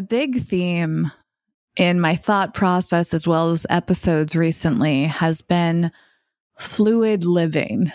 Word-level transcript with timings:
A 0.00 0.02
big 0.02 0.46
theme 0.46 1.12
in 1.76 2.00
my 2.00 2.16
thought 2.16 2.54
process, 2.54 3.12
as 3.12 3.28
well 3.28 3.50
as 3.50 3.66
episodes 3.68 4.34
recently, 4.34 5.04
has 5.04 5.42
been 5.42 5.92
fluid 6.58 7.26
living. 7.26 7.92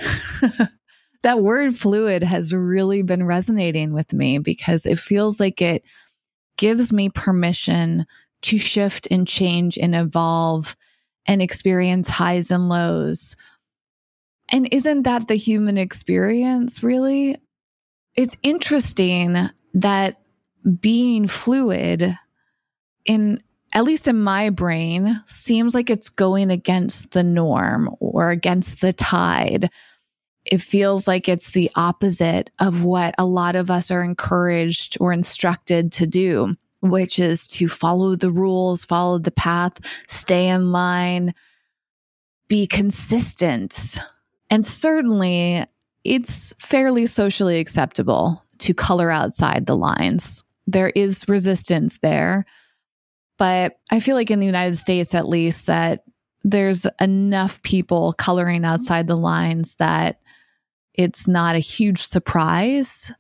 that 1.24 1.42
word 1.42 1.76
fluid 1.76 2.22
has 2.22 2.54
really 2.54 3.02
been 3.02 3.26
resonating 3.26 3.92
with 3.92 4.14
me 4.14 4.38
because 4.38 4.86
it 4.86 5.00
feels 5.00 5.40
like 5.40 5.64
it 5.64 5.84
gives 6.58 6.94
me 6.94 7.10
permission 7.10 8.06
to 8.44 8.60
shift 8.60 9.08
and 9.10 9.28
change 9.28 9.76
and 9.76 9.96
evolve 9.96 10.76
and 11.26 11.42
experience 11.42 12.08
highs 12.08 12.52
and 12.52 12.70
lows. 12.70 13.36
And 14.50 14.70
isn't 14.72 15.02
that 15.02 15.28
the 15.28 15.34
human 15.34 15.80
experience, 15.80 16.84
really? 16.84 17.38
It's 18.14 18.38
interesting 18.44 19.50
that 19.74 20.22
being 20.80 21.28
fluid 21.28 22.18
in 23.06 23.42
at 23.74 23.84
least 23.84 24.08
in 24.08 24.20
my 24.22 24.50
brain 24.50 25.22
seems 25.28 25.76
like 25.76 25.90
it's 25.90 26.10
going 26.10 26.50
against 26.50 27.12
the 27.12 27.24
norm 27.24 27.94
or 28.00 28.32
against 28.32 28.80
the 28.80 28.94
tide 28.94 29.70
it 30.46 30.62
feels 30.62 31.08
like 31.08 31.28
it's 31.28 31.52
the 31.52 31.72
opposite 31.76 32.52
of 32.60 32.84
what 32.84 33.16
a 33.18 33.26
lot 33.26 33.56
of 33.56 33.72
us 33.72 33.90
are 33.90 34.04
encouraged 34.04 34.98
or 35.00 35.12
instructed 35.12 35.92
to 35.94 36.06
do, 36.06 36.54
which 36.82 37.18
is 37.18 37.48
to 37.48 37.68
follow 37.68 38.16
the 38.16 38.32
rules, 38.32 38.86
follow 38.86 39.18
the 39.18 39.32
path, 39.32 39.80
stay 40.08 40.48
in 40.48 40.72
line, 40.72 41.34
be 42.48 42.68
consistent. 42.68 44.00
And 44.50 44.64
certainly 44.64 45.66
it's 46.04 46.54
fairly 46.60 47.08
socially 47.08 47.60
acceptable 47.60 48.44
to 48.60 48.74
color 48.74 49.10
outside 49.10 49.66
the 49.66 49.76
lines. 49.76 50.44
There 50.68 50.90
is 50.90 51.28
resistance 51.28 52.00
there. 52.00 52.46
But 53.38 53.78
I 53.92 54.00
feel 54.00 54.16
like 54.16 54.32
in 54.32 54.40
the 54.40 54.46
United 54.46 54.76
States, 54.76 55.14
at 55.14 55.28
least, 55.28 55.68
that 55.68 56.04
there's 56.44 56.88
enough 57.02 57.62
people 57.64 58.14
coloring 58.14 58.62
mm-hmm. 58.62 58.72
outside 58.72 59.08
the 59.08 59.18
lines 59.18 59.76
that 59.76 60.20
it's 60.94 61.28
not 61.28 61.56
a 61.56 61.60
huge 61.60 62.02
surprise. 62.02 63.12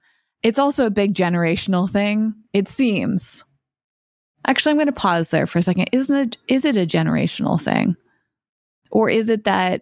It's 0.44 0.60
also 0.60 0.86
a 0.86 0.92
big 0.92 1.14
generational 1.14 1.90
thing, 1.90 2.34
it 2.54 2.68
seems. 2.68 3.44
Actually, 4.48 4.72
I'm 4.72 4.78
going 4.78 4.86
to 4.86 4.94
pause 4.94 5.32
there 5.32 5.48
for 5.48 5.58
a 5.60 5.64
second. 5.64 5.90
Isn't 5.92 6.16
it 6.16 6.38
is 6.48 6.66
it 6.66 6.78
a 6.78 6.86
generational 6.86 7.60
thing? 7.60 7.96
Or 8.92 9.10
is 9.10 9.30
it 9.30 9.44
that 9.46 9.82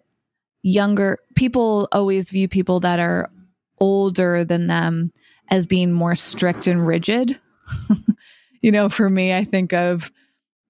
younger 0.62 1.18
people 1.36 1.86
always 1.92 2.30
view 2.30 2.48
people 2.48 2.80
that 2.80 2.98
are 2.98 3.30
older 3.78 4.42
than 4.42 4.66
them 4.66 5.08
as 5.50 5.66
being 5.66 5.92
more 5.92 6.16
strict 6.16 6.66
and 6.66 6.86
rigid? 6.86 7.38
you 8.60 8.70
know, 8.70 8.88
for 8.88 9.08
me, 9.10 9.34
I 9.34 9.44
think 9.44 9.72
of 9.72 10.10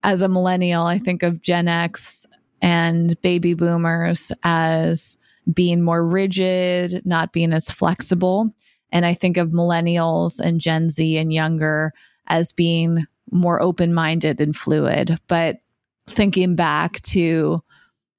as 0.02 0.22
a 0.22 0.28
millennial, 0.28 0.84
I 0.84 0.98
think 0.98 1.22
of 1.22 1.40
Gen 1.40 1.68
X 1.68 2.26
and 2.60 3.20
baby 3.22 3.54
boomers 3.54 4.32
as 4.42 5.18
being 5.52 5.82
more 5.82 6.06
rigid, 6.06 7.04
not 7.04 7.32
being 7.32 7.52
as 7.52 7.70
flexible. 7.70 8.54
And 8.92 9.04
I 9.04 9.14
think 9.14 9.36
of 9.36 9.50
millennials 9.50 10.40
and 10.40 10.60
Gen 10.60 10.88
Z 10.88 11.16
and 11.16 11.32
younger 11.32 11.92
as 12.26 12.52
being 12.52 13.06
more 13.30 13.60
open 13.60 13.92
minded 13.92 14.40
and 14.40 14.54
fluid. 14.54 15.18
But 15.26 15.58
thinking 16.06 16.54
back 16.54 17.00
to 17.02 17.62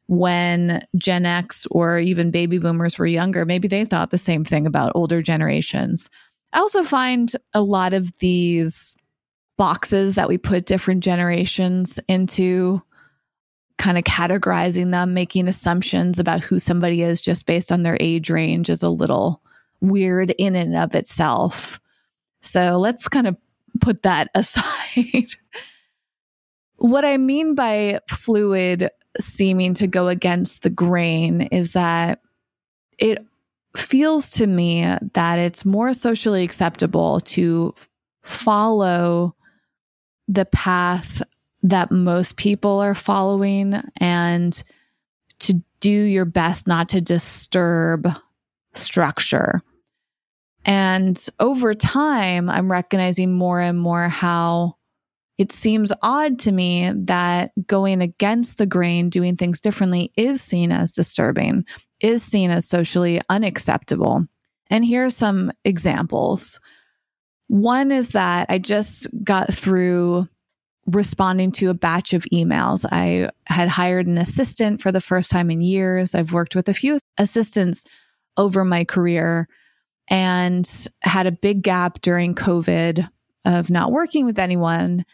when 0.08 0.86
Gen 0.98 1.26
X 1.26 1.66
or 1.72 1.98
even 1.98 2.30
baby 2.30 2.60
boomers 2.60 3.00
were 3.00 3.06
younger, 3.06 3.46
maybe 3.46 3.68
they 3.68 3.86
thought 3.86 4.12
the 4.12 4.18
same 4.18 4.46
thing 4.46 4.68
about 4.68 4.92
older 4.94 5.22
generations. 5.22 6.10
I 6.54 6.60
also 6.60 6.84
find 6.84 7.32
a 7.54 7.62
lot 7.62 7.94
of 7.94 8.18
these 8.20 8.96
boxes 9.58 10.16
that 10.16 10.28
we 10.28 10.38
put 10.38 10.66
different 10.66 11.04
generations 11.04 12.00
into 12.08 12.82
kind 13.78 13.98
of 13.98 14.04
categorizing 14.04 14.92
them, 14.92 15.14
making 15.14 15.48
assumptions 15.48 16.20
about 16.20 16.42
who 16.42 16.60
somebody 16.60 17.02
is 17.02 17.22
just 17.22 17.46
based 17.46 17.72
on 17.72 17.84
their 17.84 17.98
age 18.00 18.30
range 18.30 18.70
is 18.70 18.84
a 18.84 18.90
little 18.90 19.42
weird 19.82 20.32
in 20.38 20.56
and 20.56 20.76
of 20.76 20.96
itself. 20.96 21.80
So 22.42 22.78
let's 22.78 23.08
kind 23.08 23.28
of 23.28 23.38
put 23.82 24.04
that 24.04 24.30
aside. 24.36 25.32
what 26.78 27.06
I 27.06 27.18
mean 27.18 27.56
by 27.56 28.00
fluid 28.10 28.90
seeming 29.20 29.74
to 29.76 29.88
go 29.88 30.08
against 30.08 30.64
the 30.64 30.70
grain 30.70 31.42
is 31.42 31.74
that 31.74 32.20
it 32.98 33.26
feels 33.78 34.32
to 34.32 34.48
me 34.48 34.84
that 35.14 35.40
it's 35.40 35.66
more 35.66 35.94
socially 35.94 36.44
acceptable 36.44 37.20
to 37.22 37.74
follow 38.24 39.36
the 40.28 40.46
path 40.46 41.22
that 41.64 41.92
most 41.92 42.38
people 42.38 42.80
are 42.80 42.96
following 42.96 43.82
and 43.98 44.64
to 45.40 45.62
do 45.80 45.92
your 45.92 46.26
best 46.26 46.68
not 46.68 46.90
to 46.90 47.02
disturb 47.02 48.08
structure. 48.74 49.62
And 50.66 51.24
over 51.40 51.74
time, 51.74 52.50
I'm 52.50 52.72
recognizing 52.72 53.34
more 53.34 53.60
and 53.60 53.80
more 53.80 54.10
how 54.10 54.78
it 55.38 55.52
seems 55.52 55.92
odd 56.02 56.40
to 56.40 56.52
me 56.52 56.92
that 56.96 57.52
going 57.68 58.02
against 58.02 58.58
the 58.58 58.66
grain, 58.66 59.10
doing 59.10 59.36
things 59.36 59.60
differently, 59.60 60.12
is 60.16 60.42
seen 60.42 60.72
as 60.72 60.92
disturbing, 60.92 61.66
is 62.00 62.24
seen 62.24 62.52
as 62.52 62.68
socially 62.68 63.22
unacceptable. 63.30 64.26
And 64.70 64.86
here 64.86 65.06
are 65.06 65.10
some 65.10 65.52
examples. 65.66 66.60
One 67.48 67.92
is 67.92 68.12
that 68.12 68.48
I 68.50 68.58
just 68.58 69.08
got 69.24 69.54
through 69.54 70.28
responding 70.88 71.52
to 71.52 71.70
a 71.70 71.74
batch 71.74 72.14
of 72.14 72.26
emails. 72.32 72.86
I 72.92 73.30
had 73.48 73.68
hired 73.68 74.08
an 74.08 74.18
assistant 74.18 74.82
for 74.82 74.92
the 74.92 75.02
first 75.02 75.32
time 75.32 75.52
in 75.52 75.62
years. 75.62 76.16
I've 76.16 76.32
worked 76.32 76.56
with 76.56 76.70
a 76.70 76.74
few 76.74 77.00
assistants 77.18 77.86
over 78.38 78.64
my 78.64 78.84
career 78.84 79.48
and 80.08 80.70
had 81.02 81.26
a 81.26 81.32
big 81.32 81.64
gap 81.64 82.02
during 82.02 82.36
COVID 82.36 83.10
of 83.46 83.70
not 83.70 83.92
working 83.92 84.26
with 84.26 84.40
anyone. 84.40 85.06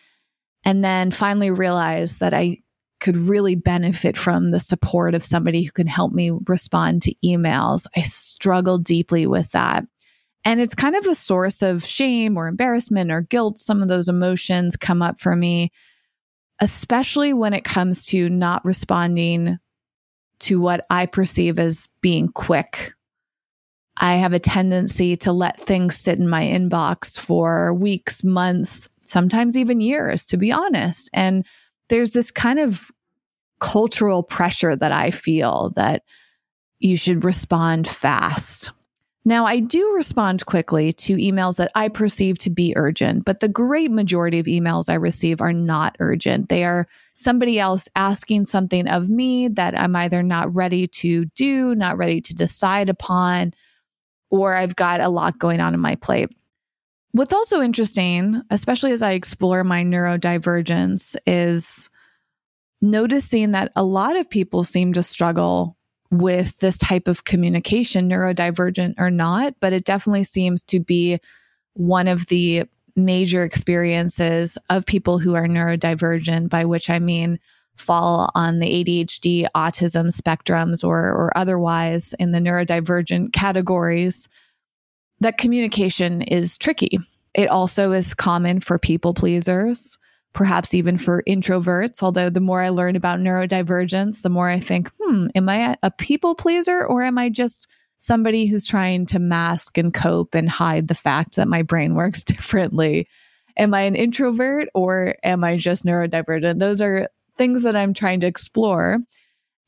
And 0.64 0.84
then 0.84 1.12
finally 1.12 1.52
realized 1.52 2.20
that 2.20 2.34
I 2.34 2.60
could 3.00 3.18
really 3.18 3.56
benefit 3.56 4.16
from 4.16 4.52
the 4.52 4.60
support 4.60 5.16
of 5.16 5.24
somebody 5.24 5.64
who 5.64 5.72
can 5.72 5.88
help 5.88 6.14
me 6.14 6.32
respond 6.48 7.02
to 7.02 7.16
emails. 7.26 7.88
I 7.96 8.02
struggled 8.02 8.84
deeply 8.84 9.26
with 9.26 9.52
that. 9.52 9.84
And 10.46 10.60
it's 10.60 10.76
kind 10.76 10.96
of 10.96 11.06
a 11.06 11.16
source 11.16 11.62
of 11.62 11.86
shame 11.86 12.38
or 12.38 12.48
embarrassment 12.48 13.12
or 13.12 13.22
guilt. 13.22 13.58
Some 13.58 13.82
of 13.82 13.88
those 13.88 14.08
emotions 14.10 14.76
come 14.76 15.02
up 15.02 15.20
for 15.20 15.36
me, 15.36 15.72
especially 16.60 17.34
when 17.34 17.54
it 17.54 17.64
comes 17.64 18.06
to 18.08 18.30
not 18.30 18.64
responding 18.64 19.58
to 20.40 20.60
what 20.60 20.86
I 20.90 21.06
perceive 21.06 21.60
as 21.60 21.88
being 22.02 22.28
quick. 22.30 22.94
I 23.98 24.16
have 24.16 24.34
a 24.34 24.40
tendency 24.40 25.16
to 25.18 25.32
let 25.32 25.60
things 25.60 25.96
sit 25.96 26.18
in 26.18 26.30
my 26.30 26.44
inbox 26.44 27.20
for 27.20 27.74
weeks, 27.74 28.24
months, 28.24 28.90
sometimes 29.02 29.58
even 29.58 29.82
years, 29.82 30.26
to 30.28 30.38
be 30.38 30.52
honest. 30.52 31.10
And 31.14 31.46
there's 31.90 32.14
this 32.14 32.32
kind 32.32 32.60
of 32.60 32.90
cultural 33.60 34.24
pressure 34.24 34.76
that 34.76 34.92
I 34.92 35.12
feel 35.12 35.72
that 35.76 36.04
you 36.80 36.98
should 36.98 37.24
respond 37.24 37.88
fast. 37.88 38.72
Now, 39.24 39.46
I 39.46 39.60
do 39.60 39.94
respond 39.94 40.48
quickly 40.48 40.92
to 40.94 41.16
emails 41.16 41.58
that 41.58 41.72
I 41.76 41.90
perceive 41.90 42.40
to 42.40 42.50
be 42.50 42.74
urgent, 42.76 43.24
but 43.24 43.40
the 43.40 43.48
great 43.48 43.92
majority 43.92 44.40
of 44.40 44.48
emails 44.48 44.90
I 44.90 44.96
receive 44.96 45.42
are 45.42 45.54
not 45.54 45.96
urgent. 46.00 46.50
They 46.50 46.64
are 46.64 46.88
somebody 47.14 47.60
else 47.60 47.88
asking 47.96 48.46
something 48.46 48.88
of 48.88 49.10
me 49.10 49.48
that 49.50 49.80
I'm 49.80 49.96
either 49.96 50.24
not 50.24 50.52
ready 50.56 50.88
to 50.88 51.26
do, 51.36 51.76
not 51.76 51.98
ready 51.98 52.20
to 52.22 52.34
decide 52.34 52.90
upon, 52.90 53.54
or 54.32 54.56
I've 54.56 54.76
got 54.76 55.02
a 55.02 55.10
lot 55.10 55.38
going 55.38 55.60
on 55.60 55.76
in 55.76 55.80
my 55.80 55.96
plate. 55.96 56.30
What's 57.12 57.34
also 57.34 57.62
interesting, 57.62 58.42
especially 58.50 58.94
as 58.94 59.02
I 59.02 59.12
explore 59.12 59.64
my 59.64 59.84
neurodivergence, 59.84 61.16
is 61.28 61.90
noticing 62.82 63.52
that 63.52 63.72
a 63.76 63.84
lot 63.84 64.16
of 64.16 64.30
people 64.30 64.64
seem 64.64 64.94
to 64.94 65.04
struggle 65.04 65.78
with 66.10 66.58
this 66.60 66.78
type 66.78 67.08
of 67.08 67.26
communication, 67.26 68.10
neurodivergent 68.10 68.96
or 68.98 69.12
not, 69.12 69.56
but 69.60 69.74
it 69.74 69.86
definitely 69.86 70.24
seems 70.24 70.64
to 70.64 70.80
be 70.80 71.20
one 71.74 72.08
of 72.08 72.28
the 72.28 72.64
major 72.96 73.44
experiences 73.44 74.58
of 74.70 74.86
people 74.86 75.20
who 75.20 75.36
are 75.36 75.48
neurodivergent, 75.48 76.50
by 76.50 76.66
which 76.66 76.90
I 76.90 77.00
mean 77.00 77.40
fall 77.82 78.30
on 78.36 78.60
the 78.60 78.84
ADHD, 78.84 79.48
autism 79.56 80.08
spectrums, 80.08 80.84
or, 80.84 81.00
or 81.00 81.32
otherwise 81.36 82.14
in 82.20 82.32
the 82.32 82.40
neurodivergent 82.40 83.34
categories, 83.34 84.30
that 85.20 85.38
communication 85.38 86.22
is 86.24 86.58
tricky. 86.58 87.00
It 87.34 87.50
also 87.50 87.92
is 87.92 88.14
common 88.14 88.60
for 88.60 88.78
people 88.78 89.14
pleasers, 89.14 89.98
perhaps 90.34 90.74
even 90.74 90.98
for 90.98 91.24
introverts. 91.28 92.04
Although 92.04 92.30
the 92.30 92.40
more 92.40 92.62
I 92.62 92.70
learn 92.70 92.96
about 92.96 93.20
neurodivergence, 93.20 94.22
the 94.22 94.30
more 94.30 94.50
I 94.50 94.60
think, 94.60 94.90
hmm, 95.00 95.28
am 95.36 95.48
I 95.48 95.76
a 95.84 95.92
people 95.92 96.36
pleaser 96.36 96.86
or 96.86 97.04
am 97.04 97.18
I 97.18 97.30
just 97.30 97.68
somebody 97.98 98.48
who's 98.48 98.66
trying 98.66 99.06
to 99.06 99.20
mask 99.20 99.78
and 99.78 99.94
cope 99.94 100.34
and 100.34 100.50
hide 100.50 100.88
the 100.88 100.96
fact 100.96 101.36
that 101.36 101.48
my 101.48 101.62
brain 101.62 101.96
works 101.96 102.24
differently? 102.24 103.08
Am 103.58 103.74
I 103.74 103.82
an 103.82 103.96
introvert 103.96 104.70
or 104.74 105.16
am 105.24 105.44
I 105.44 105.58
just 105.58 105.86
neurodivergent? 105.86 106.60
Those 106.60 106.82
are 106.82 107.08
things 107.42 107.64
that 107.64 107.76
I'm 107.76 107.96
trying 107.96 108.20
to 108.20 108.28
explore 108.28 109.00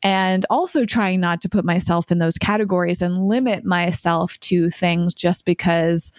and 0.04 0.46
also 0.52 0.86
trying 0.86 1.20
not 1.20 1.42
to 1.42 1.50
put 1.50 1.66
myself 1.66 2.12
in 2.12 2.20
those 2.20 2.38
categories 2.38 3.02
and 3.02 3.26
limit 3.26 3.66
myself 3.66 4.40
to 4.42 4.70
things 4.70 5.16
just 5.16 5.44
because 5.44 6.14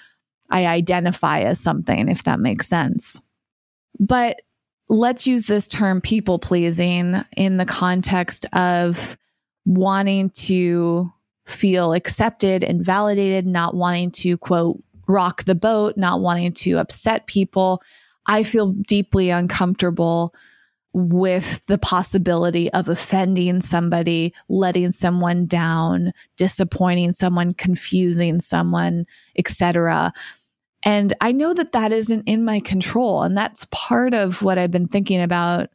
I 0.50 0.66
identify 0.66 1.42
as 1.42 1.60
something, 1.60 2.08
if 2.08 2.24
that 2.24 2.40
makes 2.40 2.66
sense. 2.66 3.20
But 4.00 4.42
let's 4.88 5.28
use 5.28 5.46
this 5.46 5.68
term 5.68 6.00
people 6.00 6.40
pleasing 6.40 7.22
in 7.36 7.56
the 7.56 7.66
context 7.66 8.46
of 8.52 9.16
wanting 9.64 10.30
to 10.30 11.08
feel 11.46 11.92
accepted 11.92 12.64
and 12.64 12.84
validated, 12.84 13.46
not 13.46 13.76
wanting 13.76 14.10
to 14.10 14.36
quote, 14.38 14.82
rock 15.06 15.44
the 15.44 15.54
boat, 15.54 15.96
not 15.96 16.20
wanting 16.20 16.52
to 16.54 16.78
upset 16.78 17.28
people. 17.28 17.80
I 18.26 18.42
feel 18.42 18.72
deeply 18.72 19.30
uncomfortable 19.30 20.34
with 20.94 21.66
the 21.66 21.76
possibility 21.76 22.72
of 22.72 22.88
offending 22.88 23.60
somebody, 23.60 24.32
letting 24.48 24.92
someone 24.92 25.44
down, 25.44 26.12
disappointing 26.36 27.10
someone, 27.10 27.52
confusing 27.52 28.40
someone, 28.40 29.04
etc. 29.36 30.12
And 30.84 31.12
I 31.20 31.32
know 31.32 31.52
that 31.52 31.72
that 31.72 31.92
isn't 31.92 32.22
in 32.28 32.44
my 32.44 32.60
control 32.60 33.22
and 33.22 33.36
that's 33.36 33.66
part 33.72 34.14
of 34.14 34.42
what 34.42 34.56
I've 34.56 34.70
been 34.70 34.86
thinking 34.86 35.20
about 35.20 35.68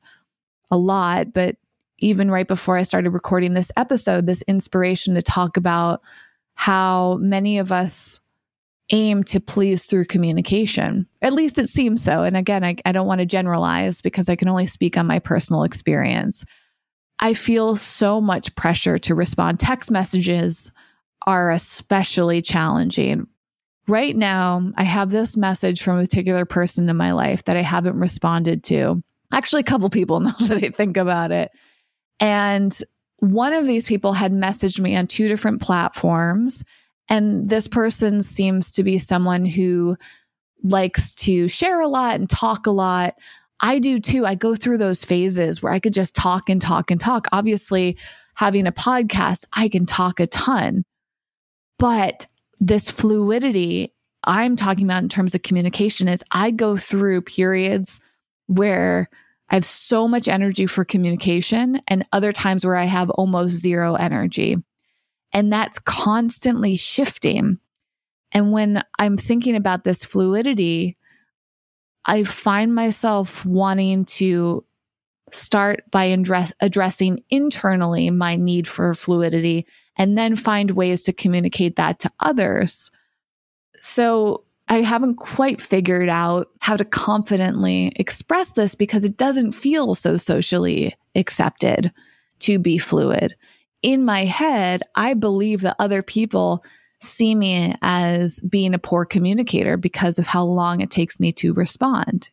a 0.71 0.77
lot, 0.77 1.33
but 1.33 1.57
even 1.97 2.31
right 2.31 2.47
before 2.47 2.77
I 2.77 2.83
started 2.83 3.09
recording 3.09 3.53
this 3.53 3.73
episode, 3.75 4.25
this 4.25 4.41
inspiration 4.43 5.15
to 5.15 5.21
talk 5.21 5.57
about 5.57 6.01
how 6.55 7.15
many 7.15 7.57
of 7.57 7.73
us 7.73 8.21
aim 8.91 9.23
to 9.25 9.39
please 9.39 9.85
through 9.85 10.05
communication. 10.05 11.07
At 11.21 11.33
least 11.33 11.57
it 11.57 11.69
seems 11.69 12.03
so. 12.03 12.23
And 12.23 12.35
again, 12.35 12.63
I, 12.63 12.75
I 12.85 12.91
don't 12.91 13.07
want 13.07 13.19
to 13.19 13.25
generalize 13.25 14.01
because 14.01 14.29
I 14.29 14.35
can 14.35 14.49
only 14.49 14.67
speak 14.67 14.97
on 14.97 15.07
my 15.07 15.19
personal 15.19 15.63
experience. 15.63 16.45
I 17.19 17.33
feel 17.33 17.75
so 17.75 18.19
much 18.21 18.55
pressure 18.55 18.97
to 18.99 19.15
respond. 19.15 19.59
Text 19.59 19.91
messages 19.91 20.71
are 21.27 21.51
especially 21.51 22.41
challenging. 22.41 23.27
Right 23.87 24.15
now, 24.15 24.71
I 24.77 24.83
have 24.83 25.09
this 25.09 25.35
message 25.35 25.81
from 25.81 25.97
a 25.97 26.01
particular 26.01 26.45
person 26.45 26.89
in 26.89 26.97
my 26.97 27.11
life 27.11 27.43
that 27.45 27.57
I 27.57 27.61
haven't 27.61 27.99
responded 27.99 28.63
to. 28.65 29.03
Actually, 29.31 29.61
a 29.61 29.63
couple 29.63 29.89
people 29.89 30.19
now 30.21 30.35
that 30.41 30.63
I 30.63 30.69
think 30.69 30.97
about 30.97 31.31
it. 31.31 31.51
And 32.19 32.77
one 33.17 33.53
of 33.53 33.65
these 33.65 33.85
people 33.85 34.13
had 34.13 34.31
messaged 34.31 34.79
me 34.79 34.95
on 34.95 35.07
two 35.07 35.27
different 35.27 35.61
platforms 35.61 36.63
and 37.09 37.49
this 37.49 37.67
person 37.67 38.21
seems 38.21 38.71
to 38.71 38.83
be 38.83 38.99
someone 38.99 39.45
who 39.45 39.97
likes 40.63 41.13
to 41.15 41.47
share 41.47 41.81
a 41.81 41.87
lot 41.87 42.15
and 42.15 42.29
talk 42.29 42.67
a 42.67 42.71
lot. 42.71 43.15
I 43.61 43.79
do 43.79 43.99
too. 43.99 44.25
I 44.25 44.35
go 44.35 44.55
through 44.55 44.77
those 44.77 45.03
phases 45.03 45.61
where 45.61 45.73
I 45.73 45.79
could 45.79 45.93
just 45.93 46.15
talk 46.15 46.49
and 46.49 46.61
talk 46.61 46.91
and 46.91 46.99
talk. 46.99 47.27
Obviously, 47.31 47.97
having 48.35 48.67
a 48.67 48.71
podcast, 48.71 49.45
I 49.53 49.67
can 49.67 49.85
talk 49.85 50.19
a 50.19 50.27
ton. 50.27 50.83
But 51.77 52.25
this 52.59 52.91
fluidity 52.91 53.93
I'm 54.23 54.55
talking 54.55 54.85
about 54.85 55.03
in 55.03 55.09
terms 55.09 55.33
of 55.33 55.43
communication 55.43 56.07
is 56.07 56.23
I 56.31 56.51
go 56.51 56.77
through 56.77 57.21
periods 57.21 58.01
where 58.47 59.09
I 59.49 59.55
have 59.55 59.65
so 59.65 60.07
much 60.07 60.27
energy 60.27 60.65
for 60.65 60.83
communication 60.85 61.81
and 61.87 62.05
other 62.11 62.31
times 62.31 62.65
where 62.65 62.75
I 62.75 62.83
have 62.83 63.09
almost 63.11 63.55
zero 63.55 63.95
energy. 63.95 64.57
And 65.31 65.51
that's 65.51 65.79
constantly 65.79 66.75
shifting. 66.75 67.59
And 68.31 68.51
when 68.51 68.81
I'm 68.97 69.17
thinking 69.17 69.55
about 69.55 69.83
this 69.83 70.03
fluidity, 70.03 70.97
I 72.05 72.23
find 72.23 72.73
myself 72.73 73.45
wanting 73.45 74.05
to 74.05 74.65
start 75.31 75.83
by 75.91 76.05
address, 76.05 76.51
addressing 76.59 77.23
internally 77.29 78.09
my 78.09 78.35
need 78.35 78.67
for 78.67 78.93
fluidity 78.95 79.67
and 79.95 80.17
then 80.17 80.35
find 80.35 80.71
ways 80.71 81.03
to 81.03 81.13
communicate 81.13 81.75
that 81.75 81.99
to 81.99 82.11
others. 82.19 82.89
So 83.75 84.45
I 84.67 84.81
haven't 84.81 85.15
quite 85.15 85.59
figured 85.61 86.09
out 86.09 86.49
how 86.61 86.77
to 86.77 86.85
confidently 86.85 87.91
express 87.95 88.53
this 88.53 88.75
because 88.75 89.03
it 89.03 89.17
doesn't 89.17 89.51
feel 89.51 89.95
so 89.95 90.17
socially 90.17 90.95
accepted 91.15 91.91
to 92.39 92.59
be 92.59 92.77
fluid 92.77 93.35
in 93.81 94.03
my 94.03 94.25
head, 94.25 94.83
I 94.95 95.13
believe 95.13 95.61
that 95.61 95.75
other 95.79 96.03
people 96.03 96.63
see 97.01 97.33
me 97.33 97.75
as 97.81 98.39
being 98.41 98.73
a 98.73 98.79
poor 98.79 99.05
communicator 99.05 99.77
because 99.77 100.19
of 100.19 100.27
how 100.27 100.43
long 100.43 100.81
it 100.81 100.91
takes 100.91 101.19
me 101.19 101.31
to 101.31 101.53
respond. 101.53 102.29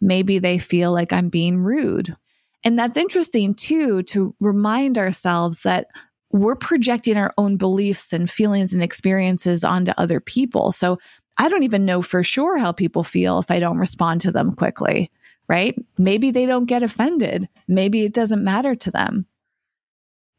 Maybe 0.00 0.38
they 0.38 0.58
feel 0.58 0.92
like 0.92 1.12
I'm 1.12 1.28
being 1.28 1.58
rude. 1.58 2.16
And 2.64 2.78
that's 2.78 2.96
interesting 2.96 3.54
too, 3.54 4.02
to 4.04 4.34
remind 4.40 4.96
ourselves 4.96 5.62
that 5.62 5.88
we're 6.32 6.56
projecting 6.56 7.16
our 7.16 7.34
own 7.36 7.56
beliefs 7.56 8.12
and 8.12 8.30
feelings 8.30 8.72
and 8.72 8.82
experiences 8.82 9.64
onto 9.64 9.92
other 9.98 10.20
people. 10.20 10.72
So 10.72 10.98
I 11.38 11.48
don't 11.48 11.64
even 11.64 11.84
know 11.84 12.02
for 12.02 12.22
sure 12.22 12.58
how 12.58 12.72
people 12.72 13.02
feel 13.02 13.38
if 13.38 13.50
I 13.50 13.58
don't 13.58 13.78
respond 13.78 14.20
to 14.22 14.32
them 14.32 14.54
quickly, 14.54 15.10
right? 15.48 15.74
Maybe 15.98 16.30
they 16.30 16.46
don't 16.46 16.66
get 16.66 16.82
offended. 16.82 17.48
Maybe 17.66 18.04
it 18.04 18.14
doesn't 18.14 18.44
matter 18.44 18.74
to 18.76 18.90
them 18.90 19.26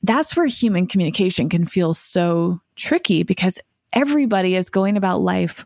that's 0.04 0.36
where 0.36 0.46
human 0.46 0.88
communication 0.88 1.50
can 1.50 1.66
feel 1.66 1.94
so 1.94 2.60
tricky 2.76 3.24
because 3.24 3.60
everybody 3.94 4.56
is 4.56 4.70
going 4.70 4.98
about 4.98 5.22
life 5.22 5.66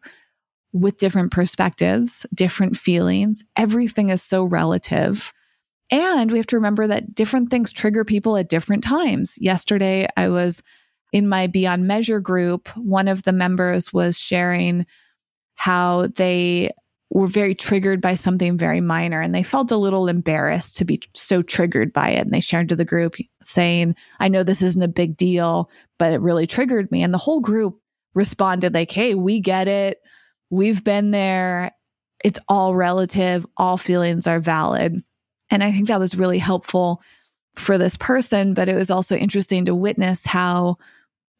with 0.73 0.97
different 0.97 1.31
perspectives, 1.31 2.25
different 2.33 2.75
feelings. 2.75 3.43
Everything 3.55 4.09
is 4.09 4.21
so 4.21 4.43
relative. 4.43 5.33
And 5.89 6.31
we 6.31 6.37
have 6.37 6.47
to 6.47 6.57
remember 6.57 6.87
that 6.87 7.15
different 7.15 7.49
things 7.49 7.71
trigger 7.71 8.03
people 8.03 8.35
at 8.35 8.49
different 8.49 8.83
times. 8.83 9.37
Yesterday, 9.39 10.07
I 10.17 10.29
was 10.29 10.61
in 11.13 11.29
my 11.29 11.47
Beyond 11.47 11.87
Measure 11.87 12.19
group. 12.19 12.67
One 12.75 13.07
of 13.07 13.23
the 13.23 13.31
members 13.31 13.93
was 13.93 14.19
sharing 14.19 14.85
how 15.53 16.07
they 16.07 16.71
were 17.12 17.27
very 17.27 17.55
triggered 17.55 18.01
by 18.01 18.15
something 18.15 18.57
very 18.57 18.81
minor 18.81 19.21
and 19.21 19.33
they 19.33 19.43
felt 19.43 19.71
a 19.71 19.77
little 19.77 20.07
embarrassed 20.07 20.75
to 20.77 20.85
be 20.85 21.01
so 21.13 21.41
triggered 21.41 21.93
by 21.93 22.09
it. 22.09 22.21
And 22.21 22.33
they 22.33 22.39
shared 22.39 22.69
to 22.69 22.75
the 22.75 22.85
group 22.85 23.15
saying, 23.43 23.95
I 24.19 24.27
know 24.27 24.43
this 24.43 24.63
isn't 24.63 24.81
a 24.81 24.88
big 24.88 25.15
deal, 25.15 25.69
but 26.00 26.13
it 26.13 26.21
really 26.21 26.47
triggered 26.47 26.91
me. 26.91 27.03
And 27.03 27.13
the 27.13 27.19
whole 27.19 27.41
group 27.41 27.79
responded 28.15 28.74
like, 28.74 28.91
Hey, 28.91 29.13
we 29.13 29.39
get 29.39 29.67
it. 29.67 30.01
We've 30.50 30.83
been 30.83 31.12
there. 31.12 31.71
It's 32.24 32.39
all 32.47 32.75
relative. 32.75 33.45
All 33.57 33.77
feelings 33.77 34.25
are 34.25 34.39
valid. 34.39 35.03
And 35.51 35.63
I 35.63 35.71
think 35.71 35.88
that 35.88 36.00
was 36.00 36.17
really 36.17 36.39
helpful 36.39 37.01
for 37.55 37.77
this 37.77 37.97
person, 37.97 38.53
but 38.53 38.67
it 38.67 38.75
was 38.75 38.91
also 38.91 39.15
interesting 39.15 39.65
to 39.65 39.75
witness 39.75 40.25
how 40.25 40.77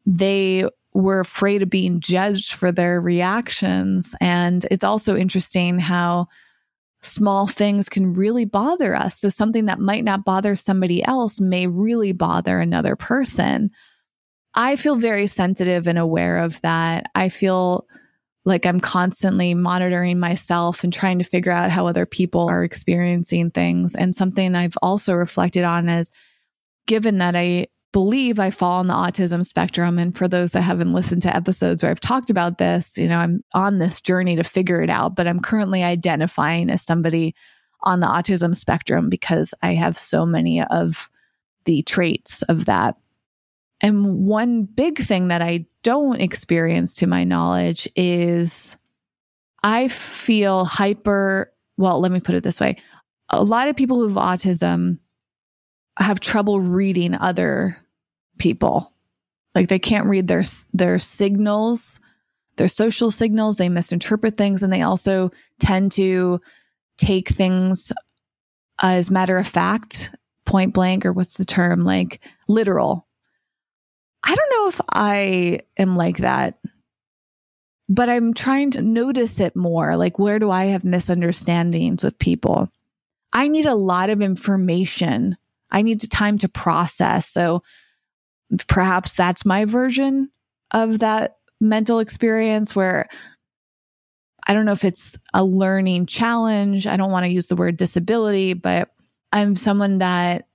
they 0.06 0.64
were 0.96 1.20
afraid 1.20 1.62
of 1.62 1.70
being 1.70 2.00
judged 2.00 2.54
for 2.54 2.72
their 2.72 3.00
reactions. 3.00 4.14
And 4.20 4.66
it's 4.70 4.84
also 4.84 5.16
interesting 5.16 5.78
how 5.78 6.26
small 7.02 7.46
things 7.46 7.88
can 7.88 8.14
really 8.14 8.44
bother 8.44 8.94
us. 8.94 9.18
So, 9.18 9.28
something 9.28 9.66
that 9.66 9.78
might 9.78 10.04
not 10.04 10.24
bother 10.24 10.56
somebody 10.56 11.04
else 11.04 11.40
may 11.40 11.66
really 11.66 12.12
bother 12.12 12.60
another 12.60 12.96
person. 12.96 13.70
I 14.54 14.76
feel 14.76 14.96
very 14.96 15.26
sensitive 15.26 15.86
and 15.86 15.98
aware 15.98 16.38
of 16.38 16.60
that. 16.62 17.10
I 17.14 17.28
feel 17.28 17.86
like 18.46 18.64
I'm 18.64 18.80
constantly 18.80 19.54
monitoring 19.54 20.18
myself 20.18 20.82
and 20.82 20.92
trying 20.92 21.18
to 21.18 21.24
figure 21.24 21.52
out 21.52 21.70
how 21.70 21.86
other 21.86 22.06
people 22.06 22.48
are 22.48 22.64
experiencing 22.64 23.50
things. 23.50 23.94
And 23.94 24.14
something 24.14 24.54
I've 24.54 24.78
also 24.80 25.14
reflected 25.14 25.64
on 25.64 25.88
is 25.88 26.10
given 26.86 27.18
that 27.18 27.36
I 27.36 27.66
believe 27.96 28.38
I 28.38 28.50
fall 28.50 28.80
on 28.80 28.88
the 28.88 28.92
autism 28.92 29.42
spectrum. 29.42 29.98
And 29.98 30.14
for 30.14 30.28
those 30.28 30.52
that 30.52 30.60
haven't 30.60 30.92
listened 30.92 31.22
to 31.22 31.34
episodes 31.34 31.82
where 31.82 31.90
I've 31.90 31.98
talked 31.98 32.28
about 32.28 32.58
this, 32.58 32.98
you 32.98 33.08
know, 33.08 33.16
I'm 33.16 33.42
on 33.54 33.78
this 33.78 34.02
journey 34.02 34.36
to 34.36 34.44
figure 34.44 34.82
it 34.82 34.90
out, 34.90 35.16
but 35.16 35.26
I'm 35.26 35.40
currently 35.40 35.82
identifying 35.82 36.68
as 36.68 36.82
somebody 36.82 37.34
on 37.84 38.00
the 38.00 38.06
autism 38.06 38.54
spectrum 38.54 39.08
because 39.08 39.54
I 39.62 39.72
have 39.72 39.96
so 39.96 40.26
many 40.26 40.62
of 40.62 41.08
the 41.64 41.80
traits 41.80 42.42
of 42.42 42.66
that. 42.66 42.96
And 43.80 44.26
one 44.26 44.64
big 44.64 44.98
thing 44.98 45.28
that 45.28 45.40
I 45.40 45.64
don't 45.82 46.20
experience 46.20 46.92
to 46.96 47.06
my 47.06 47.24
knowledge 47.24 47.88
is 47.96 48.76
I 49.62 49.88
feel 49.88 50.66
hyper. 50.66 51.50
Well, 51.78 51.98
let 52.00 52.12
me 52.12 52.20
put 52.20 52.34
it 52.34 52.42
this 52.42 52.60
way 52.60 52.76
a 53.30 53.42
lot 53.42 53.68
of 53.68 53.74
people 53.74 54.00
with 54.00 54.16
autism 54.16 54.98
have 55.98 56.20
trouble 56.20 56.60
reading 56.60 57.14
other 57.14 57.78
people. 58.38 58.92
Like 59.54 59.68
they 59.68 59.78
can't 59.78 60.06
read 60.06 60.28
their 60.28 60.44
their 60.74 60.98
signals, 60.98 62.00
their 62.56 62.68
social 62.68 63.10
signals, 63.10 63.56
they 63.56 63.68
misinterpret 63.68 64.36
things 64.36 64.62
and 64.62 64.72
they 64.72 64.82
also 64.82 65.30
tend 65.58 65.92
to 65.92 66.40
take 66.98 67.28
things 67.28 67.92
as 68.80 69.10
matter 69.10 69.38
of 69.38 69.48
fact, 69.48 70.14
point 70.44 70.74
blank 70.74 71.06
or 71.06 71.12
what's 71.12 71.34
the 71.34 71.44
term, 71.44 71.84
like 71.84 72.20
literal. 72.48 73.06
I 74.22 74.34
don't 74.34 74.50
know 74.50 74.68
if 74.68 74.80
I 74.92 75.60
am 75.78 75.96
like 75.96 76.18
that. 76.18 76.58
But 77.88 78.08
I'm 78.08 78.34
trying 78.34 78.72
to 78.72 78.82
notice 78.82 79.38
it 79.38 79.54
more. 79.54 79.96
Like, 79.96 80.18
where 80.18 80.40
do 80.40 80.50
I 80.50 80.64
have 80.64 80.84
misunderstandings 80.84 82.02
with 82.02 82.18
people? 82.18 82.68
I 83.32 83.46
need 83.46 83.66
a 83.66 83.76
lot 83.76 84.10
of 84.10 84.20
information. 84.20 85.36
I 85.70 85.82
need 85.82 86.00
time 86.10 86.38
to 86.38 86.48
process. 86.48 87.28
So 87.28 87.62
perhaps 88.68 89.14
that's 89.14 89.44
my 89.44 89.64
version 89.64 90.30
of 90.72 90.98
that 91.00 91.38
mental 91.60 91.98
experience 91.98 92.76
where 92.76 93.08
I 94.46 94.54
don't 94.54 94.64
know 94.64 94.72
if 94.72 94.84
it's 94.84 95.16
a 95.34 95.44
learning 95.44 96.06
challenge. 96.06 96.86
I 96.86 96.96
don't 96.96 97.10
want 97.10 97.24
to 97.24 97.30
use 97.30 97.48
the 97.48 97.56
word 97.56 97.76
disability, 97.76 98.52
but 98.54 98.90
I'm 99.32 99.56
someone 99.56 99.98
that 99.98 100.46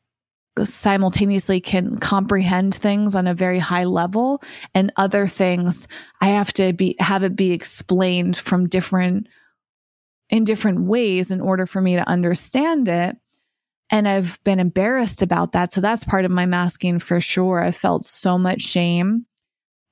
simultaneously 0.64 1.62
can 1.62 1.98
comprehend 1.98 2.76
things 2.76 3.16
on 3.16 3.28
a 3.28 3.34
very 3.34 3.60
high 3.60 3.86
level 3.86 4.42
and 4.74 4.92
other 4.98 5.26
things 5.26 5.88
I 6.20 6.28
have 6.28 6.52
to 6.54 6.74
be 6.74 6.96
have 7.00 7.24
it 7.24 7.36
be 7.36 7.52
explained 7.52 8.36
from 8.36 8.68
different 8.68 9.28
in 10.30 10.44
different 10.44 10.82
ways 10.82 11.32
in 11.32 11.42
order 11.42 11.66
for 11.66 11.82
me 11.82 11.96
to 11.96 12.08
understand 12.08 12.88
it. 12.88 13.18
And 13.92 14.08
I've 14.08 14.42
been 14.46 14.60
embarrassed 14.60 15.22
about 15.22 15.52
that. 15.52 15.74
So 15.74 15.82
that's 15.82 16.06
part 16.06 16.24
of 16.24 16.32
my 16.32 16.46
masking 16.46 16.98
for 16.98 17.20
sure. 17.20 17.62
I 17.62 17.72
felt 17.72 18.06
so 18.06 18.38
much 18.38 18.62
shame 18.62 19.26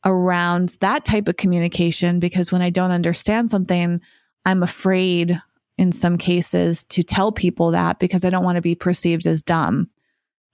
around 0.06 0.78
that 0.80 1.04
type 1.04 1.28
of 1.28 1.36
communication 1.36 2.20
because 2.20 2.52
when 2.52 2.62
I 2.62 2.70
don't 2.70 2.92
understand 2.92 3.50
something, 3.50 4.00
I'm 4.46 4.64
afraid 4.64 5.40
in 5.78 5.92
some 5.92 6.18
cases 6.18 6.84
to 6.84 7.04
tell 7.04 7.32
people 7.32 7.72
that 7.72 8.00
because 8.00 8.24
I 8.24 8.30
don't 8.30 8.44
want 8.44 8.56
to 8.56 8.62
be 8.62 8.76
perceived 8.76 9.28
as 9.28 9.42
dumb. 9.42 9.90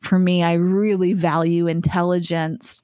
For 0.02 0.20
me, 0.20 0.44
I 0.44 0.54
really 0.54 1.14
value 1.14 1.68
intelligence. 1.68 2.82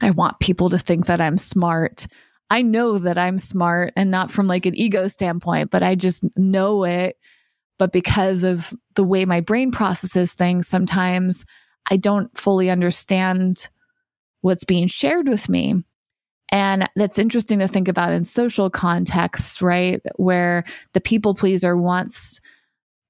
I 0.00 0.10
want 0.10 0.40
people 0.40 0.70
to 0.70 0.78
think 0.78 1.06
that 1.06 1.20
I'm 1.20 1.38
smart. 1.38 2.06
I 2.50 2.62
know 2.62 2.98
that 2.98 3.18
I'm 3.18 3.38
smart 3.38 3.92
and 3.96 4.10
not 4.10 4.30
from 4.30 4.46
like 4.46 4.66
an 4.66 4.76
ego 4.76 5.08
standpoint, 5.08 5.70
but 5.70 5.82
I 5.82 5.94
just 5.94 6.24
know 6.36 6.84
it. 6.84 7.16
But 7.78 7.92
because 7.92 8.44
of 8.44 8.72
the 8.94 9.04
way 9.04 9.24
my 9.24 9.40
brain 9.40 9.70
processes 9.70 10.32
things, 10.32 10.68
sometimes 10.68 11.44
I 11.90 11.96
don't 11.96 12.36
fully 12.36 12.70
understand 12.70 13.68
what's 14.40 14.64
being 14.64 14.86
shared 14.88 15.28
with 15.28 15.48
me. 15.48 15.82
And 16.50 16.88
that's 16.94 17.18
interesting 17.18 17.58
to 17.58 17.68
think 17.68 17.88
about 17.88 18.12
in 18.12 18.24
social 18.24 18.70
contexts, 18.70 19.60
right? 19.60 20.00
Where 20.16 20.64
the 20.92 21.00
people 21.00 21.34
pleaser 21.34 21.76
wants 21.76 22.40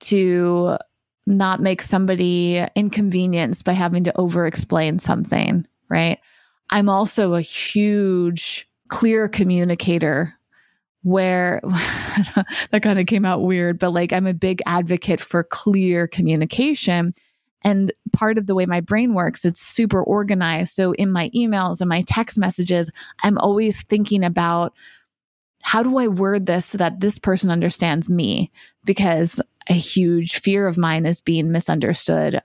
to 0.01 0.79
not 1.27 1.61
make 1.61 1.83
somebody 1.83 2.65
inconvenienced 2.75 3.65
by 3.65 3.73
having 3.73 4.05
to 4.05 4.19
over 4.19 4.47
explain 4.47 4.99
something, 4.99 5.67
right? 5.89 6.19
I'm 6.71 6.89
also 6.89 7.35
a 7.35 7.41
huge 7.41 8.69
clear 8.89 9.29
communicator 9.29 10.35
where 11.05 11.61
that 12.71 12.81
kind 12.83 12.99
of 12.99 13.07
came 13.07 13.25
out 13.25 13.43
weird, 13.43 13.79
but 13.79 13.91
like 13.91 14.13
I'm 14.13 14.27
a 14.27 14.35
big 14.35 14.61
advocate 14.67 15.21
for 15.21 15.45
clear 15.45 16.09
communication. 16.09 17.15
And 17.63 17.93
part 18.13 18.37
of 18.37 18.47
the 18.47 18.55
way 18.55 18.67
my 18.67 18.81
brain 18.81 19.15
works, 19.15 19.45
it's 19.45 19.61
super 19.61 20.03
organized. 20.03 20.75
So 20.75 20.93
in 20.93 21.13
my 21.13 21.31
emails 21.31 21.81
and 21.81 21.89
my 21.89 22.03
text 22.07 22.39
messages, 22.39 22.91
I'm 23.23 23.39
always 23.39 23.83
thinking 23.83 24.25
about 24.25 24.75
how 25.63 25.83
do 25.83 25.99
I 25.99 26.09
word 26.09 26.47
this 26.47 26.67
so 26.67 26.79
that 26.79 27.01
this 27.01 27.19
person 27.19 27.51
understands 27.51 28.11
me? 28.11 28.51
Because 28.85 29.41
a 29.69 29.75
huge 29.75 30.37
fear 30.41 30.67
of 30.67 30.77
mine 30.77 31.07
is 31.07 31.21
being 31.21 31.53
misunderstood. 31.53 32.41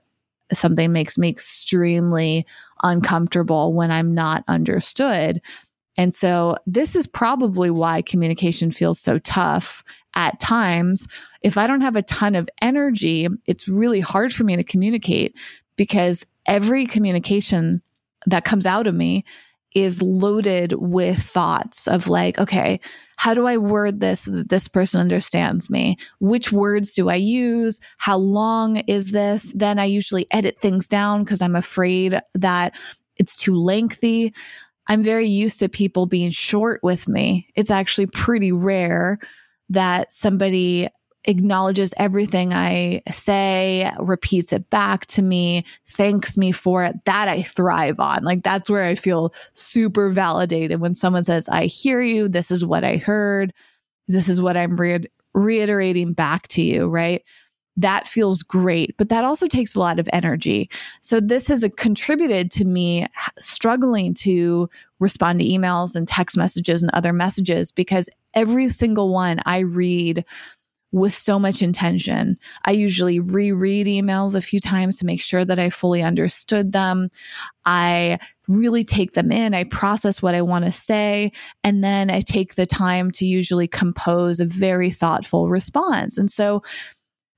Something 0.52 0.92
makes 0.92 1.18
me 1.18 1.28
extremely 1.28 2.46
uncomfortable 2.82 3.72
when 3.72 3.90
I'm 3.90 4.14
not 4.14 4.44
understood. 4.48 5.40
And 6.00 6.14
so 6.14 6.56
this 6.66 6.96
is 6.96 7.06
probably 7.06 7.68
why 7.68 8.00
communication 8.00 8.70
feels 8.70 8.98
so 8.98 9.18
tough 9.18 9.84
at 10.14 10.40
times. 10.40 11.06
If 11.42 11.58
I 11.58 11.66
don't 11.66 11.82
have 11.82 11.94
a 11.94 12.02
ton 12.02 12.34
of 12.34 12.48
energy, 12.62 13.28
it's 13.44 13.68
really 13.68 14.00
hard 14.00 14.32
for 14.32 14.42
me 14.42 14.56
to 14.56 14.64
communicate 14.64 15.36
because 15.76 16.24
every 16.46 16.86
communication 16.86 17.82
that 18.24 18.46
comes 18.46 18.64
out 18.64 18.86
of 18.86 18.94
me 18.94 19.26
is 19.74 20.00
loaded 20.00 20.72
with 20.72 21.18
thoughts 21.18 21.86
of 21.86 22.08
like, 22.08 22.38
okay, 22.38 22.80
how 23.18 23.34
do 23.34 23.46
I 23.46 23.58
word 23.58 24.00
this 24.00 24.20
so 24.20 24.30
that 24.30 24.48
this 24.48 24.68
person 24.68 25.02
understands 25.02 25.68
me? 25.68 25.98
Which 26.18 26.50
words 26.50 26.94
do 26.94 27.10
I 27.10 27.16
use? 27.16 27.78
How 27.98 28.16
long 28.16 28.78
is 28.78 29.10
this? 29.10 29.52
Then 29.54 29.78
I 29.78 29.84
usually 29.84 30.26
edit 30.30 30.62
things 30.62 30.88
down 30.88 31.24
because 31.24 31.42
I'm 31.42 31.56
afraid 31.56 32.18
that 32.36 32.72
it's 33.18 33.36
too 33.36 33.54
lengthy. 33.54 34.32
I'm 34.88 35.02
very 35.02 35.26
used 35.26 35.58
to 35.60 35.68
people 35.68 36.06
being 36.06 36.30
short 36.30 36.80
with 36.82 37.08
me. 37.08 37.48
It's 37.54 37.70
actually 37.70 38.06
pretty 38.06 38.52
rare 38.52 39.18
that 39.68 40.12
somebody 40.12 40.88
acknowledges 41.24 41.92
everything 41.96 42.52
I 42.54 43.02
say, 43.12 43.90
repeats 43.98 44.52
it 44.52 44.70
back 44.70 45.06
to 45.06 45.22
me, 45.22 45.64
thanks 45.86 46.36
me 46.36 46.50
for 46.50 46.84
it. 46.84 46.96
That 47.04 47.28
I 47.28 47.42
thrive 47.42 48.00
on. 48.00 48.24
Like 48.24 48.42
that's 48.42 48.70
where 48.70 48.84
I 48.84 48.94
feel 48.94 49.34
super 49.54 50.10
validated 50.10 50.80
when 50.80 50.94
someone 50.94 51.24
says, 51.24 51.48
I 51.48 51.66
hear 51.66 52.00
you. 52.00 52.28
This 52.28 52.50
is 52.50 52.64
what 52.64 52.84
I 52.84 52.96
heard. 52.96 53.52
This 54.08 54.28
is 54.28 54.40
what 54.40 54.56
I'm 54.56 54.76
re- 54.76 55.06
reiterating 55.34 56.14
back 56.14 56.48
to 56.48 56.62
you, 56.62 56.86
right? 56.86 57.22
That 57.80 58.06
feels 58.06 58.42
great, 58.42 58.96
but 58.96 59.08
that 59.08 59.24
also 59.24 59.46
takes 59.46 59.74
a 59.74 59.80
lot 59.80 59.98
of 59.98 60.08
energy. 60.12 60.70
So 61.00 61.20
this 61.20 61.48
has 61.48 61.64
uh, 61.64 61.68
contributed 61.76 62.50
to 62.52 62.64
me 62.64 63.06
struggling 63.38 64.14
to 64.14 64.68
respond 64.98 65.38
to 65.38 65.44
emails 65.44 65.96
and 65.96 66.06
text 66.06 66.36
messages 66.36 66.82
and 66.82 66.90
other 66.92 67.12
messages 67.12 67.72
because 67.72 68.08
every 68.34 68.68
single 68.68 69.12
one 69.12 69.40
I 69.46 69.60
read 69.60 70.24
with 70.92 71.14
so 71.14 71.38
much 71.38 71.62
intention. 71.62 72.36
I 72.64 72.72
usually 72.72 73.20
reread 73.20 73.86
emails 73.86 74.34
a 74.34 74.40
few 74.40 74.58
times 74.58 74.98
to 74.98 75.06
make 75.06 75.20
sure 75.20 75.44
that 75.44 75.58
I 75.58 75.70
fully 75.70 76.02
understood 76.02 76.72
them. 76.72 77.10
I 77.64 78.18
really 78.48 78.82
take 78.82 79.12
them 79.12 79.30
in, 79.30 79.54
I 79.54 79.64
process 79.64 80.20
what 80.20 80.34
I 80.34 80.42
want 80.42 80.64
to 80.64 80.72
say, 80.72 81.30
and 81.62 81.84
then 81.84 82.10
I 82.10 82.20
take 82.20 82.56
the 82.56 82.66
time 82.66 83.12
to 83.12 83.24
usually 83.24 83.68
compose 83.68 84.40
a 84.40 84.44
very 84.44 84.90
thoughtful 84.90 85.48
response. 85.48 86.18
And 86.18 86.28
so 86.30 86.64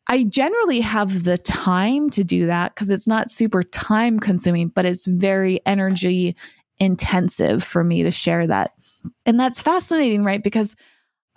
I 0.09 0.25
generally 0.25 0.81
have 0.81 1.25
the 1.25 1.37
time 1.37 2.11
to 2.11 2.25
do 2.25 2.47
that 2.47 2.75
because 2.75 2.91
it's 2.91 3.07
not 3.07 3.31
super 3.31 3.63
time 3.63 4.19
consuming, 4.19 4.69
but 4.69 4.85
it's 4.85 5.07
very 5.07 5.61
energy 5.65 6.37
intensive 6.79 7.63
for 7.63 7.85
me 7.85 8.03
to 8.03 8.11
share 8.11 8.47
that. 8.47 8.73
And 9.25 9.39
that's 9.39 9.63
fascinating, 9.63 10.25
right? 10.25 10.43
Because 10.43 10.75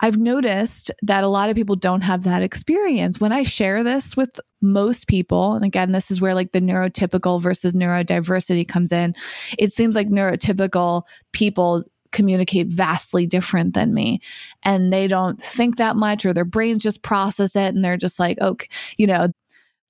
I've 0.00 0.18
noticed 0.18 0.90
that 1.02 1.24
a 1.24 1.28
lot 1.28 1.48
of 1.48 1.56
people 1.56 1.76
don't 1.76 2.02
have 2.02 2.24
that 2.24 2.42
experience. 2.42 3.20
When 3.20 3.32
I 3.32 3.44
share 3.44 3.82
this 3.82 4.16
with 4.16 4.38
most 4.60 5.06
people, 5.06 5.54
and 5.54 5.64
again, 5.64 5.92
this 5.92 6.10
is 6.10 6.20
where 6.20 6.34
like 6.34 6.52
the 6.52 6.60
neurotypical 6.60 7.40
versus 7.40 7.72
neurodiversity 7.72 8.68
comes 8.68 8.92
in, 8.92 9.14
it 9.58 9.72
seems 9.72 9.96
like 9.96 10.08
neurotypical 10.08 11.02
people 11.32 11.84
communicate 12.12 12.68
vastly 12.68 13.26
different 13.26 13.74
than 13.74 13.94
me. 13.94 14.20
And 14.62 14.92
they 14.92 15.06
don't 15.08 15.40
think 15.40 15.76
that 15.76 15.96
much 15.96 16.24
or 16.24 16.32
their 16.32 16.44
brains 16.44 16.82
just 16.82 17.02
process 17.02 17.56
it 17.56 17.74
and 17.74 17.84
they're 17.84 17.96
just 17.96 18.18
like 18.18 18.40
okay 18.40 18.68
you 18.96 19.06
know 19.06 19.28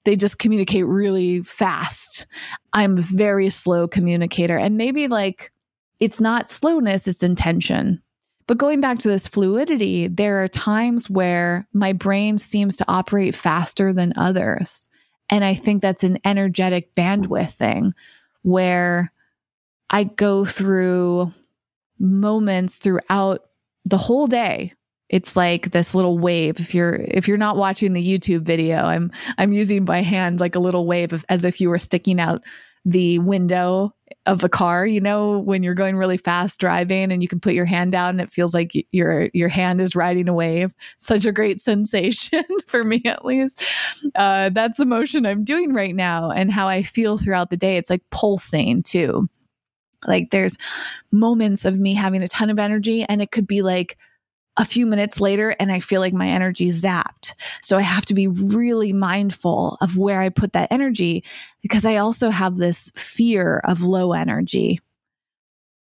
they 0.05 0.15
just 0.15 0.39
communicate 0.39 0.87
really 0.87 1.43
fast. 1.43 2.27
I'm 2.73 2.97
a 2.97 3.03
very 3.03 3.51
slow 3.51 3.89
communicator 3.89 4.57
and 4.57 4.77
maybe 4.77 5.09
like 5.09 5.53
it's 5.99 6.21
not 6.21 6.51
slowness 6.51 7.09
it's 7.09 7.23
intention. 7.23 8.03
But 8.47 8.59
going 8.59 8.81
back 8.81 9.01
to 9.01 9.09
this 9.09 9.27
fluidity 9.27 10.09
there 10.09 10.43
are 10.43 10.49
times 10.49 11.11
where 11.11 11.67
my 11.73 11.93
brain 11.93 12.39
seems 12.39 12.77
to 12.77 12.85
operate 12.89 13.35
faster 13.35 13.93
than 13.93 14.13
others. 14.17 14.89
And 15.29 15.45
i 15.45 15.55
think 15.55 15.83
that's 15.83 16.05
an 16.05 16.19
energetic 16.25 16.95
bandwidth 16.95 17.51
thing 17.53 17.93
where 18.43 19.13
I 19.91 20.05
go 20.05 20.45
through 20.45 21.33
moments 21.99 22.76
throughout 22.76 23.41
the 23.85 23.99
whole 23.99 24.26
day 24.26 24.73
it's 25.09 25.37
like 25.37 25.71
this 25.71 25.95
little 25.95 26.19
wave 26.19 26.59
if 26.59 26.75
you're 26.75 27.00
if 27.09 27.29
you're 27.29 27.37
not 27.37 27.57
watching 27.57 27.93
the 27.93 28.19
youtube 28.19 28.43
video 28.43 28.79
i'm 28.79 29.11
i'm 29.38 29.53
using 29.53 29.85
my 29.85 30.03
hand 30.03 30.41
like 30.41 30.55
a 30.55 30.61
little 30.61 30.87
wave 30.87 31.12
of, 31.12 31.25
as 31.29 31.45
if 31.45 31.61
you 31.61 31.71
were 31.71 31.79
sticking 31.79 32.21
out 32.21 32.43
the 32.87 33.19
window 33.19 33.93
of 34.26 34.45
a 34.45 34.49
car, 34.49 34.87
you 34.87 35.00
know, 35.00 35.41
when 35.41 35.65
you're 35.65 35.75
going 35.75 35.97
really 35.97 36.17
fast 36.17 36.61
driving 36.61 37.11
and 37.11 37.21
you 37.21 37.29
can 37.29 37.41
put 37.41 37.53
your 37.53 37.65
hand 37.65 37.91
down 37.91 38.11
and 38.11 38.21
it 38.21 38.33
feels 38.33 38.55
like 38.55 38.73
your 38.93 39.29
your 39.35 39.49
hand 39.49 39.81
is 39.81 39.97
riding 39.97 40.29
a 40.29 40.35
wave. 40.35 40.73
Such 40.99 41.26
a 41.26 41.33
great 41.33 41.61
sensation 41.61 42.45
for 42.67 42.85
me 42.85 43.03
at 43.05 43.25
least. 43.25 43.62
Uh, 44.15 44.50
that's 44.50 44.79
the 44.79 44.87
motion 44.87 45.26
I'm 45.26 45.45
doing 45.45 45.75
right 45.75 45.95
now 45.95 46.31
and 46.31 46.53
how 46.53 46.69
I 46.69 46.85
feel 46.85 47.19
throughout 47.19 47.50
the 47.50 47.57
day. 47.57 47.76
It's 47.76 47.91
like 47.91 48.03
pulsing 48.11 48.83
too. 48.85 49.29
Like 50.07 50.31
there's 50.31 50.59
moments 51.12 51.65
of 51.65 51.79
me 51.79 51.95
having 51.95 52.23
a 52.23 52.29
ton 52.29 52.50
of 52.50 52.59
energy 52.59 53.05
and 53.05 53.23
it 53.23 53.31
could 53.31 53.47
be 53.47 53.62
like 53.62 53.97
a 54.57 54.65
few 54.65 54.87
minutes 54.87 55.21
later 55.21 55.55
and 55.61 55.71
I 55.71 55.81
feel 55.81 56.00
like 56.00 56.15
my 56.15 56.29
energy 56.29 56.69
is 56.69 56.83
zapped. 56.83 57.35
So 57.61 57.76
I 57.76 57.83
have 57.83 58.07
to 58.07 58.15
be 58.15 58.26
really 58.26 58.93
mindful 58.93 59.76
of 59.81 59.99
where 59.99 60.21
I 60.21 60.31
put 60.31 60.55
that 60.55 60.73
energy 60.73 61.25
because 61.62 61.85
I 61.85 61.97
also 61.97 62.31
have 62.31 62.57
this 62.57 62.91
fear 62.97 63.61
of 63.65 63.83
low 63.83 64.12
energy. 64.12 64.81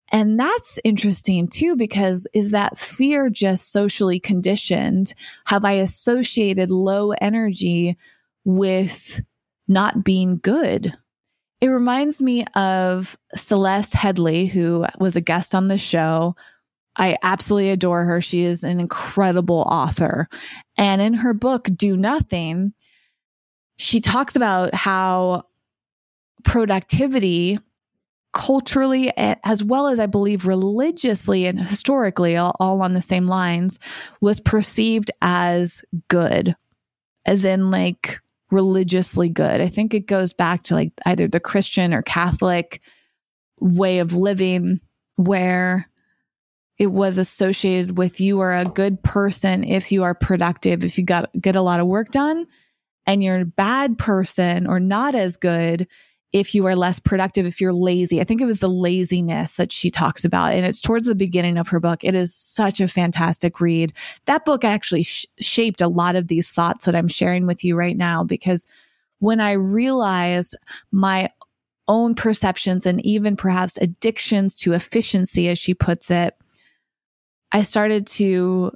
And 0.10 0.40
that's 0.40 0.80
interesting 0.84 1.48
too, 1.48 1.76
because 1.76 2.28
is 2.34 2.52
that 2.52 2.80
fear 2.80 3.30
just 3.30 3.72
socially 3.72 4.20
conditioned? 4.20 5.14
Have 5.46 5.66
I 5.66 5.74
associated 5.74 6.72
low 6.72 7.12
energy 7.12 7.98
with 8.46 9.22
not 9.68 10.04
being 10.04 10.38
good? 10.38 10.98
It 11.60 11.68
reminds 11.68 12.22
me 12.22 12.46
of 12.56 13.18
Celeste 13.36 13.94
Headlee, 13.94 14.48
who 14.48 14.86
was 15.00 15.16
a 15.16 15.22
guest 15.22 15.56
on 15.56 15.68
the 15.68 15.78
show 15.78 16.36
I 16.98 17.18
absolutely 17.22 17.70
adore 17.70 18.04
her. 18.06 18.22
She 18.22 18.44
is 18.44 18.64
an 18.64 18.80
incredible 18.80 19.66
author. 19.70 20.28
And 20.78 21.02
in 21.02 21.14
her 21.14 21.34
book, 21.34 21.70
Do 21.76 21.96
Nothing, 21.96 22.74
she 23.78 24.02
talks 24.02 24.36
about 24.36 24.74
how 24.74 25.44
productivity 26.44 27.60
culturally 28.34 29.12
as 29.18 29.64
well 29.64 29.88
as 29.88 30.00
i 30.00 30.06
believe 30.06 30.46
religiously 30.46 31.48
and 31.48 31.60
historically 31.60 32.38
all, 32.38 32.56
all, 32.60 32.82
on 32.84 32.94
the 32.94 33.02
same 33.02 33.26
lines 33.26 33.80
was 34.22 34.40
perceived 34.40 35.10
as 35.22 35.84
good 36.08 36.56
as 37.26 37.46
in 37.46 37.72
like 37.72 38.20
religiously 38.52 39.30
good. 39.30 39.62
I 39.62 39.68
think 39.68 39.94
it 39.94 40.08
goes 40.08 40.34
back 40.34 40.64
to 40.64 40.76
like 40.76 40.92
either 41.06 41.28
the 41.28 41.40
christian 41.40 41.94
or 41.94 42.02
catholic 42.02 42.82
way 43.60 44.00
of 44.00 44.14
living 44.14 44.80
where 45.16 45.90
it 46.78 46.88
was 46.88 47.18
associated 47.18 47.98
with 47.98 48.22
you 48.22 48.40
are 48.40 48.56
a 48.56 48.66
good 48.66 49.02
person 49.02 49.64
if 49.64 49.92
you 49.92 50.04
are 50.04 50.14
productive, 50.14 50.84
if 50.84 50.98
you 50.98 51.04
got 51.04 51.30
get 51.40 51.56
a 51.56 51.62
lot 51.62 51.80
of 51.80 51.88
work 51.88 52.10
done, 52.10 52.46
and 53.06 53.24
you're 53.24 53.40
a 53.42 53.46
bad 53.46 53.98
person 53.98 54.68
or 54.68 54.80
not 54.80 55.16
as 55.16 55.38
good 55.38 55.88
if 56.34 56.54
you 56.54 56.66
are 56.66 56.76
less 56.76 57.00
productive, 57.00 57.46
if 57.46 57.62
you're 57.62 57.74
lazy. 57.74 58.20
I 58.20 58.24
think 58.24 58.42
it 58.42 58.46
was 58.46 58.60
the 58.60 58.70
laziness 58.70 59.56
that 59.56 59.72
she 59.72 59.90
talks 59.90 60.26
about, 60.26 60.54
and 60.54 60.66
it's 60.66 60.82
towards 60.82 61.08
the 61.08 61.16
beginning 61.16 61.58
of 61.58 61.70
her 61.70 61.80
book. 61.80 62.04
It 62.04 62.16
is 62.16 62.36
such 62.36 62.82
a 62.82 62.88
fantastic 62.88 63.62
read. 63.62 63.94
That 64.26 64.46
book 64.46 64.66
actually 64.66 65.04
sh- 65.04 65.26
shaped 65.40 65.82
a 65.82 65.88
lot 65.88 66.16
of 66.16 66.28
these 66.28 66.52
thoughts 66.52 66.86
that 66.86 66.96
I'm 66.96 67.08
sharing 67.08 67.48
with 67.48 67.64
you 67.64 67.76
right 67.76 67.96
now 67.96 68.24
because 68.24 68.68
when 69.20 69.40
I 69.40 69.54
realized 69.54 70.56
my 70.92 71.30
own 71.88 72.14
perceptions 72.14 72.86
and 72.86 73.04
even 73.06 73.36
perhaps 73.38 73.78
addictions 73.78 74.56
to 74.58 74.74
efficiency, 74.74 75.48
as 75.48 75.58
she 75.58 75.74
puts 75.74 76.12
it, 76.12 76.36
I 77.52 77.64
started 77.64 78.06
to 78.08 78.72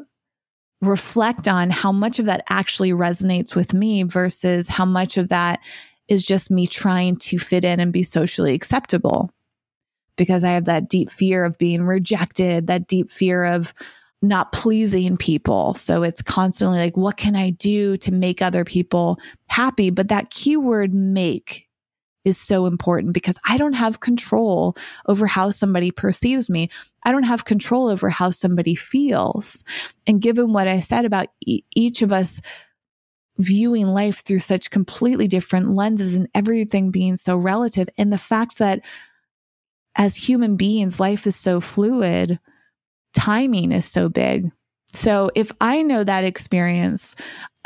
reflect 0.81 1.47
on 1.47 1.69
how 1.69 1.91
much 1.91 2.17
of 2.17 2.25
that 2.25 2.43
actually 2.49 2.91
resonates 2.91 3.55
with 3.55 3.73
me 3.73 4.03
versus 4.03 4.67
how 4.67 4.85
much 4.85 5.17
of 5.17 5.27
that 5.27 5.59
is 6.11 6.23
just 6.23 6.51
me 6.51 6.67
trying 6.67 7.15
to 7.15 7.39
fit 7.39 7.63
in 7.63 7.79
and 7.79 7.93
be 7.93 8.03
socially 8.03 8.53
acceptable. 8.53 9.31
Because 10.17 10.43
I 10.43 10.51
have 10.51 10.65
that 10.65 10.89
deep 10.89 11.09
fear 11.09 11.45
of 11.45 11.57
being 11.57 11.83
rejected, 11.83 12.67
that 12.67 12.87
deep 12.87 13.09
fear 13.09 13.45
of 13.45 13.73
not 14.21 14.51
pleasing 14.51 15.15
people. 15.15 15.73
So 15.73 16.03
it's 16.03 16.21
constantly 16.21 16.79
like, 16.79 16.97
what 16.97 17.15
can 17.15 17.37
I 17.37 17.51
do 17.51 17.95
to 17.97 18.11
make 18.11 18.41
other 18.41 18.65
people 18.65 19.19
happy? 19.47 19.89
But 19.89 20.09
that 20.09 20.31
keyword 20.31 20.93
make 20.93 21.69
is 22.25 22.37
so 22.37 22.65
important 22.65 23.13
because 23.13 23.39
I 23.47 23.57
don't 23.57 23.73
have 23.73 24.01
control 24.01 24.75
over 25.07 25.25
how 25.25 25.49
somebody 25.49 25.91
perceives 25.91 26.49
me. 26.49 26.69
I 27.03 27.13
don't 27.13 27.23
have 27.23 27.45
control 27.45 27.87
over 27.87 28.09
how 28.09 28.31
somebody 28.31 28.75
feels. 28.75 29.63
And 30.05 30.21
given 30.21 30.51
what 30.51 30.67
I 30.67 30.81
said 30.81 31.05
about 31.05 31.27
e- 31.45 31.63
each 31.73 32.01
of 32.01 32.11
us 32.11 32.41
viewing 33.37 33.87
life 33.87 34.23
through 34.23 34.39
such 34.39 34.69
completely 34.69 35.27
different 35.27 35.73
lenses 35.73 36.15
and 36.15 36.27
everything 36.35 36.91
being 36.91 37.15
so 37.15 37.37
relative, 37.37 37.89
and 37.97 38.11
the 38.11 38.17
fact 38.17 38.57
that 38.59 38.81
as 39.95 40.15
human 40.15 40.55
beings, 40.55 40.99
life 40.99 41.27
is 41.27 41.35
so 41.35 41.59
fluid, 41.59 42.39
timing 43.13 43.71
is 43.71 43.85
so 43.85 44.09
big. 44.09 44.51
So 44.93 45.31
if 45.35 45.51
I 45.61 45.81
know 45.81 46.03
that 46.03 46.23
experience 46.23 47.15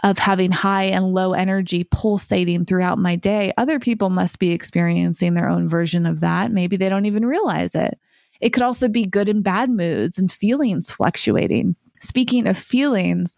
of 0.04 0.20
having 0.20 0.52
high 0.52 0.84
and 0.84 1.14
low 1.14 1.34
energy 1.34 1.84
pulsating 1.84 2.66
throughout 2.66 3.00
my 3.00 3.16
day, 3.16 3.54
other 3.58 3.80
people 3.80 4.10
must 4.10 4.40
be 4.40 4.52
experiencing 4.52 5.34
their 5.34 5.50
own 5.50 5.68
version 5.68 6.06
of 6.06 6.20
that. 6.20 6.52
Maybe 6.52 6.78
they 6.78 6.90
don't 6.90 7.06
even 7.06 7.26
realize 7.26 7.76
it. 7.76 7.98
It 8.42 8.50
could 8.50 8.64
also 8.64 8.88
be 8.88 9.06
good 9.06 9.30
and 9.30 9.44
bad 9.44 9.70
moods 9.70 10.18
and 10.18 10.32
feelings 10.32 10.92
fluctuating. 10.92 11.76
Speaking 12.02 12.48
of 12.48 12.58
feelings, 12.58 13.36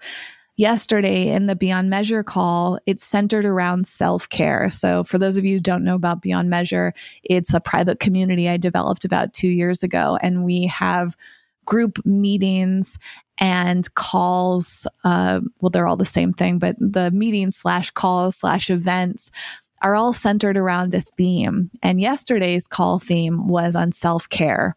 yesterday 0.57 1.29
in 1.29 1.45
the 1.45 1.55
Beyond 1.55 1.89
Measure 1.89 2.23
call, 2.23 2.79
it's 2.85 3.03
centered 3.03 3.45
around 3.45 3.87
self 3.87 4.27
care. 4.29 4.69
So, 4.69 5.03
for 5.03 5.17
those 5.17 5.37
of 5.37 5.45
you 5.45 5.55
who 5.55 5.59
don't 5.61 5.83
know 5.83 5.95
about 5.95 6.21
Beyond 6.21 6.49
Measure, 6.49 6.93
it's 7.23 7.53
a 7.53 7.59
private 7.59 7.99
community 7.99 8.49
I 8.49 8.57
developed 8.57 9.05
about 9.05 9.33
two 9.33 9.49
years 9.49 9.83
ago, 9.83 10.17
and 10.21 10.43
we 10.43 10.65
have 10.65 11.15
group 11.65 12.03
meetings 12.05 12.97
and 13.39 13.93
calls. 13.95 14.87
Uh, 15.03 15.41
well, 15.61 15.69
they're 15.69 15.87
all 15.87 15.97
the 15.97 16.05
same 16.05 16.33
thing, 16.33 16.59
but 16.59 16.75
the 16.79 17.11
meetings 17.11 17.55
slash 17.55 17.91
calls 17.91 18.35
slash 18.35 18.69
events 18.69 19.31
are 19.83 19.95
all 19.95 20.11
centered 20.11 20.57
around 20.57 20.95
a 20.95 21.01
theme. 21.01 21.69
And 21.83 22.01
yesterday's 22.01 22.67
call 22.67 22.99
theme 22.99 23.47
was 23.47 23.75
on 23.75 23.91
self 23.91 24.27
care. 24.29 24.75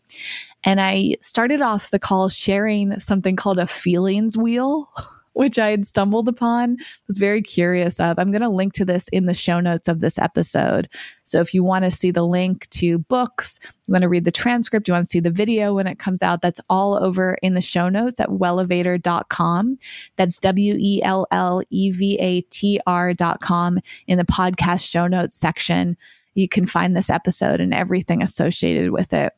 And 0.62 0.78
I 0.78 1.16
started 1.22 1.62
off 1.62 1.90
the 1.90 1.98
call 1.98 2.28
sharing 2.28 3.00
something 3.00 3.34
called 3.34 3.58
a 3.58 3.66
feelings 3.66 4.36
wheel. 4.36 4.90
which 5.32 5.58
I 5.58 5.70
had 5.70 5.86
stumbled 5.86 6.28
upon, 6.28 6.76
was 7.06 7.18
very 7.18 7.42
curious 7.42 8.00
of. 8.00 8.18
I'm 8.18 8.32
going 8.32 8.42
to 8.42 8.48
link 8.48 8.72
to 8.74 8.84
this 8.84 9.08
in 9.08 9.26
the 9.26 9.34
show 9.34 9.60
notes 9.60 9.88
of 9.88 10.00
this 10.00 10.18
episode. 10.18 10.88
So 11.24 11.40
if 11.40 11.54
you 11.54 11.62
want 11.62 11.84
to 11.84 11.90
see 11.90 12.10
the 12.10 12.26
link 12.26 12.68
to 12.70 12.98
books, 12.98 13.60
you 13.86 13.92
want 13.92 14.02
to 14.02 14.08
read 14.08 14.24
the 14.24 14.30
transcript, 14.30 14.88
you 14.88 14.94
want 14.94 15.04
to 15.04 15.10
see 15.10 15.20
the 15.20 15.30
video 15.30 15.74
when 15.74 15.86
it 15.86 15.98
comes 15.98 16.22
out, 16.22 16.42
that's 16.42 16.60
all 16.68 17.02
over 17.02 17.38
in 17.42 17.54
the 17.54 17.60
show 17.60 17.88
notes 17.88 18.20
at 18.20 18.28
wellevatr.com. 18.28 19.78
That's 20.16 20.38
W 20.38 20.76
E 20.78 21.02
L 21.02 21.26
L 21.30 21.62
E 21.70 21.90
V 21.90 22.18
A 22.18 22.40
T 22.42 22.80
R.com 22.86 23.78
in 24.06 24.18
the 24.18 24.24
podcast 24.24 24.88
show 24.88 25.06
notes 25.06 25.34
section. 25.34 25.96
You 26.34 26.48
can 26.48 26.66
find 26.66 26.96
this 26.96 27.10
episode 27.10 27.60
and 27.60 27.74
everything 27.74 28.22
associated 28.22 28.90
with 28.90 29.12
it. 29.12 29.32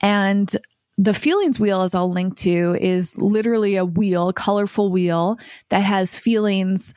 And 0.00 0.56
the 1.00 1.14
feelings 1.14 1.58
wheel, 1.58 1.80
as 1.80 1.94
I'll 1.94 2.10
link 2.10 2.36
to, 2.40 2.76
is 2.78 3.16
literally 3.16 3.76
a 3.76 3.86
wheel, 3.86 4.34
colorful 4.34 4.92
wheel 4.92 5.38
that 5.70 5.82
has 5.82 6.18
feelings 6.18 6.92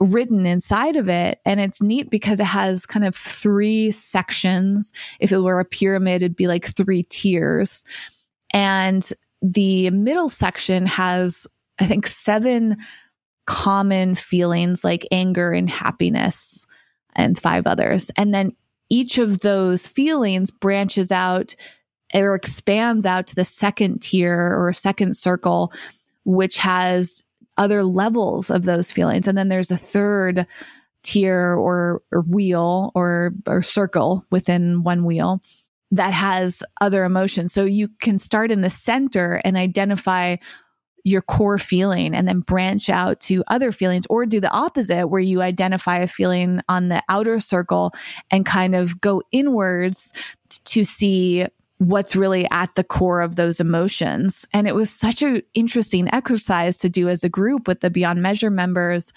written 0.00 0.46
inside 0.46 0.96
of 0.96 1.06
it. 1.10 1.38
And 1.44 1.60
it's 1.60 1.82
neat 1.82 2.08
because 2.08 2.40
it 2.40 2.46
has 2.46 2.86
kind 2.86 3.04
of 3.04 3.14
three 3.14 3.90
sections. 3.90 4.90
If 5.20 5.32
it 5.32 5.40
were 5.40 5.60
a 5.60 5.66
pyramid, 5.66 6.22
it'd 6.22 6.34
be 6.34 6.46
like 6.46 6.64
three 6.64 7.02
tiers. 7.02 7.84
And 8.54 9.06
the 9.42 9.90
middle 9.90 10.30
section 10.30 10.86
has, 10.86 11.46
I 11.78 11.84
think, 11.84 12.06
seven 12.06 12.78
common 13.46 14.14
feelings 14.14 14.82
like 14.82 15.06
anger 15.12 15.52
and 15.52 15.68
happiness 15.68 16.66
and 17.16 17.38
five 17.38 17.66
others. 17.66 18.10
And 18.16 18.32
then 18.32 18.52
each 18.88 19.18
of 19.18 19.40
those 19.40 19.86
feelings 19.86 20.50
branches 20.50 21.12
out 21.12 21.54
or 22.14 22.34
expands 22.34 23.06
out 23.06 23.26
to 23.28 23.34
the 23.34 23.44
second 23.44 24.02
tier 24.02 24.56
or 24.58 24.72
second 24.72 25.16
circle, 25.16 25.72
which 26.24 26.58
has 26.58 27.22
other 27.56 27.84
levels 27.84 28.50
of 28.50 28.64
those 28.64 28.90
feelings. 28.90 29.28
And 29.28 29.36
then 29.36 29.48
there's 29.48 29.70
a 29.70 29.76
third 29.76 30.46
tier 31.02 31.54
or, 31.54 32.02
or 32.12 32.22
wheel 32.22 32.92
or, 32.94 33.32
or 33.46 33.62
circle 33.62 34.24
within 34.30 34.82
one 34.82 35.04
wheel 35.04 35.42
that 35.90 36.12
has 36.14 36.62
other 36.80 37.04
emotions. 37.04 37.52
So 37.52 37.64
you 37.64 37.88
can 38.00 38.18
start 38.18 38.50
in 38.50 38.62
the 38.62 38.70
center 38.70 39.40
and 39.44 39.56
identify 39.56 40.36
your 41.04 41.20
core 41.20 41.58
feeling 41.58 42.14
and 42.14 42.28
then 42.28 42.40
branch 42.40 42.88
out 42.88 43.20
to 43.20 43.42
other 43.48 43.72
feelings 43.72 44.06
or 44.08 44.24
do 44.24 44.40
the 44.40 44.50
opposite 44.50 45.08
where 45.08 45.20
you 45.20 45.42
identify 45.42 45.98
a 45.98 46.06
feeling 46.06 46.60
on 46.68 46.88
the 46.88 47.02
outer 47.08 47.40
circle 47.40 47.92
and 48.30 48.46
kind 48.46 48.74
of 48.74 49.00
go 49.00 49.22
inwards 49.32 50.12
to 50.64 50.84
see 50.84 51.46
what's 51.88 52.14
really 52.14 52.48
at 52.50 52.74
the 52.74 52.84
core 52.84 53.20
of 53.20 53.36
those 53.36 53.60
emotions. 53.60 54.46
And 54.52 54.68
it 54.68 54.74
was 54.74 54.90
such 54.90 55.22
an 55.22 55.42
interesting 55.54 56.12
exercise 56.12 56.76
to 56.78 56.88
do 56.88 57.08
as 57.08 57.24
a 57.24 57.28
group 57.28 57.66
with 57.66 57.80
the 57.80 57.90
Beyond 57.90 58.22
Measure 58.22 58.50
members 58.50 59.12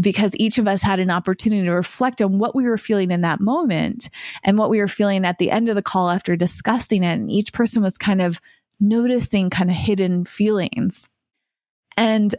because 0.00 0.34
each 0.36 0.58
of 0.58 0.66
us 0.66 0.82
had 0.82 0.98
an 0.98 1.10
opportunity 1.10 1.62
to 1.62 1.70
reflect 1.70 2.20
on 2.20 2.38
what 2.38 2.56
we 2.56 2.64
were 2.64 2.78
feeling 2.78 3.12
in 3.12 3.20
that 3.20 3.40
moment 3.40 4.10
and 4.42 4.58
what 4.58 4.70
we 4.70 4.80
were 4.80 4.88
feeling 4.88 5.24
at 5.24 5.38
the 5.38 5.52
end 5.52 5.68
of 5.68 5.76
the 5.76 5.82
call 5.82 6.10
after 6.10 6.34
discussing 6.34 7.04
it. 7.04 7.12
And 7.12 7.30
each 7.30 7.52
person 7.52 7.82
was 7.82 7.96
kind 7.96 8.20
of 8.20 8.40
noticing 8.80 9.50
kind 9.50 9.70
of 9.70 9.76
hidden 9.76 10.24
feelings. 10.24 11.08
And 11.96 12.34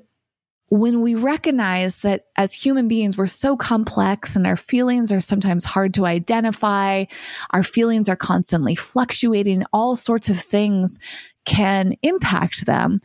when 0.80 1.02
we 1.02 1.16
recognize 1.16 2.00
that 2.00 2.26
as 2.36 2.54
human 2.54 2.88
beings, 2.88 3.18
we're 3.18 3.28
so 3.28 3.56
complex 3.56 4.36
and 4.36 4.46
our 4.46 4.56
feelings 4.56 5.12
are 5.12 5.22
sometimes 5.22 5.66
hard 5.66 5.94
to 5.96 6.06
identify, 6.06 7.06
our 7.52 7.64
feelings 7.64 8.10
are 8.10 8.16
constantly 8.16 8.76
fluctuating, 8.76 9.64
all 9.74 9.96
sorts 9.96 10.30
of 10.30 10.40
things 10.40 11.00
can 11.46 11.96
impact 12.02 12.66
them. 12.66 13.02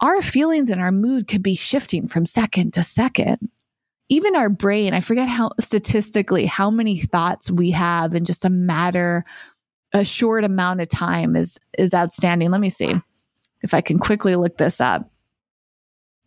Our 0.00 0.22
feelings 0.22 0.70
and 0.70 0.80
our 0.80 0.92
mood 0.92 1.28
could 1.28 1.42
be 1.42 1.54
shifting 1.54 2.06
from 2.06 2.26
second 2.26 2.74
to 2.74 2.82
second. 2.82 3.50
Even 4.08 4.34
our 4.34 4.48
brain, 4.48 4.94
I 4.94 5.00
forget 5.00 5.28
how 5.28 5.52
statistically 5.60 6.46
how 6.46 6.70
many 6.70 7.00
thoughts 7.00 7.50
we 7.50 7.70
have 7.70 8.14
in 8.14 8.24
just 8.24 8.44
a 8.44 8.50
matter 8.50 9.24
a 9.92 10.04
short 10.04 10.44
amount 10.44 10.80
of 10.80 10.88
time 10.88 11.36
is 11.36 11.58
is 11.78 11.94
outstanding. 11.94 12.50
Let 12.50 12.60
me 12.60 12.68
see 12.68 12.94
if 13.62 13.74
I 13.74 13.80
can 13.80 13.98
quickly 13.98 14.36
look 14.36 14.56
this 14.56 14.80
up. 14.80 15.09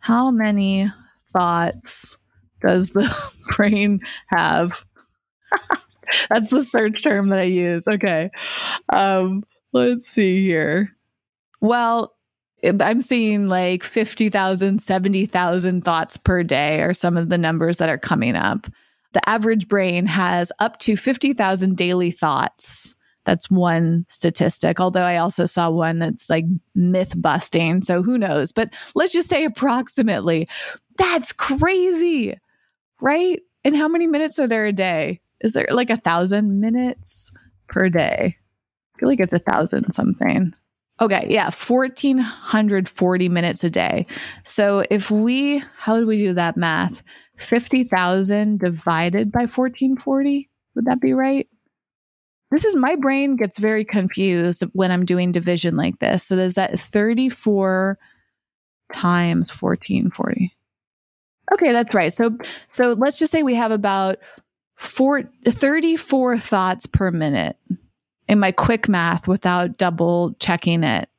How 0.03 0.31
many 0.31 0.91
thoughts 1.31 2.17
does 2.59 2.89
the 2.89 3.09
brain 3.55 4.01
have? 4.27 4.83
That's 6.29 6.49
the 6.49 6.61
search 6.61 7.03
term 7.03 7.29
that 7.29 7.39
I 7.39 7.43
use. 7.43 7.87
Okay. 7.87 8.29
Um, 8.91 9.43
let's 9.71 10.05
see 10.05 10.41
here. 10.41 10.89
Well, 11.61 12.17
I'm 12.81 12.99
seeing 12.99 13.47
like 13.47 13.81
50,000, 13.81 14.81
70,000 14.81 15.85
thoughts 15.85 16.17
per 16.17 16.43
day 16.43 16.81
are 16.81 16.93
some 16.93 17.15
of 17.15 17.29
the 17.29 17.37
numbers 17.37 17.77
that 17.77 17.87
are 17.87 17.97
coming 17.97 18.35
up. 18.35 18.67
The 19.13 19.29
average 19.29 19.69
brain 19.69 20.05
has 20.07 20.51
up 20.59 20.79
to 20.79 20.97
50,000 20.97 21.77
daily 21.77 22.11
thoughts. 22.11 22.93
That's 23.25 23.49
one 23.49 24.05
statistic, 24.09 24.79
although 24.79 25.03
I 25.03 25.17
also 25.17 25.45
saw 25.45 25.69
one 25.69 25.99
that's 25.99 26.29
like 26.29 26.45
myth 26.75 27.13
busting. 27.21 27.81
So 27.81 28.03
who 28.03 28.17
knows? 28.17 28.51
But 28.51 28.73
let's 28.95 29.13
just 29.13 29.29
say 29.29 29.45
approximately. 29.45 30.47
That's 30.97 31.31
crazy, 31.31 32.37
right? 33.01 33.41
And 33.63 33.75
how 33.75 33.87
many 33.87 34.07
minutes 34.07 34.39
are 34.39 34.47
there 34.47 34.65
a 34.65 34.73
day? 34.73 35.21
Is 35.41 35.53
there 35.53 35.67
like 35.71 35.89
a 35.89 35.97
thousand 35.97 36.59
minutes 36.59 37.31
per 37.67 37.89
day? 37.89 38.37
I 38.95 38.99
feel 38.99 39.09
like 39.09 39.19
it's 39.19 39.33
a 39.33 39.39
thousand 39.39 39.91
something. 39.91 40.53
Okay, 41.01 41.25
yeah, 41.27 41.45
1440 41.45 43.29
minutes 43.29 43.63
a 43.63 43.69
day. 43.69 44.05
So 44.43 44.83
if 44.91 45.09
we, 45.09 45.63
how 45.77 45.99
do 45.99 46.05
we 46.05 46.17
do 46.17 46.33
that 46.33 46.55
math? 46.55 47.01
50,000 47.37 48.59
divided 48.59 49.31
by 49.31 49.41
1440, 49.41 50.49
would 50.75 50.85
that 50.85 51.01
be 51.01 51.13
right? 51.13 51.47
This 52.53 52.65
is 52.65 52.75
my 52.75 52.95
brain 52.95 53.35
gets 53.35 53.57
very 53.57 53.83
confused 53.83 54.63
when 54.73 54.91
I'm 54.91 55.05
doing 55.05 55.31
division 55.31 55.75
like 55.75 55.97
this. 55.97 56.23
So 56.23 56.35
there's 56.35 56.53
that 56.53 56.79
34 56.79 57.97
times 58.93 59.49
1440. 59.49 60.53
Okay, 61.51 61.71
that's 61.71 61.95
right. 61.95 62.13
So 62.13 62.37
so 62.67 62.93
let's 62.93 63.17
just 63.17 63.31
say 63.31 63.41
we 63.41 63.55
have 63.55 63.71
about 63.71 64.17
four, 64.75 65.23
34 65.43 66.37
thoughts 66.37 66.85
per 66.85 67.09
minute 67.09 67.57
in 68.27 68.37
my 68.37 68.51
quick 68.51 68.87
math 68.87 69.27
without 69.27 69.77
double 69.77 70.35
checking 70.39 70.83
it. 70.83 71.09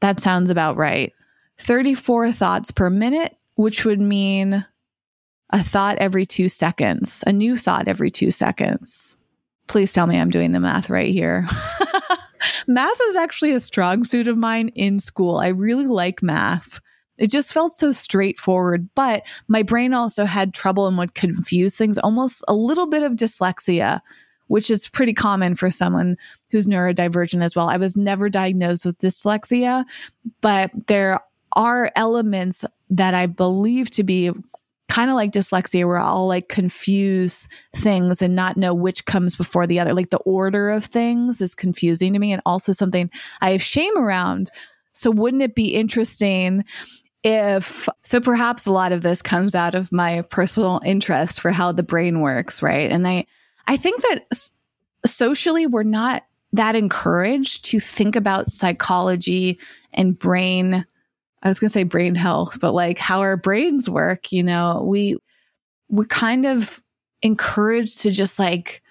That 0.00 0.20
sounds 0.20 0.50
about 0.50 0.76
right. 0.76 1.12
34 1.58 2.30
thoughts 2.30 2.70
per 2.70 2.90
minute, 2.90 3.36
which 3.56 3.84
would 3.84 4.00
mean 4.00 4.64
a 5.50 5.64
thought 5.64 5.98
every 5.98 6.26
two 6.26 6.48
seconds, 6.48 7.24
a 7.26 7.32
new 7.32 7.56
thought 7.56 7.88
every 7.88 8.10
two 8.12 8.30
seconds. 8.30 9.16
Please 9.70 9.92
tell 9.92 10.08
me 10.08 10.18
I'm 10.18 10.30
doing 10.30 10.50
the 10.50 10.58
math 10.58 10.90
right 10.90 11.12
here. 11.12 11.46
math 12.66 13.00
is 13.06 13.16
actually 13.16 13.52
a 13.52 13.60
strong 13.60 14.02
suit 14.02 14.26
of 14.26 14.36
mine 14.36 14.70
in 14.74 14.98
school. 14.98 15.36
I 15.36 15.46
really 15.46 15.86
like 15.86 16.24
math. 16.24 16.80
It 17.18 17.30
just 17.30 17.52
felt 17.52 17.70
so 17.70 17.92
straightforward, 17.92 18.88
but 18.96 19.22
my 19.46 19.62
brain 19.62 19.94
also 19.94 20.24
had 20.24 20.54
trouble 20.54 20.88
and 20.88 20.98
would 20.98 21.14
confuse 21.14 21.76
things, 21.76 21.98
almost 21.98 22.42
a 22.48 22.52
little 22.52 22.88
bit 22.88 23.04
of 23.04 23.12
dyslexia, 23.12 24.00
which 24.48 24.72
is 24.72 24.88
pretty 24.88 25.14
common 25.14 25.54
for 25.54 25.70
someone 25.70 26.16
who's 26.50 26.66
neurodivergent 26.66 27.40
as 27.40 27.54
well. 27.54 27.68
I 27.68 27.76
was 27.76 27.96
never 27.96 28.28
diagnosed 28.28 28.84
with 28.84 28.98
dyslexia, 28.98 29.84
but 30.40 30.72
there 30.88 31.20
are 31.52 31.92
elements 31.94 32.64
that 32.90 33.14
I 33.14 33.26
believe 33.26 33.92
to 33.92 34.02
be 34.02 34.32
kind 34.90 35.08
of 35.08 35.14
like 35.14 35.30
dyslexia 35.30 35.86
where 35.86 35.98
I'll 35.98 36.26
like 36.26 36.48
confuse 36.48 37.48
things 37.76 38.20
and 38.20 38.34
not 38.34 38.56
know 38.56 38.74
which 38.74 39.04
comes 39.04 39.36
before 39.36 39.64
the 39.64 39.78
other. 39.78 39.94
Like 39.94 40.10
the 40.10 40.18
order 40.18 40.70
of 40.70 40.84
things 40.84 41.40
is 41.40 41.54
confusing 41.54 42.12
to 42.12 42.18
me 42.18 42.32
and 42.32 42.42
also 42.44 42.72
something 42.72 43.08
I 43.40 43.52
have 43.52 43.62
shame 43.62 43.96
around. 43.96 44.50
So 44.92 45.12
wouldn't 45.12 45.44
it 45.44 45.54
be 45.54 45.76
interesting 45.76 46.64
if 47.22 47.88
so 48.02 48.20
perhaps 48.20 48.66
a 48.66 48.72
lot 48.72 48.90
of 48.90 49.02
this 49.02 49.22
comes 49.22 49.54
out 49.54 49.76
of 49.76 49.92
my 49.92 50.22
personal 50.22 50.80
interest 50.84 51.40
for 51.40 51.52
how 51.52 51.70
the 51.70 51.84
brain 51.84 52.20
works, 52.20 52.60
right? 52.60 52.90
And 52.90 53.06
I 53.06 53.26
I 53.68 53.76
think 53.76 54.02
that 54.02 54.50
socially 55.06 55.66
we're 55.66 55.84
not 55.84 56.24
that 56.52 56.74
encouraged 56.74 57.64
to 57.66 57.78
think 57.78 58.16
about 58.16 58.48
psychology 58.48 59.56
and 59.92 60.18
brain 60.18 60.84
I 61.42 61.48
was 61.48 61.58
going 61.58 61.68
to 61.68 61.72
say 61.72 61.84
brain 61.84 62.14
health, 62.14 62.58
but 62.60 62.72
like 62.72 62.98
how 62.98 63.20
our 63.20 63.36
brains 63.36 63.88
work, 63.88 64.30
you 64.32 64.42
know, 64.42 64.82
we, 64.86 65.16
we're 65.88 66.04
kind 66.04 66.46
of 66.46 66.82
encouraged 67.22 68.00
to 68.00 68.10
just 68.10 68.38
like 68.38 68.82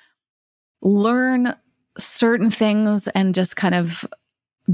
learn 0.81 1.55
certain 1.97 2.49
things 2.49 3.07
and 3.09 3.35
just 3.35 3.55
kind 3.55 3.75
of 3.75 4.05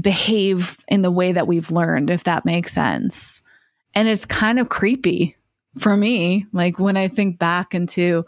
behave 0.00 0.78
in 0.88 1.02
the 1.02 1.10
way 1.10 1.32
that 1.32 1.46
we've 1.46 1.70
learned, 1.70 2.10
if 2.10 2.24
that 2.24 2.44
makes 2.44 2.72
sense. 2.72 3.42
And 3.94 4.08
it's 4.08 4.24
kind 4.24 4.58
of 4.58 4.68
creepy 4.68 5.36
for 5.78 5.96
me. 5.96 6.46
Like 6.52 6.78
when 6.78 6.96
I 6.96 7.08
think 7.08 7.38
back 7.38 7.74
into 7.74 8.24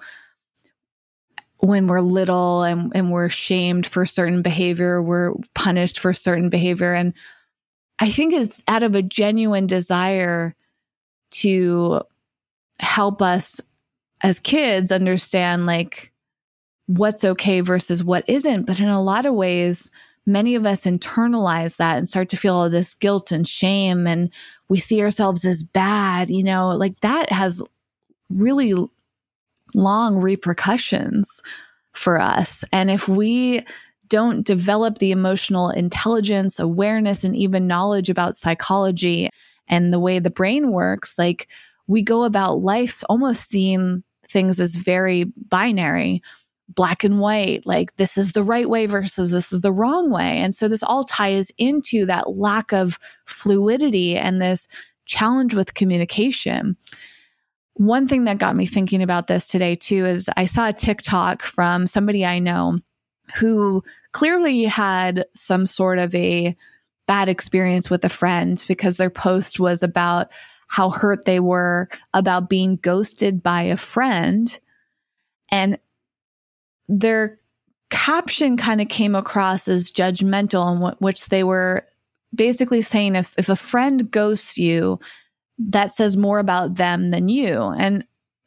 when 1.59 1.87
we're 1.87 2.01
little 2.01 2.63
and, 2.63 2.93
and 2.95 3.11
we're 3.11 3.29
shamed 3.29 3.87
for 3.87 4.07
certain 4.07 4.43
behavior, 4.43 5.03
we're 5.03 5.35
punished 5.55 5.99
for 5.99 6.13
certain 6.13 6.49
behavior. 6.49 6.95
And 6.95 7.13
I 7.99 8.11
think 8.11 8.33
it's 8.33 8.63
out 8.69 8.83
of 8.83 8.95
a 8.95 9.03
genuine 9.03 9.67
desire 9.67 10.55
to 11.31 12.01
help 12.81 13.21
us 13.21 13.61
as 14.21 14.41
kids 14.41 14.93
understand 14.93 15.67
like 15.67 16.13
what's 16.87 17.25
okay 17.25 17.61
versus 17.61 18.03
what 18.03 18.29
isn't. 18.29 18.67
But 18.67 18.81
in 18.81 18.89
a 18.89 19.03
lot 19.03 19.27
of 19.27 19.35
ways, 19.35 19.91
many 20.27 20.55
of 20.55 20.67
us 20.67 20.85
internalize 20.85 21.77
that 21.77 21.99
and 21.99 22.09
start 22.09 22.29
to 22.31 22.37
feel 22.37 22.55
all 22.55 22.71
this 22.71 22.95
guilt 22.95 23.33
and 23.33 23.47
shame 23.47 24.07
and 24.07 24.31
we 24.69 24.79
see 24.79 25.03
ourselves 25.03 25.45
as 25.45 25.63
bad, 25.63 26.31
you 26.31 26.45
know, 26.45 26.69
like 26.69 27.01
that 27.01 27.31
has 27.33 27.63
really 28.31 28.75
long 29.75 30.17
repercussions 30.17 31.43
for 31.93 32.21
us. 32.21 32.65
And 32.73 32.91
if 32.91 33.09
we 33.09 33.65
don't 34.09 34.47
develop 34.47 34.99
the 34.99 35.13
emotional 35.13 35.71
intelligence, 35.71 36.59
awareness, 36.59 37.25
and 37.25 37.37
even 37.37 37.67
knowledge 37.67 38.11
about 38.11 38.37
psychology 38.37 39.31
and 39.69 39.93
the 39.93 40.01
way 40.01 40.19
the 40.19 40.31
brain 40.31 40.71
works, 40.71 41.19
like 41.19 41.49
we 41.87 42.03
go 42.03 42.25
about 42.25 42.61
life 42.61 43.03
almost 43.09 43.49
seeing 43.49 44.03
things 44.29 44.61
as 44.61 44.77
very 44.77 45.25
binary, 45.49 46.23
black 46.69 47.03
and 47.03 47.19
white, 47.21 47.67
like 47.67 47.97
this 47.97 48.19
is 48.19 48.33
the 48.33 48.43
right 48.43 48.69
way 48.69 48.87
versus 48.87 49.31
this 49.31 49.53
is 49.53 49.63
the 49.63 49.73
wrong 49.73 50.11
way. 50.11 50.39
And 50.39 50.55
so 50.55 50.69
this 50.69 50.83
all 50.83 51.05
ties 51.05 51.51
into 51.59 52.05
that 52.07 52.37
lack 52.37 52.73
of 52.73 52.99
fluidity 53.25 54.17
and 54.17 54.41
this 54.41 54.69
challenge 55.07 55.55
with 55.55 55.75
communication. 55.75 56.77
One 57.75 58.07
thing 58.07 58.25
that 58.25 58.39
got 58.39 58.57
me 58.57 58.67
thinking 58.67 59.03
about 59.03 59.29
this 59.29 59.49
today 59.49 59.75
too 59.75 60.05
is 60.05 60.29
I 60.37 60.47
saw 60.47 60.69
a 60.69 60.73
TikTok 60.73 61.43
from 61.43 61.87
somebody 61.87 62.27
I 62.27 62.39
know 62.39 62.81
who 63.37 63.83
clearly 64.13 64.65
had 64.65 65.25
some 65.35 65.67
sort 65.67 65.99
of 65.99 66.15
a 66.15 66.57
bad 67.07 67.29
experience 67.29 67.91
with 67.91 68.05
a 68.05 68.09
friend 68.09 68.63
because 68.69 68.97
their 68.97 69.11
post 69.11 69.59
was 69.59 69.83
about 69.83 70.31
how 70.69 70.91
hurt 70.91 71.25
they 71.25 71.41
were 71.41 71.89
about 72.13 72.51
being 72.51 72.77
ghosted 72.77 73.43
by 73.43 73.63
a 73.63 73.77
friend. 73.77 74.61
And 75.51 75.79
their 76.89 77.41
caption 77.91 78.57
kind 78.57 78.81
of 78.81 78.89
came 78.89 79.15
across 79.15 79.67
as 79.67 79.91
judgmental, 79.91 80.91
in 80.91 80.97
which 80.99 81.29
they 81.29 81.43
were 81.43 81.87
basically 82.35 82.83
saying 82.83 83.17
if, 83.17 83.35
if 83.39 83.49
a 83.49 83.57
friend 83.57 84.11
ghosts 84.11 84.59
you, 84.59 85.01
that 85.59 85.93
says 85.95 86.17
more 86.17 86.39
about 86.39 86.77
them 86.77 87.11
than 87.11 87.29
you. 87.29 87.61
And 87.79 88.05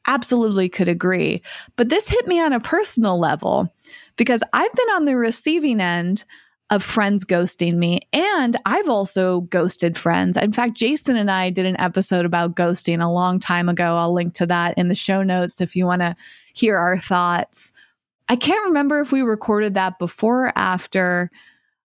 absolutely 0.07 0.69
could 0.69 0.87
agree. 0.87 1.41
But 1.75 1.89
this 1.89 2.09
hit 2.09 2.27
me 2.27 2.39
on 2.41 2.53
a 2.53 2.59
personal 2.59 3.19
level 3.19 3.73
because 4.17 4.43
I've 4.53 4.73
been 4.73 4.89
on 4.95 5.05
the 5.05 5.15
receiving 5.15 5.79
end 5.79 6.23
of 6.71 6.81
friends 6.81 7.25
ghosting 7.25 7.75
me. 7.75 7.99
And 8.13 8.55
I've 8.65 8.87
also 8.87 9.41
ghosted 9.41 9.97
friends. 9.97 10.37
In 10.37 10.53
fact, 10.53 10.75
Jason 10.75 11.17
and 11.17 11.29
I 11.29 11.49
did 11.49 11.65
an 11.65 11.79
episode 11.79 12.25
about 12.25 12.55
ghosting 12.55 13.03
a 13.03 13.11
long 13.11 13.39
time 13.39 13.67
ago. 13.67 13.97
I'll 13.97 14.13
link 14.13 14.33
to 14.35 14.45
that 14.47 14.77
in 14.77 14.87
the 14.87 14.95
show 14.95 15.21
notes 15.21 15.59
if 15.59 15.75
you 15.75 15.85
want 15.85 16.01
to 16.01 16.15
hear 16.53 16.77
our 16.77 16.97
thoughts. 16.97 17.73
I 18.29 18.37
can't 18.37 18.65
remember 18.65 19.01
if 19.01 19.11
we 19.11 19.21
recorded 19.21 19.73
that 19.73 19.99
before 19.99 20.45
or 20.45 20.53
after 20.55 21.29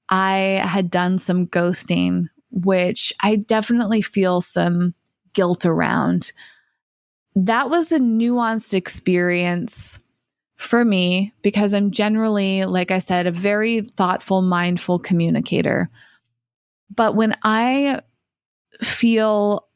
I 0.08 0.60
had 0.64 0.90
done 0.90 1.18
some 1.18 1.46
ghosting, 1.46 2.26
which 2.50 3.12
I 3.20 3.36
definitely 3.36 4.02
feel 4.02 4.40
some 4.40 4.94
guilt 5.34 5.64
around. 5.64 6.32
That 7.34 7.70
was 7.70 7.92
a 7.92 7.98
nuanced 7.98 8.74
experience 8.74 9.98
for 10.56 10.84
me 10.84 11.32
because 11.42 11.74
I'm 11.74 11.90
generally, 11.90 12.64
like 12.64 12.90
I 12.90 13.00
said, 13.00 13.26
a 13.26 13.32
very 13.32 13.80
thoughtful, 13.80 14.40
mindful 14.40 15.00
communicator. 15.00 15.90
But 16.94 17.16
when 17.16 17.34
I 17.42 18.00
feel 18.80 19.66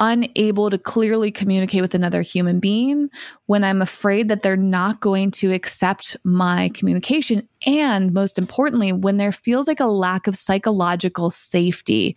unable 0.00 0.70
to 0.70 0.78
clearly 0.78 1.32
communicate 1.32 1.82
with 1.82 1.94
another 1.94 2.22
human 2.22 2.60
being, 2.60 3.10
when 3.46 3.64
I'm 3.64 3.82
afraid 3.82 4.28
that 4.28 4.42
they're 4.42 4.56
not 4.56 5.00
going 5.00 5.32
to 5.32 5.52
accept 5.52 6.16
my 6.24 6.70
communication, 6.72 7.48
and 7.66 8.12
most 8.12 8.38
importantly, 8.38 8.92
when 8.92 9.16
there 9.16 9.32
feels 9.32 9.66
like 9.66 9.80
a 9.80 9.86
lack 9.86 10.28
of 10.28 10.36
psychological 10.36 11.32
safety, 11.32 12.16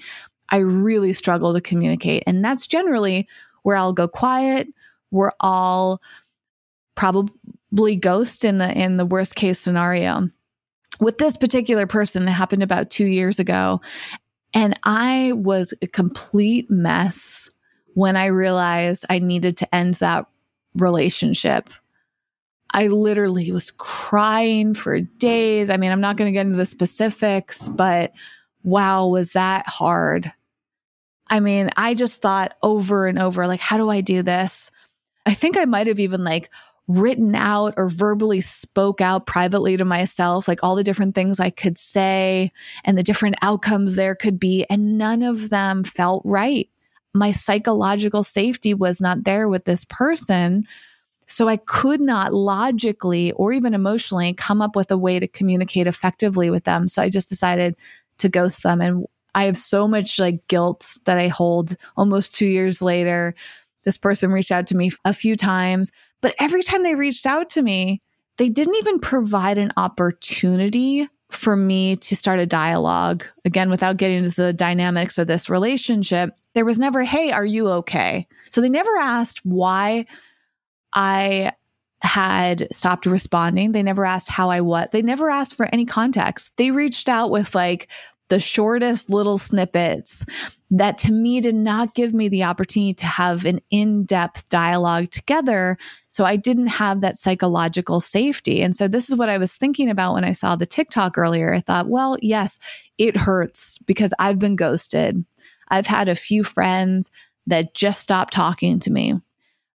I 0.49 0.57
really 0.57 1.11
struggle 1.13 1.53
to 1.53 1.61
communicate. 1.61 2.21
And 2.27 2.45
that's 2.45 2.67
generally 2.67 3.27
where 3.63 3.77
I'll 3.77 3.93
go 3.93 4.07
quiet, 4.07 4.67
where 5.11 5.33
I'll 5.39 6.01
probably 6.95 7.95
ghost 7.95 8.43
in 8.43 8.57
the 8.57 8.71
in 8.71 8.97
the 8.97 9.05
worst 9.05 9.35
case 9.35 9.59
scenario. 9.59 10.27
With 10.99 11.17
this 11.17 11.37
particular 11.37 11.87
person, 11.87 12.27
it 12.27 12.31
happened 12.31 12.63
about 12.63 12.89
two 12.89 13.05
years 13.05 13.39
ago. 13.39 13.81
And 14.53 14.77
I 14.83 15.31
was 15.33 15.73
a 15.81 15.87
complete 15.87 16.69
mess 16.69 17.49
when 17.93 18.15
I 18.15 18.27
realized 18.27 19.05
I 19.09 19.19
needed 19.19 19.57
to 19.57 19.75
end 19.75 19.95
that 19.95 20.25
relationship. 20.75 21.69
I 22.73 22.87
literally 22.87 23.51
was 23.51 23.71
crying 23.71 24.73
for 24.73 24.99
days. 24.99 25.69
I 25.69 25.77
mean, 25.77 25.91
I'm 25.91 26.01
not 26.01 26.17
going 26.17 26.31
to 26.31 26.37
get 26.37 26.45
into 26.45 26.57
the 26.57 26.65
specifics, 26.65 27.67
but 27.67 28.13
wow, 28.63 29.07
was 29.07 29.31
that 29.33 29.67
hard. 29.67 30.31
I 31.29 31.39
mean, 31.39 31.69
I 31.77 31.93
just 31.93 32.21
thought 32.21 32.55
over 32.61 33.07
and 33.07 33.19
over, 33.19 33.47
like, 33.47 33.59
how 33.59 33.77
do 33.77 33.89
I 33.89 34.01
do 34.01 34.21
this? 34.21 34.71
I 35.25 35.33
think 35.33 35.57
I 35.57 35.65
might 35.65 35.87
have 35.87 35.99
even 35.99 36.23
like 36.23 36.49
written 36.87 37.35
out 37.35 37.73
or 37.77 37.89
verbally 37.89 38.41
spoke 38.41 39.01
out 39.01 39.25
privately 39.25 39.77
to 39.77 39.85
myself, 39.85 40.47
like 40.47 40.63
all 40.63 40.75
the 40.75 40.83
different 40.83 41.15
things 41.15 41.39
I 41.39 41.49
could 41.49 41.77
say 41.77 42.51
and 42.83 42.97
the 42.97 43.03
different 43.03 43.35
outcomes 43.41 43.95
there 43.95 44.15
could 44.15 44.39
be. 44.39 44.65
And 44.69 44.97
none 44.97 45.21
of 45.21 45.49
them 45.49 45.83
felt 45.83 46.21
right. 46.25 46.69
My 47.13 47.31
psychological 47.31 48.23
safety 48.23 48.73
was 48.73 48.99
not 48.99 49.23
there 49.23 49.47
with 49.47 49.65
this 49.65 49.85
person. 49.85 50.67
So 51.27 51.47
I 51.47 51.57
could 51.57 52.01
not 52.01 52.33
logically 52.33 53.31
or 53.33 53.53
even 53.53 53.73
emotionally 53.73 54.33
come 54.33 54.61
up 54.61 54.75
with 54.75 54.91
a 54.91 54.97
way 54.97 55.19
to 55.19 55.27
communicate 55.27 55.87
effectively 55.87 56.49
with 56.49 56.65
them. 56.65 56.89
So 56.89 57.01
I 57.01 57.09
just 57.09 57.29
decided 57.29 57.75
to 58.17 58.27
ghost 58.27 58.63
them. 58.63 58.81
And 58.81 59.05
I 59.33 59.45
have 59.45 59.57
so 59.57 59.87
much 59.87 60.19
like 60.19 60.45
guilt 60.47 60.97
that 61.05 61.17
I 61.17 61.29
hold 61.29 61.75
almost 61.95 62.35
two 62.35 62.47
years 62.47 62.81
later. 62.81 63.33
This 63.83 63.97
person 63.97 64.31
reached 64.31 64.51
out 64.51 64.67
to 64.67 64.77
me 64.77 64.91
a 65.05 65.13
few 65.13 65.35
times 65.35 65.91
but 66.21 66.35
every 66.39 66.61
time 66.63 66.83
they 66.83 66.95
reached 66.95 67.25
out 67.25 67.49
to 67.51 67.61
me, 67.61 68.01
they 68.37 68.47
didn't 68.47 68.75
even 68.75 68.99
provide 68.99 69.57
an 69.57 69.71
opportunity 69.75 71.09
for 71.29 71.55
me 71.55 71.95
to 71.95 72.15
start 72.15 72.39
a 72.39 72.45
dialogue. 72.45 73.25
Again, 73.45 73.69
without 73.69 73.97
getting 73.97 74.23
into 74.23 74.35
the 74.35 74.53
dynamics 74.53 75.17
of 75.17 75.27
this 75.27 75.49
relationship, 75.49 76.31
there 76.53 76.65
was 76.65 76.79
never, 76.79 77.03
hey, 77.03 77.31
are 77.31 77.45
you 77.45 77.67
okay? 77.69 78.27
So 78.49 78.61
they 78.61 78.69
never 78.69 78.95
asked 78.97 79.45
why 79.45 80.05
I 80.93 81.53
had 82.01 82.67
stopped 82.71 83.05
responding. 83.05 83.71
They 83.71 83.83
never 83.83 84.05
asked 84.05 84.27
how 84.27 84.49
I 84.49 84.61
what. 84.61 84.91
They 84.91 85.01
never 85.01 85.29
asked 85.29 85.55
for 85.55 85.67
any 85.71 85.85
context. 85.85 86.51
They 86.57 86.71
reached 86.71 87.07
out 87.07 87.31
with 87.31 87.55
like 87.55 87.89
the 88.31 88.39
shortest 88.39 89.09
little 89.09 89.37
snippets 89.37 90.25
that 90.69 90.97
to 90.97 91.11
me 91.11 91.41
did 91.41 91.53
not 91.53 91.93
give 91.95 92.13
me 92.13 92.29
the 92.29 92.45
opportunity 92.45 92.93
to 92.93 93.05
have 93.05 93.43
an 93.43 93.59
in 93.71 94.05
depth 94.05 94.47
dialogue 94.47 95.11
together. 95.11 95.77
So 96.07 96.23
I 96.23 96.37
didn't 96.37 96.67
have 96.67 97.01
that 97.01 97.17
psychological 97.17 97.99
safety. 97.99 98.61
And 98.61 98.73
so 98.73 98.87
this 98.87 99.09
is 99.09 99.17
what 99.17 99.27
I 99.27 99.37
was 99.37 99.57
thinking 99.57 99.89
about 99.89 100.13
when 100.13 100.23
I 100.23 100.31
saw 100.31 100.55
the 100.55 100.65
TikTok 100.65 101.17
earlier. 101.17 101.53
I 101.53 101.59
thought, 101.59 101.89
well, 101.89 102.17
yes, 102.21 102.57
it 102.97 103.17
hurts 103.17 103.79
because 103.79 104.13
I've 104.17 104.39
been 104.39 104.55
ghosted. 104.55 105.25
I've 105.67 105.87
had 105.87 106.07
a 106.07 106.15
few 106.15 106.45
friends 106.45 107.11
that 107.47 107.73
just 107.73 107.99
stopped 107.99 108.31
talking 108.31 108.79
to 108.79 108.91
me. 108.91 109.15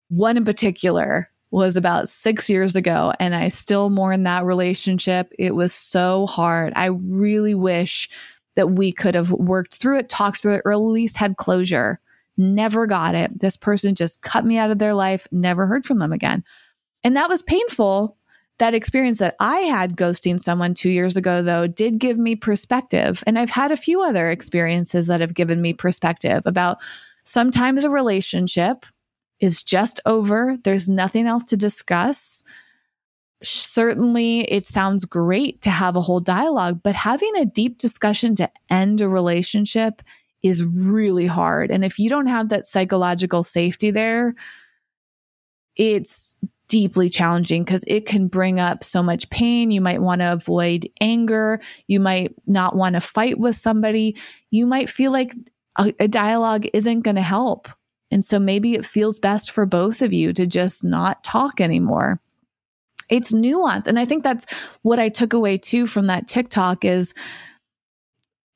One 0.09 0.38
in 0.38 0.47
particular 0.47 1.29
was 1.51 1.77
about 1.77 2.09
six 2.09 2.49
years 2.49 2.75
ago, 2.75 3.12
and 3.21 3.35
I 3.35 3.51
still 3.51 3.90
mourn 3.90 4.23
that 4.23 4.45
relationship. 4.45 5.31
It 5.38 5.55
was 5.55 5.75
so 5.75 6.27
hard. 6.27 6.73
I 6.75 6.87
really 6.87 7.55
wish 7.55 8.09
that 8.57 8.73
we 8.73 8.92
could 8.92 9.14
have 9.14 9.31
worked 9.31 9.77
through 9.77 9.99
it, 9.99 10.09
talked 10.09 10.42
through 10.42 10.55
it, 10.55 10.62
or 10.64 10.73
at 10.73 10.77
least 10.79 11.16
had 11.16 11.37
closure. 11.37 12.01
Never 12.37 12.87
got 12.87 13.14
it. 13.14 13.40
This 13.40 13.57
person 13.57 13.95
just 13.95 14.23
cut 14.23 14.45
me 14.45 14.59
out 14.59 14.71
of 14.71 14.79
their 14.79 14.95
life, 14.95 15.27
never 15.31 15.66
heard 15.66 15.87
from 15.87 15.99
them 15.99 16.12
again. 16.12 16.45
And 17.05 17.16
that 17.16 17.29
was 17.29 17.42
painful. 17.42 18.16
That 18.59 18.75
experience 18.75 19.19
that 19.19 19.37
I 19.38 19.59
had 19.59 19.97
ghosting 19.97 20.40
someone 20.40 20.75
two 20.75 20.90
years 20.90 21.16
ago, 21.16 21.42
though, 21.42 21.66
did 21.66 21.99
give 21.99 22.19
me 22.19 22.35
perspective. 22.35 23.23
And 23.27 23.38
I've 23.38 23.51
had 23.51 23.71
a 23.71 23.77
few 23.77 24.03
other 24.03 24.31
experiences 24.31 25.07
that 25.07 25.21
have 25.21 25.35
given 25.35 25.61
me 25.61 25.75
perspective 25.75 26.42
about 26.47 26.79
sometimes 27.25 27.85
a 27.85 27.90
relationship 27.90 28.87
is 29.40 29.62
just 29.62 30.01
over, 30.07 30.57
there's 30.64 30.88
nothing 30.88 31.27
else 31.27 31.45
to 31.45 31.57
discuss 31.57 32.42
certainly 33.42 34.40
it 34.40 34.64
sounds 34.64 35.05
great 35.05 35.61
to 35.62 35.70
have 35.70 35.96
a 35.96 36.01
whole 36.01 36.20
dialogue, 36.20 36.81
but 36.83 36.94
having 36.94 37.37
a 37.37 37.44
deep 37.44 37.79
discussion 37.79 38.35
to 38.37 38.51
end 38.70 39.01
a 39.01 39.09
relationship 39.09 40.03
is 40.42 40.64
really 40.64 41.27
hard. 41.27 41.70
And 41.70 41.85
if 41.85 41.99
you 41.99 42.09
don't 42.09 42.27
have 42.27 42.49
that 42.49 42.66
psychological 42.66 43.42
safety 43.42 43.90
there, 43.90 44.35
it's 45.77 46.37
deeply 46.68 47.09
challenging 47.09 47.62
because 47.62 47.85
it 47.87 48.07
can 48.07 48.27
bring 48.27 48.59
up 48.59 48.83
so 48.83 49.03
much 49.03 49.31
pain. 49.31 49.70
You 49.70 49.81
might 49.81 50.03
want 50.03 50.20
to 50.20 50.33
avoid 50.33 50.88
anger. 51.01 51.61
You 51.87 52.01
might 52.01 52.35
not 52.46 52.75
want 52.75 52.94
to 52.94 53.01
fight 53.01 53.38
with 53.38 53.57
somebody. 53.57 54.16
You 54.51 54.66
might 54.66 54.88
feel 54.88 55.12
like 55.12 55.35
a, 55.79 55.92
a 56.01 56.09
dialogue 56.09 56.66
isn't 56.72 57.01
going 57.01 57.16
to 57.16 57.22
help. 57.22 57.68
And 58.11 58.25
so 58.25 58.38
maybe 58.38 58.75
it 58.75 58.85
feels 58.85 59.18
best 59.18 59.51
for 59.51 59.66
both 59.66 60.01
of 60.01 60.12
you 60.12 60.33
to 60.33 60.46
just 60.46 60.85
not 60.85 61.22
talk 61.22 61.61
anymore 61.61 62.20
it's 63.09 63.33
nuance. 63.33 63.87
And 63.87 63.99
I 63.99 64.05
think 64.05 64.23
that's 64.23 64.45
what 64.83 64.99
I 64.99 65.09
took 65.09 65.33
away 65.33 65.57
too 65.57 65.87
from 65.87 66.07
that 66.07 66.27
TikTok 66.27 66.85
is 66.85 67.14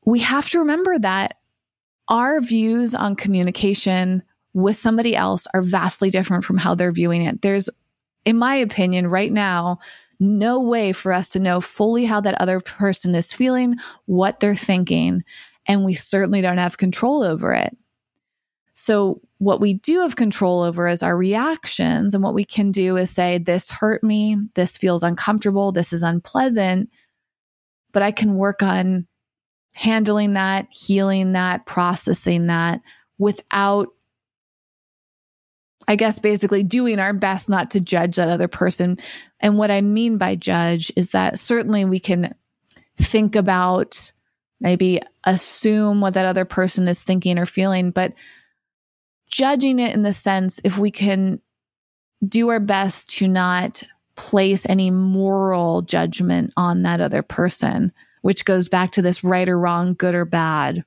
we 0.05 0.19
have 0.21 0.49
to 0.51 0.59
remember 0.59 0.99
that 0.99 1.37
our 2.09 2.41
views 2.41 2.95
on 2.95 3.15
communication 3.15 4.23
with 4.53 4.77
somebody 4.77 5.15
else 5.15 5.47
are 5.55 5.63
vastly 5.63 6.11
different 6.11 6.45
from 6.45 6.59
how 6.59 6.75
they're 6.75 6.93
viewing 6.93 7.23
it. 7.23 7.43
There's, 7.43 7.71
in 8.25 8.37
my 8.37 8.57
opinion, 8.57 9.07
right 9.07 9.33
now, 9.33 9.79
no 10.19 10.61
way 10.61 10.93
for 10.93 11.13
us 11.13 11.29
to 11.31 11.39
know 11.39 11.61
fully 11.61 12.05
how 12.05 12.21
that 12.21 12.41
other 12.41 12.61
person 12.61 13.15
is 13.15 13.33
feeling, 13.33 13.77
what 14.07 14.41
they're 14.41 14.57
thinking, 14.57 15.23
and 15.67 15.85
we 15.85 15.95
certainly 15.95 16.41
don't 16.41 16.59
have 16.59 16.77
control 16.77 17.23
over 17.23 17.53
it. 17.55 17.77
So, 18.81 19.21
what 19.37 19.61
we 19.61 19.75
do 19.75 20.01
have 20.01 20.17
control 20.17 20.63
over 20.63 20.89
is 20.89 21.03
our 21.03 21.15
reactions. 21.15 22.15
And 22.15 22.25
what 22.25 22.33
we 22.33 22.47
can 22.47 22.71
do 22.71 22.97
is 22.97 23.11
say, 23.11 23.37
This 23.37 23.71
hurt 23.71 24.03
me. 24.03 24.39
This 24.55 24.79
feels 24.79 25.03
uncomfortable. 25.03 25.71
This 25.71 25.93
is 25.93 26.03
unpleasant. 26.03 26.89
But 27.93 28.03
I 28.03 28.11
can 28.11 28.37
work 28.37 28.63
on 28.63 29.07
handling 29.75 30.33
that, 30.33 30.67
healing 30.71 31.33
that, 31.33 31.67
processing 31.67 32.47
that 32.47 32.81
without, 33.19 33.89
I 35.87 35.95
guess, 35.95 36.19
basically 36.19 36.63
doing 36.63 36.99
our 36.99 37.13
best 37.13 37.51
not 37.51 37.73
to 37.73 37.81
judge 37.81 38.17
that 38.17 38.31
other 38.31 38.49
person. 38.49 38.97
And 39.41 39.59
what 39.59 39.71
I 39.71 39.83
mean 39.83 40.17
by 40.17 40.37
judge 40.37 40.91
is 40.97 41.11
that 41.11 41.39
certainly 41.39 41.85
we 41.85 42.01
can 42.01 42.35
think 42.97 43.37
about, 43.37 44.15
maybe 44.59 45.03
assume 45.25 46.01
what 46.01 46.15
that 46.15 46.25
other 46.25 46.47
person 46.47 46.89
is 46.89 47.05
thinking 47.05 47.37
or 47.37 47.45
feeling, 47.45 47.91
but 47.91 48.15
judging 49.31 49.79
it 49.79 49.95
in 49.95 50.03
the 50.03 50.13
sense 50.13 50.61
if 50.65 50.77
we 50.77 50.91
can 50.91 51.41
do 52.27 52.49
our 52.49 52.61
best 52.61 53.09
to 53.11 53.27
not 53.27 53.83
place 54.17 54.67
any 54.69 54.91
moral 54.91 55.83
judgment 55.83 56.53
on 56.57 56.83
that 56.83 57.01
other 57.01 57.23
person, 57.23 57.93
which 58.23 58.45
goes 58.45 58.69
back 58.69 58.93
to 58.93 59.03
this 59.03 59.25
right 59.25 59.49
or 59.49 59.59
wrong, 59.59 59.95
good 59.95 60.15
or 60.15 60.25
bad. 60.25 60.85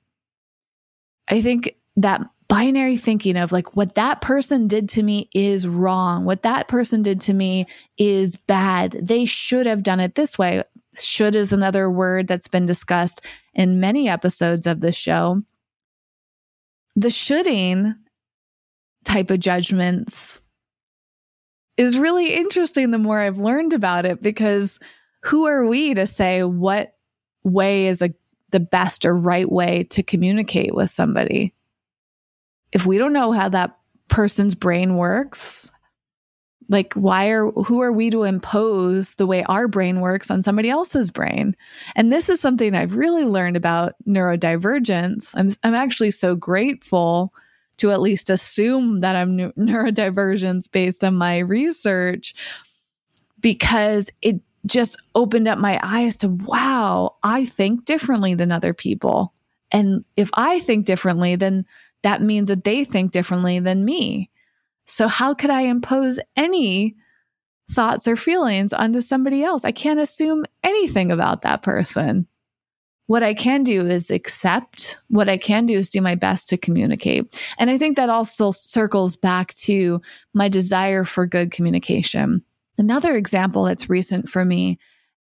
I 1.27 1.41
think 1.41 1.75
that 1.97 2.21
binary 2.47 2.97
thinking 2.97 3.37
of 3.37 3.51
like 3.51 3.75
what 3.75 3.95
that 3.95 4.21
person 4.21 4.67
did 4.67 4.87
to 4.89 5.01
me 5.01 5.29
is 5.33 5.67
wrong, 5.67 6.25
what 6.25 6.43
that 6.43 6.67
person 6.67 7.01
did 7.01 7.19
to 7.21 7.33
me 7.33 7.65
is 7.97 8.35
bad. 8.35 8.91
They 9.01 9.25
should 9.25 9.65
have 9.65 9.81
done 9.81 9.99
it 9.99 10.13
this 10.13 10.37
way. 10.37 10.61
Should 10.95 11.35
is 11.35 11.51
another 11.51 11.89
word 11.89 12.27
that's 12.27 12.47
been 12.47 12.67
discussed 12.67 13.25
in 13.55 13.79
many 13.79 14.07
episodes 14.07 14.67
of 14.67 14.81
this 14.81 14.95
show. 14.95 15.41
The 16.95 17.09
shoulding 17.09 17.95
type 19.03 19.31
of 19.31 19.39
judgments 19.39 20.41
is 21.77 21.97
really 21.97 22.33
interesting 22.33 22.91
the 22.91 22.97
more 22.97 23.19
I've 23.19 23.37
learned 23.37 23.73
about 23.73 24.05
it 24.05 24.21
because 24.21 24.79
who 25.21 25.45
are 25.47 25.65
we 25.65 25.93
to 25.93 26.05
say 26.05 26.43
what 26.43 26.95
way 27.43 27.87
is 27.87 28.01
a 28.01 28.13
the 28.51 28.59
best 28.59 29.03
or 29.03 29.17
right 29.17 29.51
way 29.51 29.83
to 29.85 30.03
communicate 30.03 30.75
with 30.75 30.91
somebody? 30.91 31.53
If 32.71 32.85
we 32.85 32.97
don't 32.97 33.13
know 33.13 33.31
how 33.31 33.49
that 33.49 33.75
person's 34.09 34.53
brain 34.53 34.95
works, 34.95 35.71
like 36.69 36.93
why 36.93 37.29
are 37.29 37.49
who 37.51 37.81
are 37.81 37.91
we 37.91 38.09
to 38.09 38.23
impose 38.23 39.15
the 39.15 39.27
way 39.27 39.43
our 39.43 39.67
brain 39.67 40.01
works 40.01 40.31
on 40.31 40.41
somebody 40.41 40.69
else's 40.69 41.11
brain 41.11 41.55
and 41.95 42.11
this 42.11 42.29
is 42.29 42.39
something 42.39 42.73
i've 42.73 42.95
really 42.95 43.25
learned 43.25 43.57
about 43.57 43.95
neurodivergence 44.07 45.33
i'm 45.35 45.49
i'm 45.63 45.75
actually 45.75 46.11
so 46.11 46.35
grateful 46.35 47.33
to 47.77 47.91
at 47.91 48.01
least 48.01 48.29
assume 48.29 48.99
that 49.01 49.15
i'm 49.15 49.37
neurodivergence 49.57 50.71
based 50.71 51.03
on 51.03 51.15
my 51.15 51.39
research 51.39 52.33
because 53.39 54.09
it 54.21 54.39
just 54.65 55.01
opened 55.15 55.47
up 55.47 55.59
my 55.59 55.79
eyes 55.83 56.15
to 56.15 56.29
wow 56.29 57.15
i 57.23 57.45
think 57.45 57.85
differently 57.85 58.33
than 58.33 58.51
other 58.51 58.73
people 58.73 59.33
and 59.71 60.03
if 60.15 60.29
i 60.35 60.59
think 60.61 60.85
differently 60.85 61.35
then 61.35 61.65
that 62.03 62.21
means 62.21 62.49
that 62.49 62.63
they 62.63 62.83
think 62.83 63.11
differently 63.11 63.59
than 63.59 63.85
me 63.85 64.29
so, 64.85 65.07
how 65.07 65.33
could 65.33 65.49
I 65.49 65.61
impose 65.61 66.19
any 66.35 66.95
thoughts 67.71 68.07
or 68.07 68.15
feelings 68.15 68.73
onto 68.73 69.01
somebody 69.01 69.43
else? 69.43 69.65
I 69.65 69.71
can't 69.71 69.99
assume 69.99 70.45
anything 70.63 71.11
about 71.11 71.41
that 71.43 71.63
person. 71.63 72.27
What 73.07 73.23
I 73.23 73.33
can 73.33 73.63
do 73.63 73.85
is 73.85 74.09
accept. 74.09 74.97
What 75.09 75.27
I 75.27 75.37
can 75.37 75.65
do 75.65 75.77
is 75.77 75.89
do 75.89 76.01
my 76.01 76.15
best 76.15 76.47
to 76.49 76.57
communicate. 76.57 77.41
And 77.57 77.69
I 77.69 77.77
think 77.77 77.97
that 77.97 78.09
also 78.09 78.51
circles 78.51 79.15
back 79.15 79.53
to 79.55 80.01
my 80.33 80.47
desire 80.47 81.03
for 81.03 81.25
good 81.25 81.51
communication. 81.51 82.43
Another 82.77 83.15
example 83.15 83.65
that's 83.65 83.89
recent 83.89 84.29
for 84.29 84.45
me 84.45 84.79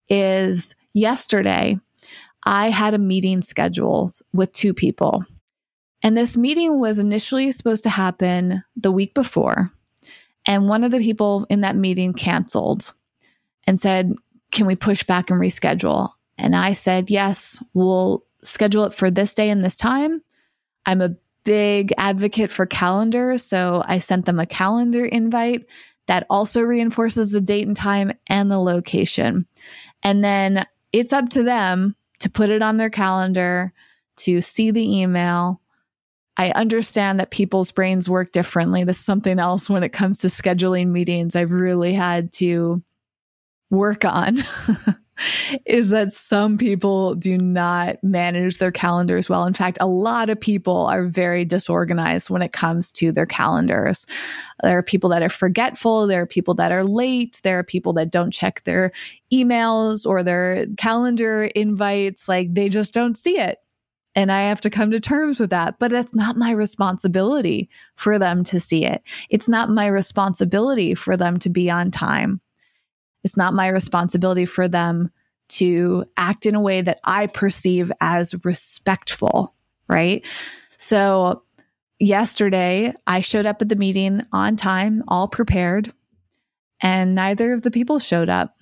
is 0.09 0.75
yesterday, 0.93 1.77
I 2.45 2.69
had 2.69 2.93
a 2.93 2.99
meeting 2.99 3.41
scheduled 3.41 4.15
with 4.33 4.51
two 4.53 4.73
people. 4.73 5.25
And 6.01 6.17
this 6.17 6.37
meeting 6.37 6.79
was 6.79 6.99
initially 6.99 7.51
supposed 7.51 7.83
to 7.83 7.89
happen 7.89 8.63
the 8.75 8.91
week 8.91 9.13
before. 9.13 9.71
And 10.45 10.67
one 10.67 10.83
of 10.83 10.91
the 10.91 10.99
people 10.99 11.45
in 11.49 11.61
that 11.61 11.77
meeting 11.77 12.13
canceled 12.13 12.93
and 13.65 13.79
said, 13.79 14.13
Can 14.51 14.65
we 14.65 14.75
push 14.75 15.03
back 15.03 15.29
and 15.29 15.39
reschedule? 15.39 16.11
And 16.37 16.55
I 16.55 16.73
said, 16.73 17.09
Yes, 17.09 17.63
we'll 17.73 18.25
schedule 18.43 18.85
it 18.85 18.93
for 18.93 19.09
this 19.09 19.33
day 19.33 19.49
and 19.49 19.63
this 19.63 19.75
time. 19.75 20.21
I'm 20.85 21.01
a 21.01 21.15
big 21.45 21.93
advocate 21.97 22.51
for 22.51 22.65
calendars. 22.65 23.43
So 23.43 23.83
I 23.85 23.99
sent 23.99 24.25
them 24.25 24.39
a 24.39 24.45
calendar 24.45 25.05
invite 25.05 25.65
that 26.07 26.25
also 26.29 26.61
reinforces 26.61 27.31
the 27.31 27.41
date 27.41 27.67
and 27.67 27.77
time 27.77 28.11
and 28.27 28.51
the 28.51 28.59
location. 28.59 29.45
And 30.03 30.23
then 30.23 30.65
it's 30.91 31.13
up 31.13 31.29
to 31.29 31.43
them 31.43 31.95
to 32.19 32.29
put 32.29 32.49
it 32.49 32.61
on 32.61 32.77
their 32.77 32.89
calendar, 32.89 33.73
to 34.17 34.41
see 34.41 34.71
the 34.71 34.99
email, 35.01 35.61
I 36.37 36.51
understand 36.51 37.19
that 37.19 37.31
people's 37.31 37.71
brains 37.71 38.09
work 38.09 38.31
differently. 38.31 38.83
This 38.83 38.97
is 38.97 39.05
something 39.05 39.39
else 39.39 39.69
when 39.69 39.83
it 39.83 39.89
comes 39.89 40.19
to 40.19 40.27
scheduling 40.27 40.87
meetings 40.87 41.35
I've 41.35 41.51
really 41.51 41.93
had 41.93 42.31
to 42.33 42.81
work 43.69 44.03
on. 44.03 44.37
is 45.65 45.89
that 45.91 46.11
some 46.11 46.57
people 46.57 47.15
do 47.15 47.37
not 47.37 48.03
manage 48.03 48.57
their 48.57 48.71
calendars 48.71 49.29
well. 49.29 49.45
In 49.45 49.53
fact, 49.53 49.77
a 49.79 49.87
lot 49.87 50.29
of 50.29 50.39
people 50.39 50.87
are 50.87 51.05
very 51.05 51.45
disorganized 51.45 52.29
when 52.29 52.41
it 52.41 52.51
comes 52.51 52.89
to 52.91 53.11
their 53.11 53.25
calendars. 53.25 54.05
There 54.63 54.77
are 54.77 54.83
people 54.83 55.09
that 55.11 55.23
are 55.23 55.29
forgetful, 55.29 56.07
there 56.07 56.21
are 56.21 56.27
people 56.27 56.53
that 56.55 56.71
are 56.71 56.83
late, 56.83 57.39
there 57.43 57.59
are 57.59 57.63
people 57.63 57.93
that 57.93 58.11
don't 58.11 58.31
check 58.31 58.63
their 58.63 58.91
emails 59.31 60.05
or 60.05 60.23
their 60.23 60.65
calendar 60.77 61.45
invites, 61.55 62.27
like 62.27 62.53
they 62.53 62.69
just 62.69 62.93
don't 62.93 63.17
see 63.17 63.37
it. 63.37 63.59
And 64.15 64.31
I 64.31 64.43
have 64.43 64.61
to 64.61 64.69
come 64.69 64.91
to 64.91 64.99
terms 64.99 65.39
with 65.39 65.49
that. 65.49 65.79
But 65.79 65.91
it's 65.91 66.13
not 66.13 66.37
my 66.37 66.51
responsibility 66.51 67.69
for 67.95 68.19
them 68.19 68.43
to 68.45 68.59
see 68.59 68.85
it. 68.85 69.01
It's 69.29 69.49
not 69.49 69.69
my 69.69 69.87
responsibility 69.87 70.93
for 70.93 71.17
them 71.17 71.39
to 71.39 71.49
be 71.49 71.69
on 71.69 71.89
time. 71.89 72.39
It's 73.23 73.37
not 73.37 73.53
my 73.53 73.67
responsibility 73.67 74.45
for 74.45 74.67
them 74.67 75.09
to 75.49 76.05
act 76.17 76.45
in 76.45 76.55
a 76.55 76.61
way 76.61 76.81
that 76.81 76.99
I 77.03 77.27
perceive 77.27 77.91
as 78.01 78.35
respectful, 78.43 79.53
right? 79.87 80.25
So, 80.77 81.43
yesterday 81.99 82.93
I 83.07 83.21
showed 83.21 83.45
up 83.45 83.61
at 83.61 83.69
the 83.69 83.75
meeting 83.75 84.21
on 84.31 84.55
time, 84.55 85.03
all 85.07 85.27
prepared, 85.27 85.93
and 86.81 87.15
neither 87.15 87.53
of 87.53 87.61
the 87.61 87.71
people 87.71 87.99
showed 87.99 88.29
up. 88.29 88.55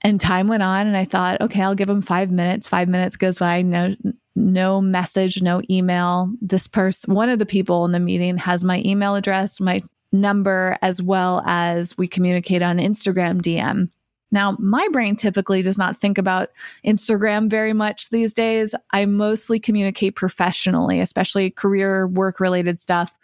And 0.00 0.20
time 0.20 0.46
went 0.46 0.62
on, 0.62 0.86
and 0.86 0.96
I 0.96 1.04
thought, 1.04 1.40
okay, 1.40 1.60
I'll 1.60 1.74
give 1.74 1.88
them 1.88 2.02
five 2.02 2.30
minutes. 2.30 2.68
Five 2.68 2.88
minutes 2.88 3.16
goes 3.16 3.38
by, 3.38 3.62
no, 3.62 3.96
no 4.36 4.80
message, 4.80 5.42
no 5.42 5.60
email. 5.68 6.32
This 6.40 6.68
person, 6.68 7.14
one 7.14 7.28
of 7.28 7.40
the 7.40 7.46
people 7.46 7.84
in 7.84 7.90
the 7.90 8.00
meeting 8.00 8.36
has 8.38 8.62
my 8.62 8.80
email 8.86 9.16
address, 9.16 9.60
my 9.60 9.80
number, 10.12 10.78
as 10.82 11.02
well 11.02 11.42
as 11.46 11.98
we 11.98 12.06
communicate 12.06 12.62
on 12.62 12.78
Instagram 12.78 13.42
DM. 13.42 13.90
Now, 14.30 14.56
my 14.58 14.86
brain 14.92 15.16
typically 15.16 15.62
does 15.62 15.78
not 15.78 15.96
think 15.96 16.18
about 16.18 16.50
Instagram 16.84 17.48
very 17.48 17.72
much 17.72 18.10
these 18.10 18.32
days. 18.32 18.74
I 18.92 19.06
mostly 19.06 19.58
communicate 19.58 20.16
professionally, 20.16 21.00
especially 21.00 21.50
career 21.50 22.06
work 22.08 22.38
related 22.40 22.78
stuff 22.78 23.16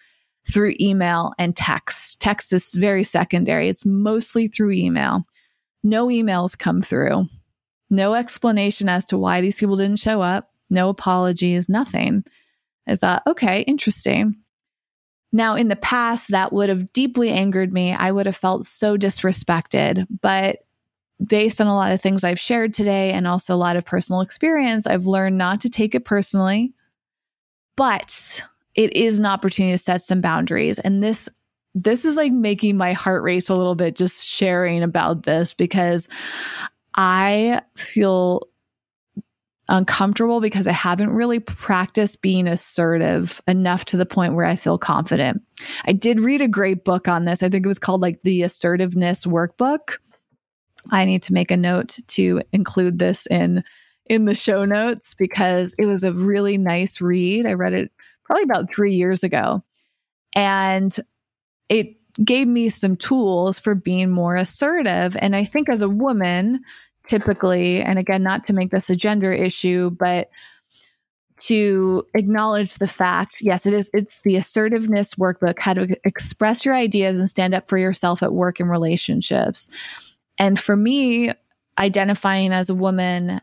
through 0.50 0.74
email 0.80 1.32
and 1.38 1.54
text. 1.56 2.20
Text 2.20 2.52
is 2.52 2.74
very 2.74 3.04
secondary, 3.04 3.68
it's 3.68 3.84
mostly 3.84 4.48
through 4.48 4.72
email. 4.72 5.24
No 5.82 6.06
emails 6.06 6.58
come 6.58 6.80
through, 6.80 7.26
no 7.90 8.14
explanation 8.14 8.88
as 8.88 9.04
to 9.06 9.18
why 9.18 9.40
these 9.40 9.58
people 9.58 9.76
didn't 9.76 9.98
show 9.98 10.22
up 10.22 10.50
no 10.70 10.88
apologies, 10.88 11.68
nothing. 11.68 12.24
I 12.86 12.96
thought, 12.96 13.22
okay, 13.26 13.62
interesting. 13.62 14.36
Now, 15.32 15.56
in 15.56 15.68
the 15.68 15.76
past, 15.76 16.30
that 16.30 16.52
would 16.52 16.68
have 16.68 16.92
deeply 16.92 17.30
angered 17.30 17.72
me. 17.72 17.92
I 17.92 18.12
would 18.12 18.26
have 18.26 18.36
felt 18.36 18.64
so 18.64 18.96
disrespected. 18.96 20.06
But 20.20 20.58
based 21.24 21.60
on 21.60 21.66
a 21.66 21.74
lot 21.74 21.92
of 21.92 22.00
things 22.00 22.24
I've 22.24 22.40
shared 22.40 22.74
today 22.74 23.12
and 23.12 23.26
also 23.26 23.54
a 23.54 23.56
lot 23.56 23.76
of 23.76 23.84
personal 23.84 24.20
experience, 24.20 24.86
I've 24.86 25.06
learned 25.06 25.38
not 25.38 25.60
to 25.62 25.68
take 25.68 25.94
it 25.94 26.04
personally. 26.04 26.72
But 27.76 28.42
it 28.74 28.96
is 28.96 29.18
an 29.18 29.26
opportunity 29.26 29.74
to 29.74 29.78
set 29.78 30.02
some 30.02 30.20
boundaries. 30.20 30.78
And 30.78 31.02
this 31.02 31.28
this 31.74 32.04
is 32.04 32.16
like 32.16 32.32
making 32.32 32.76
my 32.76 32.92
heart 32.92 33.24
race 33.24 33.48
a 33.48 33.56
little 33.56 33.74
bit 33.74 33.96
just 33.96 34.24
sharing 34.24 34.84
about 34.84 35.24
this 35.24 35.54
because 35.54 36.08
I 36.94 37.62
feel 37.76 38.48
uncomfortable 39.68 40.40
because 40.40 40.66
I 40.66 40.72
haven't 40.72 41.10
really 41.10 41.40
practiced 41.40 42.22
being 42.22 42.46
assertive 42.46 43.40
enough 43.48 43.86
to 43.86 43.96
the 43.96 44.06
point 44.06 44.34
where 44.34 44.44
I 44.44 44.56
feel 44.56 44.78
confident. 44.78 45.42
I 45.86 45.92
did 45.92 46.20
read 46.20 46.42
a 46.42 46.48
great 46.48 46.84
book 46.84 47.08
on 47.08 47.24
this. 47.24 47.42
I 47.42 47.48
think 47.48 47.64
it 47.64 47.68
was 47.68 47.78
called 47.78 48.02
like 48.02 48.22
the 48.22 48.42
Assertiveness 48.42 49.24
Workbook. 49.24 49.96
I 50.90 51.04
need 51.04 51.22
to 51.24 51.32
make 51.32 51.50
a 51.50 51.56
note 51.56 51.98
to 52.08 52.42
include 52.52 52.98
this 52.98 53.26
in 53.26 53.64
in 54.06 54.26
the 54.26 54.34
show 54.34 54.64
notes 54.64 55.14
because 55.14 55.74
it 55.78 55.86
was 55.86 56.04
a 56.04 56.12
really 56.12 56.58
nice 56.58 57.00
read. 57.00 57.46
I 57.46 57.54
read 57.54 57.72
it 57.72 57.90
probably 58.24 58.42
about 58.42 58.70
3 58.70 58.92
years 58.92 59.24
ago. 59.24 59.62
And 60.34 60.94
it 61.70 61.96
gave 62.22 62.46
me 62.46 62.68
some 62.68 62.96
tools 62.96 63.58
for 63.58 63.74
being 63.74 64.10
more 64.10 64.36
assertive 64.36 65.16
and 65.20 65.34
I 65.34 65.44
think 65.44 65.68
as 65.68 65.82
a 65.82 65.88
woman 65.88 66.60
typically, 67.02 67.82
and 67.82 67.98
again, 67.98 68.22
not 68.22 68.44
to 68.44 68.52
make 68.52 68.70
this 68.70 68.88
a 68.88 68.96
gender 68.96 69.32
issue, 69.32 69.90
but 69.90 70.30
to 71.36 72.06
acknowledge 72.14 72.74
the 72.74 72.86
fact 72.86 73.38
yes 73.40 73.66
it 73.66 73.74
is 73.74 73.90
it's 73.92 74.22
the 74.22 74.36
assertiveness 74.36 75.16
workbook 75.16 75.58
how 75.58 75.74
to 75.74 75.96
express 76.04 76.64
your 76.64 76.74
ideas 76.74 77.18
and 77.18 77.28
stand 77.28 77.54
up 77.54 77.68
for 77.68 77.76
yourself 77.76 78.22
at 78.22 78.32
work 78.32 78.60
and 78.60 78.70
relationships 78.70 79.68
and 80.38 80.58
for 80.58 80.76
me 80.76 81.32
identifying 81.78 82.52
as 82.52 82.70
a 82.70 82.74
woman 82.74 83.40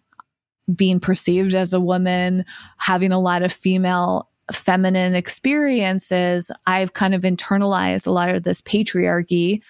being 0.74 1.00
perceived 1.00 1.56
as 1.56 1.74
a 1.74 1.80
woman 1.80 2.46
having 2.78 3.12
a 3.12 3.20
lot 3.20 3.44
of 3.44 3.52
female 3.52 4.30
feminine 4.52 5.16
experiences 5.16 6.52
i've 6.68 6.94
kind 6.94 7.14
of 7.14 7.22
internalized 7.22 8.08
a 8.08 8.12
lot 8.12 8.30
of 8.30 8.44
this 8.44 8.62
patriarchy 8.62 9.62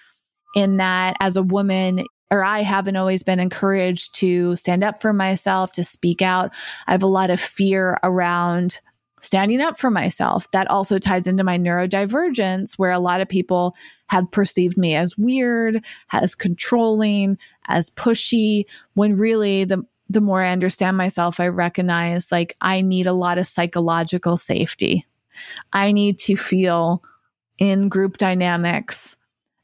in 0.54 0.76
that 0.76 1.16
as 1.20 1.36
a 1.36 1.42
woman 1.42 2.04
or 2.32 2.42
I 2.42 2.60
haven't 2.60 2.96
always 2.96 3.22
been 3.22 3.38
encouraged 3.38 4.14
to 4.16 4.56
stand 4.56 4.82
up 4.82 5.02
for 5.02 5.12
myself, 5.12 5.72
to 5.72 5.84
speak 5.84 6.22
out. 6.22 6.50
I 6.86 6.92
have 6.92 7.02
a 7.02 7.06
lot 7.06 7.28
of 7.28 7.38
fear 7.38 7.98
around 8.02 8.80
standing 9.22 9.60
up 9.60 9.78
for 9.78 9.90
myself. 9.90 10.50
That 10.50 10.68
also 10.68 10.98
ties 10.98 11.26
into 11.26 11.44
my 11.44 11.58
neurodivergence, 11.58 12.74
where 12.74 12.90
a 12.90 12.98
lot 12.98 13.20
of 13.20 13.28
people 13.28 13.74
had 14.08 14.30
perceived 14.30 14.76
me 14.76 14.94
as 14.94 15.16
weird, 15.16 15.84
as 16.12 16.34
controlling, 16.34 17.38
as 17.68 17.90
pushy, 17.90 18.64
when 18.94 19.16
really 19.16 19.64
the 19.64 19.82
the 20.10 20.20
more 20.20 20.42
I 20.42 20.50
understand 20.50 20.98
myself, 20.98 21.40
I 21.40 21.48
recognize 21.48 22.30
like 22.30 22.54
I 22.60 22.82
need 22.82 23.06
a 23.06 23.14
lot 23.14 23.38
of 23.38 23.46
psychological 23.46 24.36
safety. 24.36 25.06
I 25.72 25.92
need 25.92 26.18
to 26.20 26.36
feel 26.36 27.02
in 27.56 27.88
group 27.88 28.18
dynamics 28.18 29.16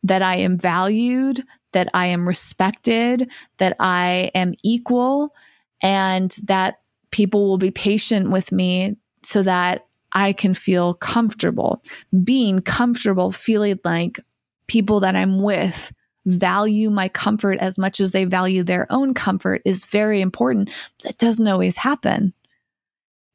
that 0.05 0.23
I 0.23 0.37
am 0.37 0.57
valued, 0.57 1.45
that 1.73 1.91
I 1.93 2.07
am 2.07 2.27
respected, 2.27 3.31
that 3.59 3.77
I 3.79 4.31
am 4.35 4.55
equal, 4.63 5.35
and 5.83 6.31
that 6.45 6.81
people 7.11 7.47
will 7.47 7.59
be 7.59 7.71
patient 7.71 8.31
with 8.31 8.51
me 8.51 8.97
so 9.23 9.43
that 9.43 9.87
I 10.13 10.33
can 10.33 10.55
feel 10.55 10.95
comfortable. 10.95 11.83
Being 12.25 12.61
comfortable, 12.61 13.33
feeling 13.33 13.79
like 13.85 14.21
people 14.67 15.01
that 15.01 15.17
I'm 15.17 15.43
with 15.43 15.93
value 16.27 16.91
my 16.91 17.09
comfort 17.09 17.59
as 17.59 17.79
much 17.79 18.01
as 18.01 18.11
they 18.11 18.25
value 18.25 18.63
their 18.63 18.87
own 18.91 19.15
comfort 19.15 19.63
is 19.65 19.85
very 19.87 20.21
important. 20.21 20.71
That 21.05 21.17
doesn't 21.19 21.49
always 21.49 21.77
happen. 21.77 22.35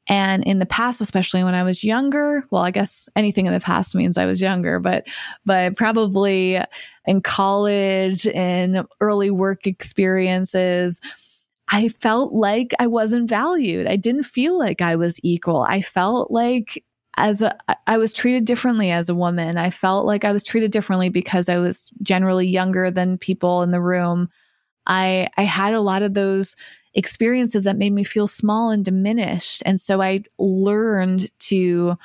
And 0.06 0.44
in 0.44 0.58
the 0.58 0.66
past, 0.66 1.00
especially 1.00 1.42
when 1.44 1.54
I 1.54 1.62
was 1.62 1.82
younger, 1.82 2.44
well, 2.50 2.62
I 2.62 2.70
guess 2.70 3.08
anything 3.16 3.46
in 3.46 3.52
the 3.52 3.60
past 3.60 3.94
means 3.94 4.18
I 4.18 4.26
was 4.26 4.40
younger, 4.40 4.78
but, 4.78 5.06
but 5.46 5.76
probably 5.76 6.60
in 7.06 7.22
college 7.22 8.26
and 8.28 8.86
early 9.00 9.30
work 9.30 9.66
experiences, 9.66 11.00
I 11.70 11.88
felt 11.88 12.32
like 12.32 12.72
I 12.78 12.86
wasn't 12.86 13.28
valued. 13.28 13.86
I 13.86 13.96
didn't 13.96 14.24
feel 14.24 14.58
like 14.58 14.80
I 14.82 14.96
was 14.96 15.18
equal. 15.22 15.62
I 15.62 15.80
felt 15.80 16.30
like 16.30 16.84
as 17.16 17.42
a, 17.42 17.56
I 17.86 17.96
was 17.96 18.12
treated 18.12 18.44
differently 18.44 18.90
as 18.90 19.08
a 19.08 19.14
woman. 19.14 19.56
I 19.56 19.70
felt 19.70 20.04
like 20.04 20.24
I 20.24 20.32
was 20.32 20.42
treated 20.42 20.72
differently 20.72 21.08
because 21.08 21.48
I 21.48 21.58
was 21.58 21.90
generally 22.02 22.46
younger 22.46 22.90
than 22.90 23.18
people 23.18 23.62
in 23.62 23.70
the 23.70 23.80
room. 23.80 24.28
I 24.86 25.28
I 25.36 25.42
had 25.44 25.74
a 25.74 25.80
lot 25.80 26.02
of 26.02 26.14
those 26.14 26.56
experiences 26.94 27.64
that 27.64 27.78
made 27.78 27.92
me 27.92 28.04
feel 28.04 28.26
small 28.28 28.70
and 28.70 28.84
diminished. 28.84 29.62
And 29.66 29.80
so 29.80 30.02
I 30.02 30.24
learned 30.38 31.30
to 31.40 31.96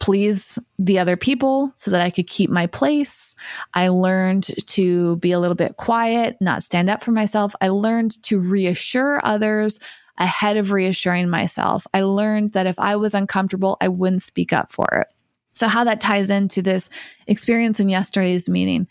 please 0.00 0.58
the 0.78 0.98
other 0.98 1.16
people 1.16 1.70
so 1.74 1.90
that 1.90 2.00
I 2.00 2.10
could 2.10 2.26
keep 2.26 2.50
my 2.50 2.66
place. 2.66 3.34
I 3.74 3.88
learned 3.88 4.50
to 4.68 5.16
be 5.16 5.32
a 5.32 5.40
little 5.40 5.54
bit 5.54 5.76
quiet, 5.76 6.36
not 6.40 6.62
stand 6.62 6.88
up 6.88 7.02
for 7.02 7.12
myself. 7.12 7.54
I 7.60 7.68
learned 7.68 8.22
to 8.24 8.38
reassure 8.38 9.20
others 9.24 9.80
ahead 10.18 10.56
of 10.56 10.72
reassuring 10.72 11.28
myself. 11.28 11.86
I 11.94 12.02
learned 12.02 12.52
that 12.52 12.66
if 12.66 12.78
I 12.78 12.96
was 12.96 13.14
uncomfortable, 13.14 13.76
I 13.80 13.88
wouldn't 13.88 14.22
speak 14.22 14.52
up 14.52 14.72
for 14.72 14.86
it. 14.92 15.08
So, 15.54 15.66
how 15.66 15.84
that 15.84 16.00
ties 16.00 16.30
into 16.30 16.62
this 16.62 16.88
experience 17.26 17.80
in 17.80 17.88
yesterday's 17.88 18.48
meeting, 18.48 18.86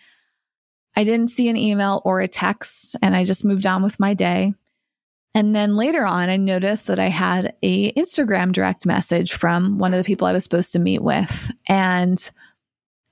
I 0.96 1.04
didn't 1.04 1.30
see 1.30 1.48
an 1.48 1.58
email 1.58 2.02
or 2.04 2.20
a 2.20 2.28
text, 2.28 2.96
and 3.02 3.16
I 3.16 3.24
just 3.24 3.46
moved 3.46 3.66
on 3.66 3.84
with 3.84 4.00
my 4.00 4.14
day. 4.14 4.54
And 5.34 5.56
then 5.56 5.76
later 5.76 6.06
on, 6.06 6.30
I 6.30 6.38
noticed 6.38 6.88
that 6.88 7.00
I 7.00 7.10
had 7.10 7.54
a 7.62 7.92
Instagram 7.94 8.52
direct 8.52 8.86
message 8.86 9.34
from 9.34 9.78
one 9.78 9.94
of 9.94 9.98
the 9.98 10.08
people 10.08 10.28
I 10.28 10.34
was 10.34 10.44
supposed 10.44 10.72
to 10.74 10.80
meet 10.80 11.04
with. 11.04 11.52
And 11.68 12.30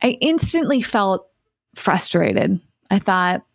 I 0.02 0.18
instantly 0.22 0.82
felt 0.82 1.28
frustrated. 1.76 2.60
I 2.90 3.00
thought, 3.00 3.46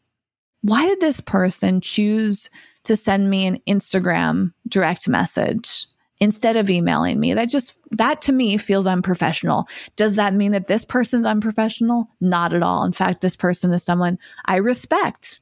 why 0.63 0.87
did 0.87 1.01
this 1.01 1.21
person 1.21 1.81
choose 1.81 2.49
to 2.85 2.97
send 2.97 3.31
me 3.31 3.47
an 3.47 3.59
Instagram 3.69 4.53
direct 4.69 5.09
message 5.09 5.87
instead 6.21 6.57
of 6.57 6.71
emailing 6.71 7.19
me. 7.19 7.35
That 7.35 7.49
just, 7.49 7.79
that 7.93 8.21
to 8.23 8.33
me 8.33 8.57
feels 8.59 8.87
unprofessional. 8.87 9.67
Does 9.97 10.17
that 10.17 10.35
mean 10.35 10.53
that 10.53 10.67
this 10.67 10.85
person's 10.85 11.27
unprofessional? 11.27 12.09
Not 12.21 12.55
at 12.55 12.63
all. 12.63 12.85
In 12.85 12.93
fact, 12.93 13.23
this 13.23 13.37
person 13.37 13.73
is 13.73 13.83
someone 13.83 14.19
I 14.45 14.57
respect. 14.57 15.41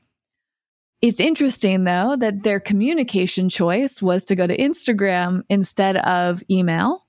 It's 1.00 1.20
interesting 1.20 1.84
though 1.84 2.16
that 2.16 2.42
their 2.42 2.60
communication 2.60 3.48
choice 3.48 4.02
was 4.02 4.24
to 4.24 4.34
go 4.34 4.46
to 4.46 4.56
Instagram 4.56 5.42
instead 5.48 5.96
of 5.98 6.42
email. 6.50 7.04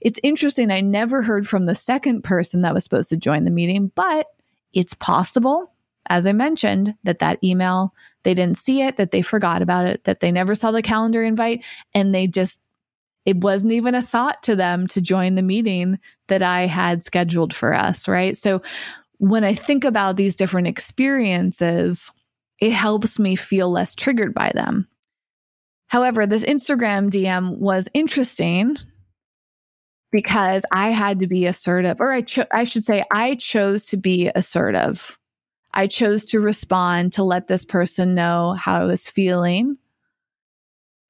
It's 0.00 0.20
interesting. 0.22 0.70
I 0.70 0.80
never 0.80 1.22
heard 1.22 1.46
from 1.46 1.66
the 1.66 1.74
second 1.74 2.22
person 2.22 2.62
that 2.62 2.74
was 2.74 2.84
supposed 2.84 3.10
to 3.10 3.16
join 3.16 3.44
the 3.44 3.50
meeting, 3.50 3.92
but 3.94 4.26
it's 4.72 4.94
possible 4.94 5.74
as 6.06 6.26
I 6.26 6.32
mentioned, 6.32 6.94
that 7.04 7.20
that 7.20 7.42
email, 7.42 7.94
they 8.24 8.34
didn't 8.34 8.58
see 8.58 8.82
it, 8.82 8.96
that 8.96 9.10
they 9.10 9.22
forgot 9.22 9.62
about 9.62 9.86
it, 9.86 10.04
that 10.04 10.20
they 10.20 10.30
never 10.30 10.54
saw 10.54 10.70
the 10.70 10.82
calendar 10.82 11.22
invite, 11.22 11.64
and 11.94 12.14
they 12.14 12.26
just, 12.26 12.60
it 13.24 13.38
wasn't 13.38 13.72
even 13.72 13.94
a 13.94 14.02
thought 14.02 14.42
to 14.42 14.54
them 14.54 14.86
to 14.88 15.00
join 15.00 15.34
the 15.34 15.42
meeting 15.42 15.98
that 16.28 16.42
I 16.42 16.66
had 16.66 17.04
scheduled 17.04 17.54
for 17.54 17.72
us, 17.72 18.06
right? 18.06 18.36
So 18.36 18.60
when 19.18 19.44
I 19.44 19.54
think 19.54 19.84
about 19.84 20.16
these 20.16 20.34
different 20.34 20.66
experiences, 20.66 22.12
it 22.60 22.72
helps 22.72 23.18
me 23.18 23.36
feel 23.36 23.70
less 23.70 23.94
triggered 23.94 24.34
by 24.34 24.50
them. 24.54 24.88
However, 25.88 26.26
this 26.26 26.44
Instagram 26.44 27.10
DM 27.10 27.58
was 27.58 27.88
interesting 27.94 28.76
because 30.10 30.64
I 30.72 30.90
had 30.90 31.20
to 31.20 31.26
be 31.26 31.46
assertive, 31.46 32.00
or 32.00 32.12
I, 32.12 32.22
cho- 32.22 32.46
I 32.52 32.64
should 32.64 32.84
say, 32.84 33.04
I 33.12 33.34
chose 33.34 33.84
to 33.86 33.96
be 33.96 34.30
assertive 34.34 35.18
I 35.74 35.88
chose 35.88 36.24
to 36.26 36.40
respond 36.40 37.12
to 37.14 37.24
let 37.24 37.48
this 37.48 37.64
person 37.64 38.14
know 38.14 38.52
how 38.52 38.80
I 38.80 38.84
was 38.84 39.08
feeling 39.08 39.76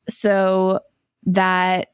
so 0.09 0.81
that 1.27 1.93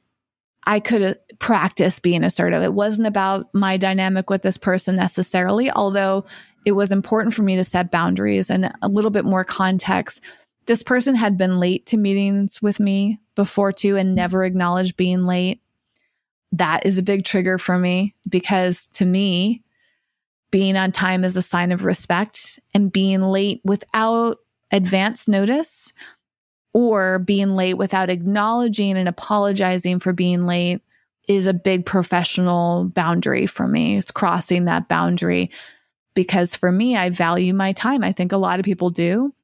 I 0.67 0.79
could 0.79 1.03
uh, 1.03 1.15
practice 1.41 1.99
being 1.99 2.23
assertive. 2.23 2.63
It 2.63 2.73
wasn't 2.73 3.09
about 3.09 3.53
my 3.53 3.77
dynamic 3.77 4.31
with 4.31 4.43
this 4.43 4.57
person 4.57 4.95
necessarily, 4.95 5.71
although 5.71 6.25
it 6.65 6.73
was 6.73 6.93
important 6.93 7.35
for 7.35 7.43
me 7.43 7.57
to 7.57 7.65
set 7.65 7.91
boundaries 7.91 8.51
and 8.51 8.73
a 8.83 8.89
little 8.89 9.11
bit 9.11 9.25
more 9.25 9.45
context. 9.45 10.23
This 10.67 10.83
person 10.83 11.15
had 11.15 11.39
been 11.39 11.59
late 11.59 11.87
to 11.87 11.97
meetings 11.97 12.61
with 12.61 12.81
me 12.81 13.19
before 13.35 13.73
too 13.73 13.97
and 13.97 14.15
never 14.15 14.45
acknowledged 14.45 14.97
being 14.97 15.27
late. 15.27 15.61
That 16.53 16.85
is 16.85 16.99
a 16.99 17.03
big 17.03 17.25
trigger 17.25 17.59
for 17.59 17.79
me 17.79 18.15
because 18.29 18.89
to 18.89 19.05
me, 19.05 19.63
being 20.51 20.77
on 20.77 20.91
time 20.91 21.25
is 21.25 21.37
a 21.37 21.43
sign 21.43 21.71
of 21.71 21.85
respect 21.85 22.59
and 22.75 22.93
being 22.93 23.23
late 23.23 23.61
without 23.65 24.39
advance 24.73 25.29
notice 25.29 25.93
or 26.73 27.21
being 27.21 27.57
late 27.57 27.75
without 27.75 28.11
acknowledging 28.11 28.97
and 28.97 29.09
apologizing 29.09 30.01
for 30.01 30.13
being 30.13 30.47
late 30.47 30.81
is 31.29 31.47
a 31.47 31.55
big 31.55 31.87
professional 31.87 32.85
boundary 32.85 33.47
for 33.47 33.69
me. 33.69 33.97
It's 33.97 34.11
crossing 34.11 34.65
that 34.65 34.89
boundary 34.89 35.51
because 36.15 36.55
for 36.55 36.73
me, 36.73 36.97
I 36.97 37.11
value 37.11 37.55
my 37.55 37.73
time. 37.73 38.03
I 38.03 38.13
think 38.13 38.33
a 38.33 38.37
lot 38.37 38.59
of 38.59 38.65
people 38.65 38.91
do, 38.91 39.35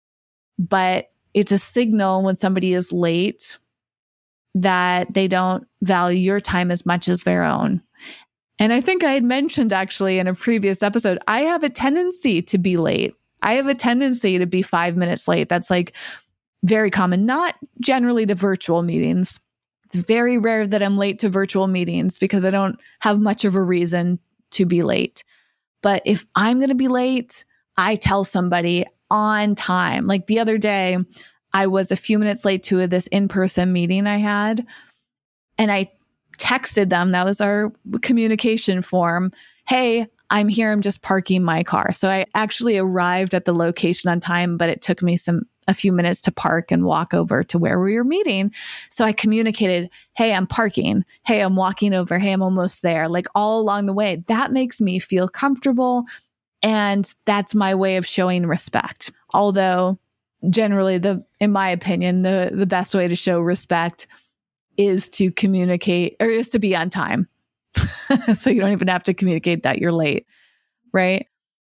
but 0.58 1.10
it's 1.34 1.52
a 1.52 1.58
signal 1.58 2.22
when 2.22 2.34
somebody 2.34 2.72
is 2.74 2.92
late 2.92 3.58
that 4.54 5.12
they 5.12 5.28
don't 5.28 5.66
value 5.82 6.18
your 6.18 6.40
time 6.40 6.70
as 6.70 6.86
much 6.86 7.08
as 7.08 7.22
their 7.22 7.44
own. 7.44 7.82
And 8.58 8.72
I 8.72 8.80
think 8.80 9.04
I 9.04 9.12
had 9.12 9.24
mentioned 9.24 9.72
actually 9.72 10.18
in 10.18 10.26
a 10.26 10.34
previous 10.34 10.82
episode, 10.82 11.18
I 11.28 11.40
have 11.40 11.62
a 11.62 11.68
tendency 11.68 12.40
to 12.42 12.58
be 12.58 12.76
late. 12.78 13.14
I 13.42 13.54
have 13.54 13.66
a 13.66 13.74
tendency 13.74 14.38
to 14.38 14.46
be 14.46 14.62
five 14.62 14.96
minutes 14.96 15.28
late. 15.28 15.48
That's 15.48 15.70
like 15.70 15.94
very 16.64 16.90
common, 16.90 17.26
not 17.26 17.54
generally 17.80 18.24
to 18.26 18.34
virtual 18.34 18.82
meetings. 18.82 19.38
It's 19.84 19.96
very 19.96 20.38
rare 20.38 20.66
that 20.66 20.82
I'm 20.82 20.96
late 20.96 21.18
to 21.20 21.28
virtual 21.28 21.66
meetings 21.66 22.18
because 22.18 22.44
I 22.44 22.50
don't 22.50 22.80
have 23.00 23.20
much 23.20 23.44
of 23.44 23.54
a 23.54 23.62
reason 23.62 24.18
to 24.52 24.64
be 24.64 24.82
late. 24.82 25.22
But 25.86 26.02
if 26.04 26.26
I'm 26.34 26.58
going 26.58 26.70
to 26.70 26.74
be 26.74 26.88
late, 26.88 27.44
I 27.76 27.94
tell 27.94 28.24
somebody 28.24 28.86
on 29.08 29.54
time. 29.54 30.08
Like 30.08 30.26
the 30.26 30.40
other 30.40 30.58
day, 30.58 30.98
I 31.52 31.68
was 31.68 31.92
a 31.92 31.96
few 31.96 32.18
minutes 32.18 32.44
late 32.44 32.64
to 32.64 32.88
this 32.88 33.06
in 33.06 33.28
person 33.28 33.72
meeting 33.72 34.08
I 34.08 34.16
had. 34.16 34.66
And 35.58 35.70
I 35.70 35.92
texted 36.38 36.88
them. 36.88 37.12
That 37.12 37.24
was 37.24 37.40
our 37.40 37.72
communication 38.02 38.82
form. 38.82 39.30
Hey, 39.68 40.08
I'm 40.28 40.48
here. 40.48 40.72
I'm 40.72 40.82
just 40.82 41.02
parking 41.02 41.44
my 41.44 41.62
car. 41.62 41.92
So 41.92 42.08
I 42.08 42.26
actually 42.34 42.78
arrived 42.78 43.32
at 43.32 43.44
the 43.44 43.54
location 43.54 44.10
on 44.10 44.18
time, 44.18 44.56
but 44.56 44.68
it 44.68 44.82
took 44.82 45.02
me 45.02 45.16
some 45.16 45.42
a 45.68 45.74
few 45.74 45.92
minutes 45.92 46.20
to 46.22 46.32
park 46.32 46.70
and 46.70 46.84
walk 46.84 47.14
over 47.14 47.42
to 47.44 47.58
where 47.58 47.80
we 47.80 47.96
were 47.96 48.04
meeting. 48.04 48.52
So 48.90 49.04
I 49.04 49.12
communicated, 49.12 49.90
Hey, 50.16 50.32
I'm 50.32 50.46
parking. 50.46 51.04
Hey, 51.24 51.40
I'm 51.40 51.56
walking 51.56 51.94
over. 51.94 52.18
Hey, 52.18 52.32
I'm 52.32 52.42
almost 52.42 52.82
there. 52.82 53.08
Like 53.08 53.26
all 53.34 53.60
along 53.60 53.86
the 53.86 53.92
way. 53.92 54.22
That 54.28 54.52
makes 54.52 54.80
me 54.80 54.98
feel 54.98 55.28
comfortable. 55.28 56.04
And 56.62 57.12
that's 57.24 57.54
my 57.54 57.74
way 57.74 57.96
of 57.96 58.06
showing 58.06 58.46
respect. 58.46 59.12
Although 59.34 59.98
generally 60.50 60.98
the, 60.98 61.24
in 61.40 61.52
my 61.52 61.68
opinion, 61.68 62.22
the, 62.22 62.50
the 62.52 62.66
best 62.66 62.94
way 62.94 63.08
to 63.08 63.16
show 63.16 63.40
respect 63.40 64.06
is 64.76 65.08
to 65.08 65.30
communicate 65.32 66.16
or 66.20 66.28
is 66.28 66.48
to 66.50 66.58
be 66.58 66.76
on 66.76 66.90
time. 66.90 67.28
so 68.36 68.50
you 68.50 68.60
don't 68.60 68.72
even 68.72 68.88
have 68.88 69.02
to 69.04 69.14
communicate 69.14 69.62
that 69.62 69.78
you're 69.78 69.92
late. 69.92 70.26
Right. 70.92 71.26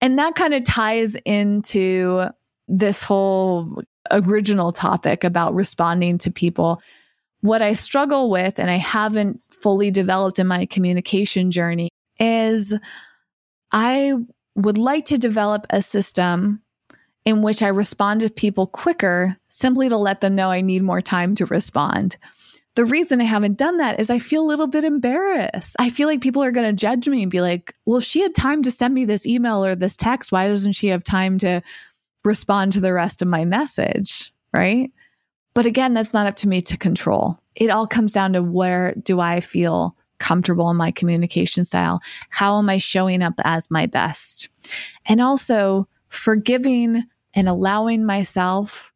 And 0.00 0.18
that 0.18 0.36
kind 0.36 0.54
of 0.54 0.64
ties 0.64 1.16
into 1.24 2.28
this 2.68 3.02
whole 3.02 3.82
original 4.10 4.72
topic 4.72 5.24
about 5.24 5.54
responding 5.54 6.18
to 6.18 6.30
people. 6.30 6.80
What 7.40 7.62
I 7.62 7.74
struggle 7.74 8.30
with, 8.30 8.58
and 8.58 8.70
I 8.70 8.76
haven't 8.76 9.40
fully 9.50 9.90
developed 9.90 10.38
in 10.38 10.46
my 10.46 10.66
communication 10.66 11.50
journey, 11.50 11.88
is 12.18 12.76
I 13.72 14.14
would 14.54 14.78
like 14.78 15.06
to 15.06 15.18
develop 15.18 15.66
a 15.70 15.82
system 15.82 16.62
in 17.24 17.42
which 17.42 17.62
I 17.62 17.68
respond 17.68 18.22
to 18.22 18.30
people 18.30 18.66
quicker 18.66 19.36
simply 19.48 19.88
to 19.88 19.96
let 19.96 20.20
them 20.20 20.34
know 20.34 20.50
I 20.50 20.62
need 20.62 20.82
more 20.82 21.00
time 21.00 21.34
to 21.36 21.46
respond. 21.46 22.16
The 22.74 22.84
reason 22.84 23.20
I 23.20 23.24
haven't 23.24 23.58
done 23.58 23.78
that 23.78 23.98
is 23.98 24.08
I 24.08 24.18
feel 24.18 24.42
a 24.42 24.46
little 24.46 24.68
bit 24.68 24.84
embarrassed. 24.84 25.74
I 25.78 25.90
feel 25.90 26.08
like 26.08 26.20
people 26.20 26.42
are 26.44 26.52
going 26.52 26.68
to 26.68 26.80
judge 26.80 27.08
me 27.08 27.22
and 27.22 27.30
be 27.30 27.40
like, 27.40 27.74
well, 27.86 28.00
she 28.00 28.20
had 28.22 28.34
time 28.34 28.62
to 28.62 28.70
send 28.70 28.94
me 28.94 29.04
this 29.04 29.26
email 29.26 29.64
or 29.64 29.74
this 29.74 29.96
text. 29.96 30.30
Why 30.32 30.46
doesn't 30.48 30.72
she 30.72 30.86
have 30.88 31.02
time 31.02 31.38
to 31.38 31.60
respond 32.28 32.72
to 32.72 32.80
the 32.80 32.92
rest 32.92 33.22
of 33.22 33.28
my 33.28 33.44
message? 33.44 34.32
Right. 34.52 34.92
But 35.54 35.66
again, 35.66 35.94
that's 35.94 36.14
not 36.14 36.26
up 36.26 36.36
to 36.36 36.48
me 36.48 36.60
to 36.60 36.76
control. 36.76 37.38
It 37.56 37.70
all 37.70 37.86
comes 37.86 38.12
down 38.12 38.34
to 38.34 38.42
where 38.42 38.94
do 39.02 39.18
I 39.18 39.40
feel 39.40 39.96
comfortable 40.18 40.70
in 40.70 40.76
my 40.76 40.90
communication 40.90 41.64
style? 41.64 42.00
How 42.28 42.58
am 42.58 42.68
I 42.70 42.78
showing 42.78 43.22
up 43.22 43.34
as 43.44 43.70
my 43.70 43.86
best? 43.86 44.48
And 45.06 45.20
also 45.20 45.88
forgiving 46.08 47.04
and 47.34 47.48
allowing 47.48 48.04
myself 48.04 48.92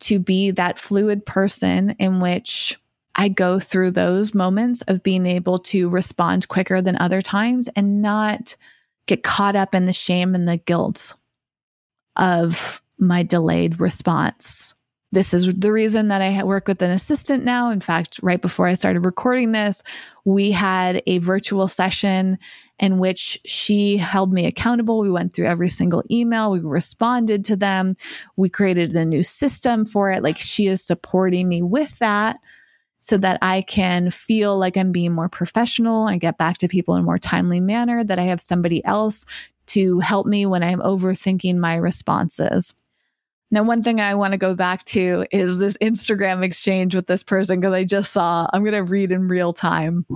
to 0.00 0.18
be 0.18 0.50
that 0.50 0.78
fluid 0.78 1.24
person 1.24 1.90
in 1.98 2.20
which 2.20 2.78
I 3.14 3.28
go 3.28 3.60
through 3.60 3.90
those 3.92 4.34
moments 4.34 4.82
of 4.82 5.02
being 5.02 5.26
able 5.26 5.58
to 5.58 5.88
respond 5.88 6.48
quicker 6.48 6.80
than 6.80 6.96
other 6.98 7.20
times 7.20 7.68
and 7.76 8.00
not 8.00 8.56
get 9.06 9.22
caught 9.22 9.56
up 9.56 9.74
in 9.74 9.86
the 9.86 9.92
shame 9.92 10.34
and 10.34 10.48
the 10.48 10.56
guilt 10.56 11.14
of 12.16 12.82
my 12.98 13.22
delayed 13.22 13.80
response. 13.80 14.74
This 15.12 15.34
is 15.34 15.52
the 15.52 15.72
reason 15.72 16.06
that 16.08 16.22
I 16.22 16.44
work 16.44 16.68
with 16.68 16.82
an 16.82 16.90
assistant 16.92 17.44
now. 17.44 17.70
In 17.70 17.80
fact, 17.80 18.20
right 18.22 18.40
before 18.40 18.68
I 18.68 18.74
started 18.74 19.00
recording 19.00 19.50
this, 19.50 19.82
we 20.24 20.52
had 20.52 21.02
a 21.06 21.18
virtual 21.18 21.66
session 21.66 22.38
in 22.78 22.98
which 22.98 23.40
she 23.44 23.96
held 23.96 24.32
me 24.32 24.46
accountable. 24.46 25.00
We 25.00 25.10
went 25.10 25.34
through 25.34 25.46
every 25.46 25.68
single 25.68 26.04
email, 26.10 26.52
we 26.52 26.60
responded 26.60 27.44
to 27.46 27.56
them, 27.56 27.96
we 28.36 28.48
created 28.48 28.94
a 28.94 29.04
new 29.04 29.24
system 29.24 29.84
for 29.84 30.12
it. 30.12 30.22
Like 30.22 30.38
she 30.38 30.68
is 30.68 30.82
supporting 30.82 31.48
me 31.48 31.60
with 31.60 31.98
that 31.98 32.36
so 33.00 33.16
that 33.16 33.38
I 33.42 33.62
can 33.62 34.10
feel 34.10 34.58
like 34.58 34.76
I'm 34.76 34.92
being 34.92 35.12
more 35.12 35.28
professional 35.28 36.06
and 36.06 36.20
get 36.20 36.38
back 36.38 36.58
to 36.58 36.68
people 36.68 36.94
in 36.94 37.02
a 37.02 37.04
more 37.04 37.18
timely 37.18 37.58
manner, 37.58 38.04
that 38.04 38.18
I 38.18 38.24
have 38.24 38.40
somebody 38.40 38.84
else 38.84 39.24
to 39.72 40.00
help 40.00 40.26
me 40.26 40.46
when 40.46 40.62
I'm 40.62 40.80
overthinking 40.80 41.56
my 41.56 41.76
responses. 41.76 42.74
Now, 43.50 43.64
one 43.64 43.82
thing 43.82 44.00
I 44.00 44.14
want 44.14 44.32
to 44.32 44.38
go 44.38 44.54
back 44.54 44.84
to 44.86 45.26
is 45.32 45.58
this 45.58 45.76
Instagram 45.78 46.44
exchange 46.44 46.94
with 46.94 47.06
this 47.06 47.24
person 47.24 47.58
because 47.58 47.74
I 47.74 47.84
just 47.84 48.12
saw, 48.12 48.46
I'm 48.52 48.62
going 48.62 48.74
to 48.74 48.84
read 48.84 49.10
in 49.10 49.26
real 49.26 49.52
time. 49.52 50.06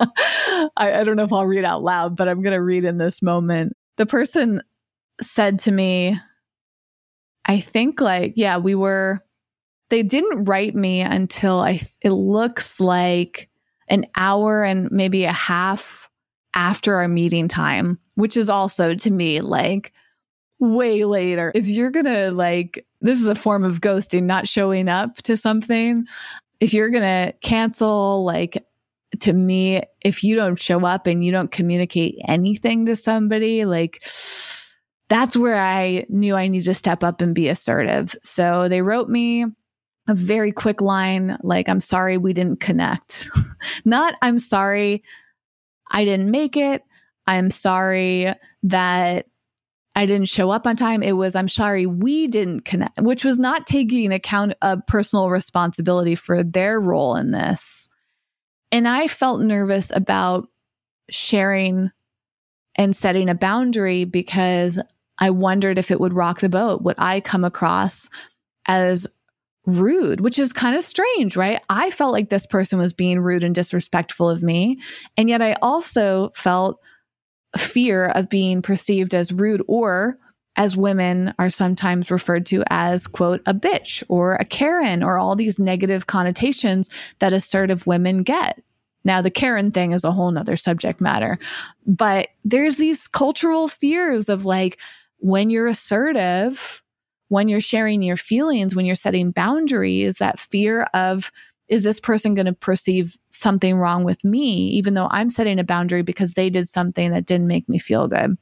I, 0.00 0.66
I 0.76 1.04
don't 1.04 1.16
know 1.16 1.24
if 1.24 1.32
I'll 1.32 1.46
read 1.46 1.64
out 1.64 1.82
loud, 1.82 2.16
but 2.16 2.28
I'm 2.28 2.42
going 2.42 2.54
to 2.54 2.62
read 2.62 2.84
in 2.84 2.96
this 2.96 3.20
moment. 3.20 3.74
The 3.96 4.06
person 4.06 4.62
said 5.20 5.58
to 5.60 5.72
me, 5.72 6.18
I 7.44 7.60
think 7.60 8.00
like, 8.00 8.32
yeah, 8.36 8.56
we 8.56 8.74
were, 8.74 9.20
they 9.90 10.02
didn't 10.02 10.44
write 10.44 10.74
me 10.74 11.02
until 11.02 11.60
I, 11.60 11.82
it 12.00 12.10
looks 12.10 12.80
like 12.80 13.50
an 13.88 14.06
hour 14.16 14.64
and 14.64 14.90
maybe 14.90 15.24
a 15.24 15.32
half 15.32 16.08
after 16.54 16.96
our 16.96 17.08
meeting 17.08 17.48
time, 17.48 17.98
which 18.14 18.36
is 18.36 18.50
also 18.50 18.94
to 18.94 19.10
me 19.10 19.40
like, 19.40 19.92
way 20.62 21.04
later. 21.04 21.50
If 21.54 21.66
you're 21.66 21.90
going 21.90 22.06
to 22.06 22.30
like, 22.30 22.86
this 23.00 23.20
is 23.20 23.26
a 23.26 23.34
form 23.34 23.64
of 23.64 23.80
ghosting, 23.80 24.22
not 24.22 24.46
showing 24.46 24.88
up 24.88 25.16
to 25.22 25.36
something. 25.36 26.06
If 26.60 26.72
you're 26.72 26.90
going 26.90 27.02
to 27.02 27.34
cancel, 27.40 28.24
like, 28.24 28.64
to 29.20 29.32
me, 29.32 29.82
if 30.02 30.22
you 30.22 30.36
don't 30.36 30.58
show 30.58 30.86
up 30.86 31.06
and 31.06 31.24
you 31.24 31.32
don't 31.32 31.50
communicate 31.50 32.16
anything 32.28 32.86
to 32.86 32.94
somebody, 32.94 33.64
like, 33.64 34.04
that's 35.08 35.36
where 35.36 35.56
I 35.56 36.06
knew 36.08 36.36
I 36.36 36.46
need 36.46 36.62
to 36.62 36.74
step 36.74 37.02
up 37.02 37.20
and 37.20 37.34
be 37.34 37.48
assertive. 37.48 38.14
So 38.22 38.68
they 38.68 38.82
wrote 38.82 39.08
me 39.08 39.44
a 40.08 40.14
very 40.14 40.52
quick 40.52 40.80
line 40.80 41.36
like, 41.42 41.68
I'm 41.68 41.80
sorry 41.80 42.18
we 42.18 42.32
didn't 42.32 42.60
connect. 42.60 43.28
Not, 43.84 44.14
I'm 44.22 44.38
sorry 44.38 45.02
I 45.90 46.04
didn't 46.04 46.30
make 46.30 46.56
it. 46.56 46.82
I'm 47.32 47.50
sorry 47.50 48.30
that 48.64 49.26
I 49.96 50.06
didn't 50.06 50.28
show 50.28 50.50
up 50.50 50.66
on 50.66 50.76
time. 50.76 51.02
It 51.02 51.12
was, 51.12 51.34
I'm 51.34 51.48
sorry, 51.48 51.86
we 51.86 52.28
didn't 52.28 52.66
connect, 52.66 53.00
which 53.00 53.24
was 53.24 53.38
not 53.38 53.66
taking 53.66 54.12
account 54.12 54.52
of 54.60 54.86
personal 54.86 55.30
responsibility 55.30 56.14
for 56.14 56.42
their 56.42 56.78
role 56.78 57.16
in 57.16 57.30
this. 57.30 57.88
And 58.70 58.86
I 58.86 59.08
felt 59.08 59.40
nervous 59.40 59.90
about 59.94 60.48
sharing 61.08 61.90
and 62.76 62.94
setting 62.94 63.30
a 63.30 63.34
boundary 63.34 64.04
because 64.04 64.78
I 65.18 65.30
wondered 65.30 65.78
if 65.78 65.90
it 65.90 66.00
would 66.00 66.12
rock 66.12 66.40
the 66.40 66.50
boat. 66.50 66.82
Would 66.82 66.96
I 66.98 67.20
come 67.20 67.44
across 67.44 68.10
as 68.66 69.06
rude, 69.64 70.20
which 70.20 70.38
is 70.38 70.52
kind 70.52 70.76
of 70.76 70.84
strange, 70.84 71.34
right? 71.34 71.62
I 71.70 71.90
felt 71.90 72.12
like 72.12 72.28
this 72.28 72.46
person 72.46 72.78
was 72.78 72.92
being 72.92 73.20
rude 73.20 73.44
and 73.44 73.54
disrespectful 73.54 74.28
of 74.28 74.42
me. 74.42 74.80
And 75.16 75.30
yet 75.30 75.40
I 75.40 75.54
also 75.62 76.30
felt 76.34 76.78
fear 77.56 78.06
of 78.06 78.28
being 78.28 78.62
perceived 78.62 79.14
as 79.14 79.32
rude 79.32 79.62
or 79.68 80.18
as 80.56 80.76
women 80.76 81.34
are 81.38 81.48
sometimes 81.48 82.10
referred 82.10 82.44
to 82.46 82.62
as 82.68 83.06
quote 83.06 83.40
a 83.46 83.54
bitch 83.54 84.02
or 84.08 84.34
a 84.34 84.44
karen 84.44 85.02
or 85.02 85.18
all 85.18 85.34
these 85.34 85.58
negative 85.58 86.06
connotations 86.06 86.90
that 87.20 87.32
assertive 87.32 87.86
women 87.86 88.22
get. 88.22 88.62
Now 89.04 89.22
the 89.22 89.30
karen 89.30 89.70
thing 89.70 89.92
is 89.92 90.04
a 90.04 90.12
whole 90.12 90.30
nother 90.30 90.56
subject 90.56 91.00
matter 91.00 91.38
but 91.86 92.28
there's 92.44 92.76
these 92.76 93.08
cultural 93.08 93.68
fears 93.68 94.28
of 94.28 94.44
like 94.44 94.78
when 95.18 95.50
you're 95.50 95.66
assertive 95.66 96.82
when 97.28 97.48
you're 97.48 97.60
sharing 97.60 98.02
your 98.02 98.16
feelings 98.16 98.76
when 98.76 98.86
you're 98.86 98.94
setting 98.94 99.30
boundaries 99.30 100.16
that 100.16 100.38
fear 100.38 100.82
of 100.94 101.32
is 101.72 101.84
this 101.84 101.98
person 101.98 102.34
going 102.34 102.44
to 102.44 102.52
perceive 102.52 103.16
something 103.30 103.78
wrong 103.78 104.04
with 104.04 104.22
me, 104.24 104.68
even 104.68 104.92
though 104.92 105.08
I'm 105.10 105.30
setting 105.30 105.58
a 105.58 105.64
boundary 105.64 106.02
because 106.02 106.34
they 106.34 106.50
did 106.50 106.68
something 106.68 107.12
that 107.12 107.24
didn't 107.24 107.46
make 107.46 107.66
me 107.66 107.78
feel 107.78 108.08
good? 108.08 108.36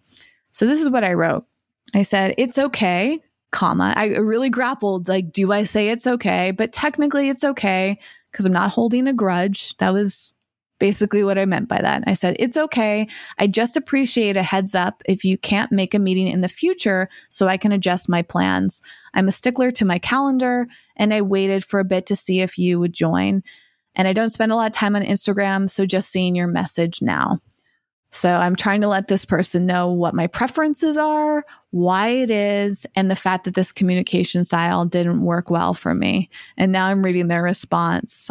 So 0.50 0.66
this 0.66 0.80
is 0.80 0.90
what 0.90 1.04
I 1.04 1.12
wrote. 1.12 1.46
I 1.94 2.02
said, 2.02 2.34
it's 2.38 2.58
okay, 2.58 3.20
comma. 3.52 3.94
I 3.96 4.06
really 4.06 4.50
grappled 4.50 5.06
like, 5.06 5.32
do 5.32 5.52
I 5.52 5.62
say 5.62 5.90
it's 5.90 6.08
okay? 6.08 6.50
But 6.50 6.72
technically 6.72 7.28
it's 7.28 7.44
okay 7.44 8.00
because 8.32 8.46
I'm 8.46 8.52
not 8.52 8.72
holding 8.72 9.06
a 9.06 9.12
grudge. 9.12 9.76
That 9.76 9.92
was 9.92 10.34
basically 10.80 11.22
what 11.22 11.38
I 11.38 11.44
meant 11.44 11.68
by 11.68 11.80
that. 11.80 12.02
I 12.08 12.14
said, 12.14 12.34
it's 12.40 12.56
okay. 12.56 13.06
I 13.38 13.46
just 13.46 13.76
appreciate 13.76 14.36
a 14.36 14.42
heads 14.42 14.74
up 14.74 15.02
if 15.04 15.24
you 15.24 15.38
can't 15.38 15.70
make 15.70 15.94
a 15.94 16.00
meeting 16.00 16.26
in 16.26 16.40
the 16.40 16.48
future 16.48 17.08
so 17.28 17.46
I 17.46 17.56
can 17.56 17.70
adjust 17.70 18.08
my 18.08 18.22
plans. 18.22 18.82
I'm 19.14 19.28
a 19.28 19.32
stickler 19.32 19.70
to 19.72 19.84
my 19.84 20.00
calendar 20.00 20.66
and 20.96 21.14
I 21.14 21.22
waited 21.22 21.64
for 21.64 21.78
a 21.78 21.84
bit 21.84 22.06
to 22.06 22.16
see 22.16 22.40
if 22.40 22.58
you 22.58 22.80
would 22.80 22.92
join. 22.92 23.44
And 23.94 24.08
I 24.08 24.12
don't 24.12 24.30
spend 24.30 24.50
a 24.50 24.56
lot 24.56 24.66
of 24.66 24.72
time 24.72 24.96
on 24.96 25.02
Instagram, 25.02 25.70
so 25.70 25.86
just 25.86 26.10
seeing 26.10 26.34
your 26.34 26.46
message 26.46 27.02
now. 27.02 27.38
So 28.12 28.34
I'm 28.34 28.56
trying 28.56 28.80
to 28.80 28.88
let 28.88 29.06
this 29.06 29.24
person 29.24 29.66
know 29.66 29.92
what 29.92 30.14
my 30.14 30.26
preferences 30.26 30.98
are, 30.98 31.44
why 31.70 32.08
it 32.08 32.30
is, 32.30 32.86
and 32.96 33.08
the 33.08 33.16
fact 33.16 33.44
that 33.44 33.54
this 33.54 33.70
communication 33.70 34.42
style 34.42 34.84
didn't 34.84 35.22
work 35.22 35.48
well 35.48 35.74
for 35.74 35.94
me. 35.94 36.28
And 36.56 36.72
now 36.72 36.86
I'm 36.86 37.04
reading 37.04 37.28
their 37.28 37.42
response. 37.42 38.30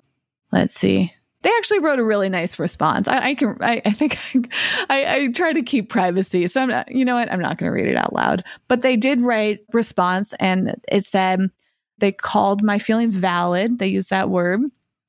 Let's 0.52 0.74
see 0.74 1.14
they 1.42 1.50
actually 1.58 1.80
wrote 1.80 2.00
a 2.00 2.04
really 2.04 2.30
nice 2.30 2.60
response. 2.60 3.08
I, 3.08 3.30
I 3.30 3.36
can, 3.36 3.58
I, 3.62 3.82
I 3.86 3.92
think 3.92 4.18
I, 4.90 5.16
I, 5.16 5.28
try 5.32 5.54
to 5.54 5.62
keep 5.62 5.90
privacy. 5.90 6.48
So 6.48 6.62
I'm 6.62 6.70
not, 6.70 6.92
you 6.92 7.06
know 7.06 7.16
what? 7.16 7.32
I'm 7.32 7.40
not 7.40 7.58
going 7.58 7.72
to 7.72 7.74
read 7.74 7.88
it 7.88 7.98
out 7.98 8.14
loud, 8.14 8.44
but 8.68 8.82
they 8.82 8.98
did 8.98 9.22
write 9.22 9.60
response 9.72 10.34
and 10.40 10.76
it 10.92 11.06
said 11.06 11.50
they 11.98 12.12
called 12.12 12.64
my 12.64 12.78
feelings 12.78 13.16
valid. 13.16 13.80
They 13.80 13.88
used 13.88 14.10
that 14.10 14.30
word. 14.30 14.62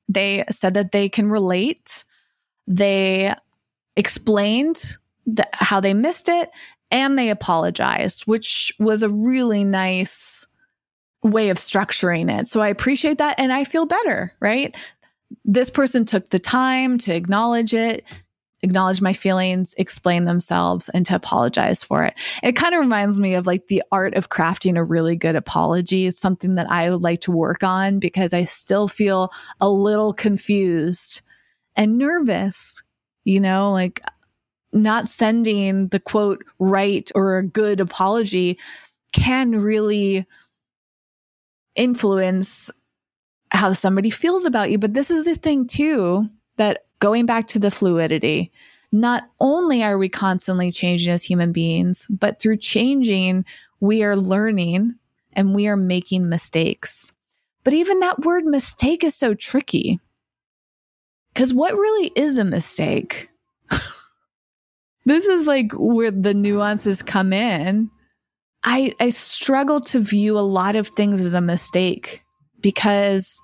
They 0.07 0.45
said 0.51 0.73
that 0.75 0.91
they 0.91 1.09
can 1.09 1.29
relate. 1.29 2.05
They 2.67 3.33
explained 3.95 4.97
the, 5.25 5.47
how 5.53 5.79
they 5.79 5.93
missed 5.93 6.29
it 6.29 6.49
and 6.91 7.17
they 7.17 7.29
apologized, 7.29 8.23
which 8.23 8.73
was 8.79 9.03
a 9.03 9.09
really 9.09 9.63
nice 9.63 10.45
way 11.23 11.49
of 11.49 11.57
structuring 11.57 12.39
it. 12.39 12.47
So 12.47 12.61
I 12.61 12.69
appreciate 12.69 13.17
that 13.19 13.39
and 13.39 13.53
I 13.53 13.63
feel 13.63 13.85
better, 13.85 14.33
right? 14.39 14.75
This 15.45 15.69
person 15.69 16.05
took 16.05 16.29
the 16.29 16.39
time 16.39 16.97
to 16.99 17.13
acknowledge 17.13 17.73
it, 17.73 18.07
acknowledge 18.61 19.01
my 19.01 19.13
feelings, 19.13 19.73
explain 19.77 20.25
themselves, 20.25 20.89
and 20.89 21.05
to 21.05 21.15
apologize 21.15 21.83
for 21.83 22.03
it. 22.03 22.13
It 22.43 22.55
kind 22.55 22.73
of 22.73 22.79
reminds 22.81 23.19
me 23.19 23.33
of 23.33 23.47
like 23.47 23.67
the 23.67 23.83
art 23.91 24.15
of 24.15 24.29
crafting 24.29 24.77
a 24.77 24.83
really 24.83 25.15
good 25.15 25.35
apology 25.35 26.05
is 26.05 26.17
something 26.17 26.55
that 26.55 26.69
I 26.69 26.89
would 26.89 27.01
like 27.01 27.21
to 27.21 27.31
work 27.31 27.63
on 27.63 27.99
because 27.99 28.33
I 28.33 28.43
still 28.43 28.87
feel 28.87 29.31
a 29.59 29.69
little 29.69 30.13
confused 30.13 31.21
and 31.75 31.97
nervous, 31.97 32.83
you 33.23 33.39
know, 33.39 33.71
like 33.71 34.01
not 34.73 35.09
sending 35.09 35.87
the 35.87 35.99
quote 35.99 36.43
right 36.59 37.09
or 37.15 37.37
a 37.37 37.45
good 37.45 37.79
apology 37.79 38.57
can 39.13 39.51
really 39.51 40.25
influence 41.75 42.71
how 43.61 43.73
somebody 43.73 44.09
feels 44.09 44.43
about 44.43 44.71
you. 44.71 44.79
But 44.79 44.95
this 44.95 45.11
is 45.11 45.25
the 45.25 45.35
thing, 45.35 45.67
too, 45.67 46.27
that 46.57 46.85
going 46.97 47.27
back 47.27 47.47
to 47.49 47.59
the 47.59 47.69
fluidity, 47.69 48.51
not 48.91 49.29
only 49.39 49.83
are 49.83 49.99
we 49.99 50.09
constantly 50.09 50.71
changing 50.71 51.13
as 51.13 51.23
human 51.23 51.51
beings, 51.51 52.07
but 52.09 52.41
through 52.41 52.57
changing, 52.57 53.45
we 53.79 54.01
are 54.01 54.17
learning 54.17 54.95
and 55.33 55.53
we 55.53 55.67
are 55.67 55.77
making 55.77 56.27
mistakes. 56.27 57.13
But 57.63 57.73
even 57.73 57.99
that 57.99 58.25
word 58.25 58.45
mistake 58.45 59.03
is 59.03 59.13
so 59.13 59.35
tricky. 59.35 59.99
Because 61.31 61.53
what 61.53 61.75
really 61.75 62.11
is 62.15 62.39
a 62.39 62.43
mistake? 62.43 63.29
this 65.05 65.27
is 65.27 65.45
like 65.45 65.71
where 65.73 66.09
the 66.09 66.33
nuances 66.33 67.03
come 67.03 67.31
in. 67.31 67.91
I, 68.63 68.95
I 68.99 69.09
struggle 69.09 69.81
to 69.81 69.99
view 69.99 70.35
a 70.35 70.41
lot 70.41 70.75
of 70.75 70.87
things 70.87 71.23
as 71.23 71.35
a 71.35 71.41
mistake 71.41 72.23
because 72.59 73.39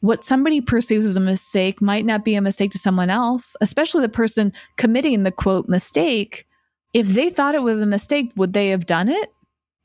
what 0.00 0.24
somebody 0.24 0.60
perceives 0.60 1.04
as 1.04 1.16
a 1.16 1.20
mistake 1.20 1.82
might 1.82 2.04
not 2.04 2.24
be 2.24 2.34
a 2.34 2.40
mistake 2.40 2.70
to 2.72 2.78
someone 2.78 3.10
else, 3.10 3.56
especially 3.60 4.02
the 4.02 4.08
person 4.08 4.52
committing 4.76 5.22
the 5.22 5.32
quote 5.32 5.68
mistake. 5.68 6.46
If 6.94 7.08
they 7.08 7.30
thought 7.30 7.54
it 7.54 7.62
was 7.62 7.82
a 7.82 7.86
mistake, 7.86 8.32
would 8.36 8.52
they 8.52 8.68
have 8.68 8.86
done 8.86 9.08
it? 9.08 9.32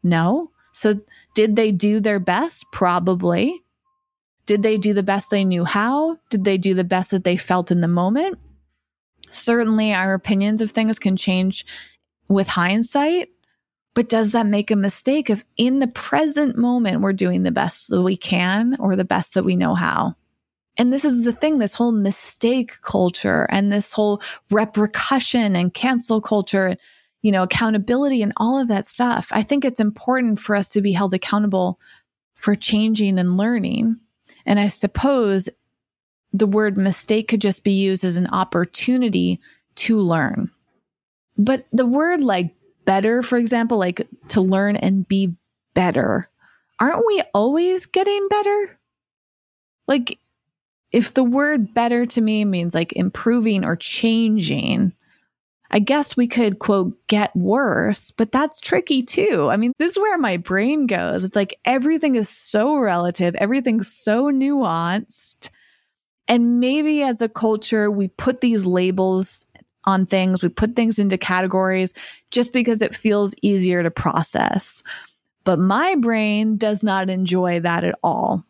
No. 0.04 0.52
So, 0.72 1.00
did 1.36 1.56
they 1.56 1.72
do 1.72 2.00
their 2.00 2.20
best? 2.20 2.66
Probably. 2.72 3.62
Did 4.46 4.64
they 4.64 4.78
do 4.78 4.94
the 4.94 5.04
best 5.04 5.32
they 5.32 5.46
knew 5.46 5.64
how? 5.66 6.18
Did 6.30 6.44
they 6.44 6.58
do 6.58 6.74
the 6.74 6.84
best 6.84 7.12
that 7.12 7.24
they 7.24 7.38
felt 7.38 7.72
in 7.72 7.82
the 7.82 7.88
moment? 7.88 8.38
Certainly, 9.30 9.94
our 9.94 10.14
opinions 10.14 10.62
of 10.62 10.72
things 10.72 11.00
can 11.00 11.16
change 11.16 11.66
with 12.28 12.48
hindsight, 12.48 13.30
but 13.94 14.10
does 14.10 14.32
that 14.32 14.48
make 14.48 14.72
a 14.72 14.76
mistake 14.76 15.30
if 15.30 15.46
in 15.58 15.80
the 15.80 15.88
present 15.88 16.58
moment 16.58 17.02
we're 17.02 17.14
doing 17.14 17.44
the 17.44 17.52
best 17.52 17.90
that 17.90 18.02
we 18.02 18.18
can 18.18 18.76
or 18.80 18.96
the 18.96 19.06
best 19.06 19.36
that 19.36 19.46
we 19.46 19.56
know 19.56 19.76
how? 19.76 20.16
And 20.78 20.92
this 20.92 21.06
is 21.06 21.24
the 21.24 21.34
thing 21.34 21.60
this 21.60 21.76
whole 21.76 21.92
mistake 21.92 22.82
culture 22.82 23.46
and 23.52 23.72
this 23.72 23.94
whole 23.94 24.22
repercussion 24.50 25.56
and 25.56 25.74
cancel 25.74 26.20
culture, 26.20 26.76
you 27.22 27.32
know, 27.32 27.44
accountability 27.44 28.24
and 28.24 28.34
all 28.38 28.60
of 28.60 28.68
that 28.70 28.88
stuff. 28.88 29.28
I 29.32 29.44
think 29.44 29.64
it's 29.64 29.80
important 29.80 30.40
for 30.40 30.56
us 30.56 30.70
to 30.70 30.82
be 30.82 30.92
held 30.92 31.14
accountable 31.14 31.80
for 32.34 32.56
changing 32.56 33.20
and 33.20 33.38
learning. 33.38 33.98
And 34.48 34.60
I 34.60 34.68
suppose 34.68 35.48
the 36.32 36.48
word 36.48 36.76
mistake 36.76 37.28
could 37.28 37.42
just 37.42 37.64
be 37.64 37.74
used 37.74 38.04
as 38.04 38.18
an 38.18 38.28
opportunity 38.28 39.40
to 39.76 40.00
learn. 40.00 40.50
But 41.38 41.66
the 41.72 41.86
word 41.86 42.22
like 42.22 42.56
better, 42.86 43.22
for 43.22 43.38
example, 43.38 43.78
like 43.78 44.08
to 44.30 44.42
learn 44.42 44.76
and 44.76 45.08
be 45.08 45.36
better, 45.74 46.30
aren't 46.80 47.06
we 47.08 47.22
always 47.34 47.86
getting 47.86 48.28
better? 48.30 48.80
Like, 49.88 50.20
if 50.92 51.14
the 51.14 51.24
word 51.24 51.74
better 51.74 52.06
to 52.06 52.22
me 52.22 52.46
means 52.46 52.76
like 52.76 52.94
improving 52.94 53.66
or 53.66 53.76
changing, 53.76 54.94
I 55.72 55.80
guess 55.80 56.16
we 56.16 56.28
could 56.28 56.60
quote 56.60 56.96
get 57.08 57.36
worse, 57.36 58.12
but 58.12 58.32
that's 58.32 58.62
tricky 58.62 59.02
too. 59.02 59.50
I 59.50 59.58
mean, 59.58 59.74
this 59.80 59.94
is 59.94 60.00
where 60.00 60.20
my 60.20 60.38
brain 60.38 60.86
goes. 60.86 61.24
It's 61.24 61.36
like 61.36 61.60
everything 61.66 62.14
is 62.14 62.30
so 62.30 62.78
relative, 62.78 63.34
everything's 63.36 63.92
so 63.92 64.26
nuanced. 64.26 65.50
And 66.28 66.60
maybe 66.60 67.02
as 67.02 67.22
a 67.22 67.28
culture, 67.28 67.90
we 67.90 68.08
put 68.08 68.42
these 68.42 68.68
labels 68.68 69.48
on 69.86 70.06
things. 70.06 70.44
We 70.44 70.50
put 70.50 70.76
things 70.76 71.00
into 71.00 71.18
categories 71.18 71.94
just 72.32 72.54
because 72.54 72.82
it 72.82 72.96
feels 72.96 73.36
easier 73.42 73.84
to 73.84 73.92
process. 73.92 74.84
But 75.44 75.60
my 75.60 75.96
brain 75.96 76.58
does 76.58 76.84
not 76.84 77.10
enjoy 77.10 77.60
that 77.60 77.84
at 77.84 77.96
all. 78.04 78.44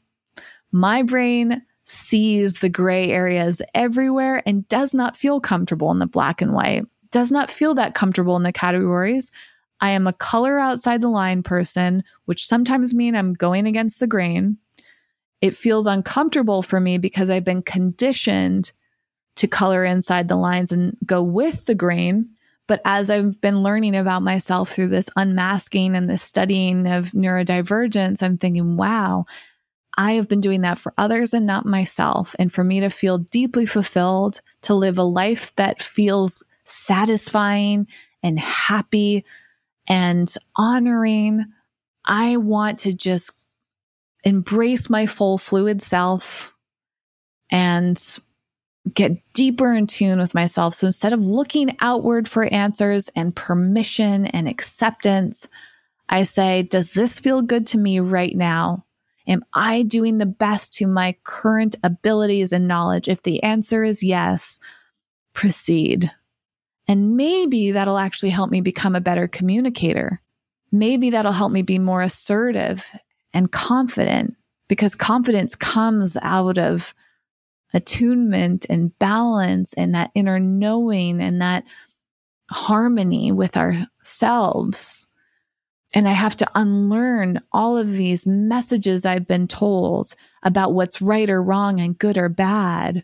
My 0.71 1.03
brain 1.03 1.61
sees 1.85 2.59
the 2.59 2.69
gray 2.69 3.11
areas 3.11 3.61
everywhere 3.73 4.41
and 4.45 4.67
does 4.69 4.93
not 4.93 5.17
feel 5.17 5.39
comfortable 5.39 5.91
in 5.91 5.99
the 5.99 6.07
black 6.07 6.41
and 6.41 6.53
white, 6.53 6.85
does 7.11 7.31
not 7.31 7.51
feel 7.51 7.75
that 7.75 7.93
comfortable 7.93 8.35
in 8.37 8.43
the 8.43 8.53
categories. 8.53 9.31
I 9.81 9.89
am 9.89 10.07
a 10.07 10.13
color 10.13 10.59
outside 10.59 11.01
the 11.01 11.09
line 11.09 11.43
person, 11.43 12.03
which 12.25 12.47
sometimes 12.47 12.93
mean 12.93 13.15
I'm 13.15 13.33
going 13.33 13.67
against 13.67 13.99
the 13.99 14.07
grain. 14.07 14.57
It 15.41 15.53
feels 15.53 15.87
uncomfortable 15.87 16.61
for 16.61 16.79
me 16.79 16.97
because 16.97 17.29
I've 17.29 17.43
been 17.43 17.63
conditioned 17.63 18.71
to 19.35 19.47
color 19.47 19.83
inside 19.83 20.27
the 20.27 20.35
lines 20.35 20.71
and 20.71 20.97
go 21.05 21.21
with 21.21 21.65
the 21.65 21.75
grain. 21.75 22.29
But 22.67 22.81
as 22.85 23.09
I've 23.09 23.41
been 23.41 23.61
learning 23.61 23.95
about 23.95 24.21
myself 24.21 24.71
through 24.71 24.87
this 24.87 25.09
unmasking 25.15 25.95
and 25.95 26.09
this 26.09 26.23
studying 26.23 26.87
of 26.87 27.11
neurodivergence, 27.11 28.23
I'm 28.23 28.37
thinking, 28.37 28.77
wow, 28.77 29.25
I 29.97 30.13
have 30.13 30.27
been 30.27 30.41
doing 30.41 30.61
that 30.61 30.79
for 30.79 30.93
others 30.97 31.33
and 31.33 31.45
not 31.45 31.65
myself. 31.65 32.35
And 32.39 32.51
for 32.51 32.63
me 32.63 32.79
to 32.79 32.89
feel 32.89 33.17
deeply 33.17 33.65
fulfilled, 33.65 34.41
to 34.61 34.73
live 34.73 34.97
a 34.97 35.03
life 35.03 35.53
that 35.57 35.81
feels 35.81 36.43
satisfying 36.63 37.87
and 38.23 38.39
happy 38.39 39.25
and 39.87 40.33
honoring, 40.55 41.45
I 42.05 42.37
want 42.37 42.79
to 42.79 42.93
just 42.93 43.31
embrace 44.23 44.89
my 44.89 45.05
full 45.05 45.37
fluid 45.37 45.81
self 45.81 46.55
and 47.49 48.01
get 48.93 49.17
deeper 49.33 49.73
in 49.73 49.87
tune 49.87 50.19
with 50.19 50.33
myself. 50.33 50.75
So 50.75 50.87
instead 50.87 51.13
of 51.13 51.25
looking 51.25 51.75
outward 51.79 52.27
for 52.27 52.45
answers 52.53 53.09
and 53.15 53.35
permission 53.35 54.25
and 54.27 54.47
acceptance, 54.47 55.47
I 56.09 56.23
say, 56.23 56.63
does 56.63 56.93
this 56.93 57.19
feel 57.19 57.41
good 57.41 57.65
to 57.67 57.77
me 57.77 57.99
right 57.99 58.35
now? 58.35 58.85
Am 59.25 59.43
I 59.53 59.83
doing 59.83 60.17
the 60.17 60.25
best 60.25 60.73
to 60.75 60.87
my 60.87 61.15
current 61.23 61.77
abilities 61.83 62.51
and 62.51 62.67
knowledge? 62.67 63.07
If 63.07 63.23
the 63.23 63.41
answer 63.41 63.83
is 63.83 64.03
yes, 64.03 64.59
proceed. 65.33 66.11
And 66.87 67.15
maybe 67.15 67.71
that'll 67.71 67.97
actually 67.97 68.31
help 68.31 68.51
me 68.51 68.59
become 68.59 68.95
a 68.95 69.01
better 69.01 69.27
communicator. 69.27 70.21
Maybe 70.71 71.09
that'll 71.09 71.31
help 71.31 71.53
me 71.53 71.61
be 71.61 71.79
more 71.79 72.01
assertive 72.01 72.89
and 73.33 73.51
confident 73.51 74.35
because 74.67 74.93
confidence 74.93 75.55
comes 75.55 76.17
out 76.21 76.57
of 76.57 76.93
attunement 77.73 78.65
and 78.69 78.97
balance 78.99 79.73
and 79.73 79.95
that 79.95 80.11
inner 80.15 80.39
knowing 80.39 81.21
and 81.21 81.41
that 81.41 81.63
harmony 82.49 83.31
with 83.31 83.57
ourselves. 83.57 85.07
And 85.95 86.07
I 86.07 86.11
have 86.11 86.35
to 86.37 86.49
unlearn 86.55 87.39
all 87.51 87.77
of 87.77 87.91
these 87.91 88.25
messages 88.25 89.05
I've 89.05 89.27
been 89.27 89.47
told 89.47 90.15
about 90.41 90.73
what's 90.73 91.01
right 91.01 91.29
or 91.29 91.41
wrong 91.41 91.79
and 91.79 91.97
good 91.97 92.17
or 92.17 92.29
bad, 92.29 93.03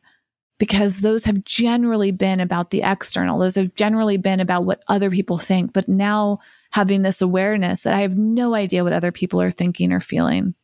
because 0.58 1.00
those 1.00 1.26
have 1.26 1.44
generally 1.44 2.12
been 2.12 2.40
about 2.40 2.72
the 2.72 2.82
external. 2.84 3.40
Those 3.40 3.56
have 3.56 3.76
generally 3.76 4.18
been 4.18 4.40
about 4.40 4.66
what 4.66 4.84
other 4.88 5.10
people 5.10 5.38
think. 5.38 5.72
But 5.72 5.88
now 5.88 6.40
having 6.72 7.02
this 7.04 7.22
awareness 7.22 7.84
that 7.84 7.94
I 7.94 8.02
have 8.02 8.18
no 8.18 8.56
idea 8.56 8.84
what 8.84 8.94
other 8.94 9.12
people 9.12 9.40
are 9.42 9.52
thinking 9.52 9.92
or 9.94 10.00
feeling 10.00 10.56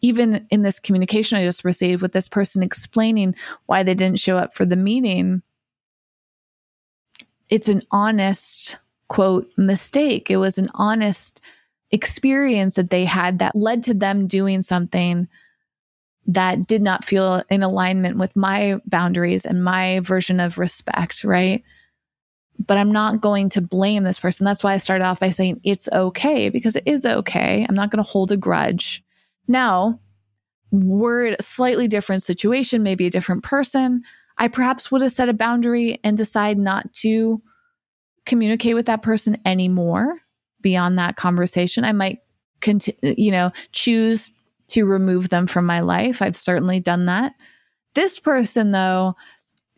even 0.00 0.46
in 0.50 0.62
this 0.62 0.78
communication 0.78 1.38
I 1.38 1.44
just 1.44 1.64
received 1.64 2.02
with 2.02 2.12
this 2.12 2.28
person 2.28 2.62
explaining 2.62 3.34
why 3.66 3.82
they 3.82 3.94
didn't 3.94 4.20
show 4.20 4.36
up 4.36 4.54
for 4.54 4.64
the 4.64 4.76
meeting, 4.76 5.42
it's 7.50 7.68
an 7.68 7.82
honest 7.90 8.78
quote 9.08 9.48
mistake. 9.56 10.30
It 10.30 10.38
was 10.38 10.58
an 10.58 10.70
honest 10.74 11.40
experience 11.90 12.74
that 12.74 12.90
they 12.90 13.04
had 13.04 13.38
that 13.38 13.54
led 13.54 13.82
to 13.84 13.94
them 13.94 14.26
doing 14.26 14.62
something 14.62 15.28
that 16.26 16.66
did 16.66 16.82
not 16.82 17.04
feel 17.04 17.42
in 17.50 17.62
alignment 17.62 18.16
with 18.16 18.34
my 18.34 18.80
boundaries 18.86 19.44
and 19.44 19.62
my 19.62 20.00
version 20.00 20.40
of 20.40 20.58
respect, 20.58 21.22
right? 21.22 21.62
But 22.66 22.78
I'm 22.78 22.92
not 22.92 23.20
going 23.20 23.50
to 23.50 23.60
blame 23.60 24.04
this 24.04 24.20
person. 24.20 24.44
That's 24.44 24.64
why 24.64 24.72
I 24.72 24.78
started 24.78 25.04
off 25.04 25.20
by 25.20 25.30
saying 25.30 25.60
it's 25.64 25.88
okay 25.92 26.48
because 26.48 26.76
it 26.76 26.84
is 26.86 27.04
okay. 27.04 27.66
I'm 27.68 27.74
not 27.74 27.90
going 27.90 28.02
to 28.02 28.08
hold 28.08 28.32
a 28.32 28.36
grudge. 28.36 29.04
Now, 29.46 30.00
were 30.70 31.26
it 31.26 31.36
a 31.38 31.42
slightly 31.42 31.88
different 31.88 32.22
situation, 32.22 32.82
maybe 32.82 33.06
a 33.06 33.10
different 33.10 33.42
person, 33.42 34.02
I 34.38 34.48
perhaps 34.48 34.90
would 34.90 35.02
have 35.02 35.12
set 35.12 35.28
a 35.28 35.34
boundary 35.34 36.00
and 36.02 36.16
decide 36.16 36.58
not 36.58 36.92
to 36.94 37.40
communicate 38.26 38.74
with 38.74 38.86
that 38.86 39.02
person 39.02 39.38
anymore 39.44 40.18
beyond 40.60 40.98
that 40.98 41.16
conversation. 41.16 41.84
I 41.84 41.92
might 41.92 42.18
you 43.02 43.30
know, 43.30 43.52
choose 43.72 44.30
to 44.68 44.84
remove 44.84 45.28
them 45.28 45.46
from 45.46 45.66
my 45.66 45.80
life. 45.80 46.22
I've 46.22 46.36
certainly 46.36 46.80
done 46.80 47.06
that. 47.06 47.34
This 47.94 48.18
person 48.18 48.72
though, 48.72 49.14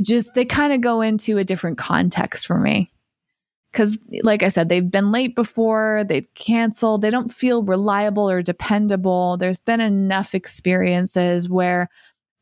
just 0.02 0.34
they 0.34 0.44
kind 0.44 0.72
of 0.72 0.80
go 0.80 1.00
into 1.00 1.38
a 1.38 1.44
different 1.44 1.78
context 1.78 2.46
for 2.46 2.58
me 2.58 2.90
because 3.76 3.98
like 4.22 4.42
i 4.42 4.48
said 4.48 4.70
they've 4.70 4.90
been 4.90 5.12
late 5.12 5.34
before 5.34 6.02
they've 6.08 6.32
canceled 6.32 7.02
they 7.02 7.10
don't 7.10 7.30
feel 7.30 7.62
reliable 7.62 8.28
or 8.28 8.40
dependable. 8.40 9.36
There's 9.36 9.60
been 9.60 9.80
enough 9.80 10.34
experiences 10.34 11.48
where 11.48 11.90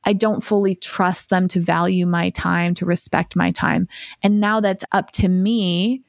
i 0.04 0.12
don't 0.12 0.44
fully 0.44 0.76
trust 0.76 1.30
them 1.30 1.48
to 1.48 1.58
value 1.58 2.06
my 2.06 2.30
time 2.30 2.74
to 2.74 2.86
respect 2.86 3.34
my 3.34 3.50
time. 3.50 3.88
And 4.22 4.40
now 4.40 4.60
that's 4.60 4.84
up 4.92 5.10
to 5.12 5.28
me 5.28 6.04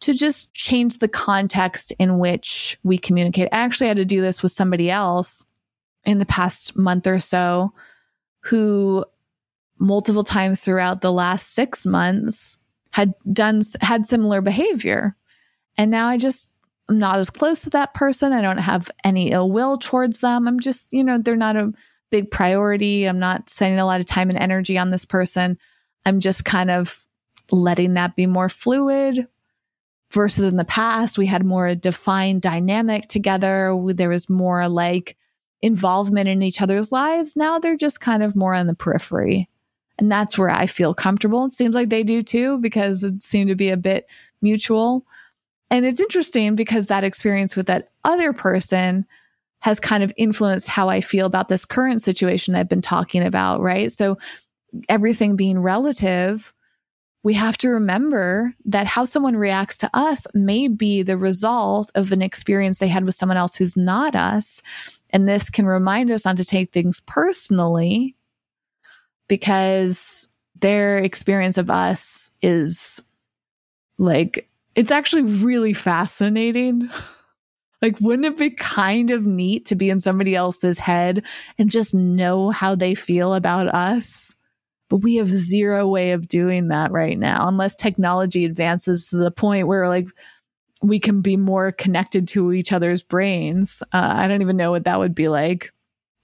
to 0.00 0.12
just 0.12 0.52
change 0.52 0.98
the 0.98 1.08
context 1.08 1.92
in 1.98 2.18
which 2.18 2.78
we 2.82 2.96
communicate. 2.98 3.48
I 3.52 3.58
actually 3.58 3.88
had 3.88 3.98
to 3.98 4.04
do 4.04 4.20
this 4.20 4.42
with 4.42 4.52
somebody 4.52 4.90
else 4.90 5.44
in 6.04 6.18
the 6.18 6.26
past 6.26 6.76
month 6.76 7.06
or 7.06 7.20
so 7.20 7.72
who 8.40 9.04
multiple 9.78 10.22
times 10.22 10.62
throughout 10.62 11.00
the 11.00 11.12
last 11.12 11.54
six 11.54 11.86
months 11.86 12.58
had 12.90 13.14
done 13.32 13.62
had 13.80 14.06
similar 14.06 14.40
behavior. 14.40 15.16
And 15.76 15.90
now 15.90 16.08
I 16.08 16.16
just 16.16 16.52
I'm 16.88 16.98
not 16.98 17.18
as 17.18 17.30
close 17.30 17.62
to 17.62 17.70
that 17.70 17.94
person. 17.94 18.32
I 18.32 18.42
don't 18.42 18.58
have 18.58 18.90
any 19.04 19.30
ill 19.30 19.50
will 19.50 19.76
towards 19.76 20.20
them. 20.20 20.48
I'm 20.48 20.58
just, 20.58 20.92
you 20.92 21.04
know, 21.04 21.18
they're 21.18 21.36
not 21.36 21.56
a 21.56 21.72
big 22.10 22.30
priority. 22.30 23.04
I'm 23.04 23.20
not 23.20 23.48
spending 23.48 23.78
a 23.78 23.86
lot 23.86 24.00
of 24.00 24.06
time 24.06 24.28
and 24.28 24.38
energy 24.38 24.76
on 24.76 24.90
this 24.90 25.04
person. 25.04 25.56
I'm 26.04 26.18
just 26.18 26.44
kind 26.44 26.70
of 26.70 27.06
letting 27.52 27.94
that 27.94 28.16
be 28.16 28.26
more 28.26 28.48
fluid 28.48 29.28
versus 30.12 30.46
in 30.46 30.56
the 30.56 30.64
past 30.64 31.18
we 31.18 31.26
had 31.26 31.44
more 31.44 31.74
defined 31.74 32.42
dynamic 32.42 33.06
together. 33.06 33.76
There 33.94 34.10
was 34.10 34.28
more 34.28 34.68
like 34.68 35.16
involvement 35.62 36.28
in 36.28 36.42
each 36.42 36.60
other's 36.60 36.90
lives. 36.90 37.36
Now 37.36 37.58
they're 37.58 37.76
just 37.76 38.00
kind 38.00 38.22
of 38.22 38.34
more 38.34 38.54
on 38.54 38.66
the 38.66 38.74
periphery. 38.74 39.48
And 40.00 40.10
that's 40.10 40.38
where 40.38 40.50
I 40.50 40.66
feel 40.66 40.94
comfortable. 40.94 41.44
It 41.44 41.52
seems 41.52 41.74
like 41.74 41.90
they 41.90 42.02
do 42.02 42.22
too, 42.22 42.58
because 42.58 43.04
it 43.04 43.22
seemed 43.22 43.50
to 43.50 43.54
be 43.54 43.68
a 43.68 43.76
bit 43.76 44.06
mutual. 44.40 45.06
And 45.70 45.84
it's 45.84 46.00
interesting 46.00 46.56
because 46.56 46.86
that 46.86 47.04
experience 47.04 47.54
with 47.54 47.66
that 47.66 47.90
other 48.02 48.32
person 48.32 49.06
has 49.60 49.78
kind 49.78 50.02
of 50.02 50.12
influenced 50.16 50.68
how 50.68 50.88
I 50.88 51.02
feel 51.02 51.26
about 51.26 51.48
this 51.48 51.66
current 51.66 52.00
situation 52.00 52.54
I've 52.54 52.68
been 52.68 52.80
talking 52.80 53.22
about, 53.22 53.60
right? 53.60 53.92
So 53.92 54.16
everything 54.88 55.36
being 55.36 55.58
relative, 55.58 56.54
we 57.22 57.34
have 57.34 57.58
to 57.58 57.68
remember 57.68 58.54
that 58.64 58.86
how 58.86 59.04
someone 59.04 59.36
reacts 59.36 59.76
to 59.78 59.90
us 59.92 60.26
may 60.32 60.66
be 60.66 61.02
the 61.02 61.18
result 61.18 61.90
of 61.94 62.10
an 62.10 62.22
experience 62.22 62.78
they 62.78 62.88
had 62.88 63.04
with 63.04 63.14
someone 63.14 63.36
else 63.36 63.54
who's 63.54 63.76
not 63.76 64.14
us. 64.14 64.62
And 65.10 65.28
this 65.28 65.50
can 65.50 65.66
remind 65.66 66.10
us 66.10 66.24
not 66.24 66.38
to 66.38 66.44
take 66.44 66.72
things 66.72 67.02
personally 67.02 68.16
because 69.30 70.28
their 70.58 70.98
experience 70.98 71.56
of 71.56 71.70
us 71.70 72.32
is 72.42 73.00
like, 73.96 74.50
it's 74.74 74.90
actually 74.90 75.22
really 75.22 75.72
fascinating. 75.72 76.90
like, 77.82 77.96
wouldn't 78.00 78.26
it 78.26 78.36
be 78.36 78.50
kind 78.50 79.12
of 79.12 79.26
neat 79.26 79.66
to 79.66 79.76
be 79.76 79.88
in 79.88 80.00
somebody 80.00 80.34
else's 80.34 80.80
head 80.80 81.22
and 81.58 81.70
just 81.70 81.94
know 81.94 82.50
how 82.50 82.74
they 82.74 82.92
feel 82.92 83.32
about 83.32 83.68
us? 83.68 84.34
But 84.88 84.96
we 84.96 85.14
have 85.14 85.28
zero 85.28 85.86
way 85.86 86.10
of 86.10 86.26
doing 86.26 86.66
that 86.68 86.90
right 86.90 87.16
now, 87.16 87.46
unless 87.46 87.76
technology 87.76 88.44
advances 88.44 89.06
to 89.06 89.16
the 89.16 89.30
point 89.30 89.68
where, 89.68 89.88
like, 89.88 90.08
we 90.82 90.98
can 90.98 91.20
be 91.20 91.36
more 91.36 91.70
connected 91.70 92.26
to 92.28 92.52
each 92.52 92.72
other's 92.72 93.04
brains. 93.04 93.80
Uh, 93.92 94.12
I 94.12 94.26
don't 94.26 94.42
even 94.42 94.56
know 94.56 94.72
what 94.72 94.84
that 94.86 94.98
would 94.98 95.14
be 95.14 95.28
like. 95.28 95.70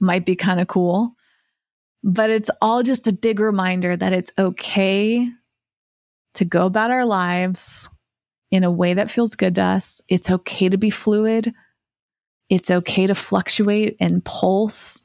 Might 0.00 0.26
be 0.26 0.34
kind 0.34 0.60
of 0.60 0.66
cool. 0.66 1.15
But 2.06 2.30
it's 2.30 2.50
all 2.62 2.84
just 2.84 3.08
a 3.08 3.12
big 3.12 3.40
reminder 3.40 3.96
that 3.96 4.12
it's 4.12 4.30
okay 4.38 5.28
to 6.34 6.44
go 6.44 6.64
about 6.64 6.92
our 6.92 7.04
lives 7.04 7.90
in 8.52 8.62
a 8.62 8.70
way 8.70 8.94
that 8.94 9.10
feels 9.10 9.34
good 9.34 9.56
to 9.56 9.62
us. 9.62 10.00
It's 10.08 10.30
okay 10.30 10.68
to 10.68 10.78
be 10.78 10.88
fluid. 10.88 11.52
It's 12.48 12.70
okay 12.70 13.08
to 13.08 13.16
fluctuate 13.16 13.96
and 13.98 14.24
pulse. 14.24 15.04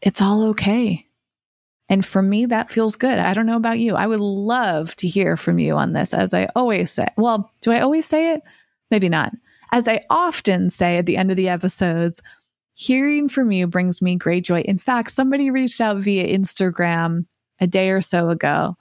It's 0.00 0.22
all 0.22 0.44
okay. 0.48 1.06
And 1.90 2.04
for 2.04 2.22
me, 2.22 2.46
that 2.46 2.70
feels 2.70 2.96
good. 2.96 3.18
I 3.18 3.34
don't 3.34 3.44
know 3.44 3.56
about 3.56 3.78
you. 3.78 3.94
I 3.94 4.06
would 4.06 4.20
love 4.20 4.96
to 4.96 5.06
hear 5.06 5.36
from 5.36 5.58
you 5.58 5.74
on 5.74 5.92
this, 5.92 6.14
as 6.14 6.32
I 6.32 6.48
always 6.56 6.90
say. 6.90 7.08
Well, 7.18 7.52
do 7.60 7.72
I 7.72 7.80
always 7.80 8.06
say 8.06 8.32
it? 8.32 8.42
Maybe 8.90 9.10
not. 9.10 9.34
As 9.70 9.86
I 9.86 10.02
often 10.08 10.70
say 10.70 10.96
at 10.96 11.04
the 11.04 11.18
end 11.18 11.30
of 11.30 11.36
the 11.36 11.50
episodes, 11.50 12.22
Hearing 12.78 13.30
from 13.30 13.52
you 13.52 13.66
brings 13.66 14.02
me 14.02 14.16
great 14.16 14.44
joy. 14.44 14.60
In 14.60 14.76
fact, 14.76 15.10
somebody 15.10 15.50
reached 15.50 15.80
out 15.80 15.96
via 15.96 16.26
Instagram 16.26 17.24
a 17.58 17.66
day 17.66 17.88
or 17.88 18.02
so 18.02 18.28
ago 18.28 18.76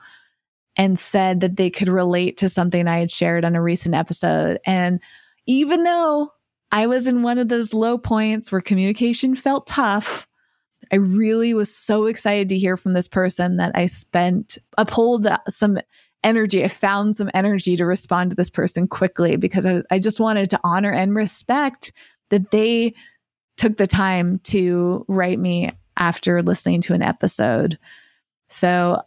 and 0.75 0.99
said 0.99 1.39
that 1.39 1.55
they 1.55 1.69
could 1.69 1.87
relate 1.87 2.35
to 2.39 2.49
something 2.49 2.89
I 2.89 2.99
had 2.99 3.09
shared 3.09 3.45
on 3.45 3.55
a 3.55 3.61
recent 3.61 3.95
episode. 3.95 4.59
And 4.65 4.99
even 5.45 5.83
though 5.83 6.33
I 6.73 6.87
was 6.87 7.07
in 7.07 7.23
one 7.23 7.37
of 7.37 7.47
those 7.47 7.73
low 7.73 7.97
points 7.97 8.51
where 8.51 8.59
communication 8.59 9.33
felt 9.33 9.65
tough, 9.65 10.27
I 10.91 10.97
really 10.97 11.53
was 11.53 11.73
so 11.73 12.07
excited 12.07 12.49
to 12.49 12.57
hear 12.57 12.75
from 12.75 12.91
this 12.91 13.07
person 13.07 13.55
that 13.55 13.71
I 13.75 13.85
spent, 13.85 14.57
uphold 14.77 15.25
uh, 15.25 15.37
some 15.47 15.77
energy. 16.21 16.65
I 16.65 16.67
found 16.67 17.15
some 17.15 17.31
energy 17.33 17.77
to 17.77 17.85
respond 17.85 18.31
to 18.31 18.35
this 18.35 18.49
person 18.49 18.89
quickly 18.89 19.37
because 19.37 19.65
I, 19.65 19.83
I 19.89 19.99
just 19.99 20.19
wanted 20.19 20.49
to 20.49 20.59
honor 20.65 20.91
and 20.91 21.15
respect 21.15 21.93
that 22.29 22.51
they 22.51 22.93
took 23.57 23.77
the 23.77 23.87
time 23.87 24.39
to 24.39 25.05
write 25.07 25.39
me 25.39 25.71
after 25.97 26.41
listening 26.41 26.81
to 26.81 26.93
an 26.93 27.01
episode. 27.01 27.77
So 28.49 29.01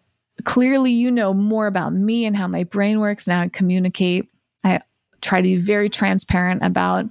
clearly, 0.45 0.93
you 0.93 1.11
know 1.11 1.35
more 1.35 1.67
about 1.67 1.93
me 1.93 2.25
and 2.25 2.37
how 2.37 2.47
my 2.47 2.65
brain 2.65 3.01
works 3.01 3.27
and 3.27 3.35
how 3.35 3.43
I 3.43 3.49
communicate. 3.49 4.29
I 4.65 4.81
try 5.21 5.41
to 5.41 5.49
be 5.49 5.57
very 5.57 5.89
transparent 5.89 6.63
about 6.65 7.07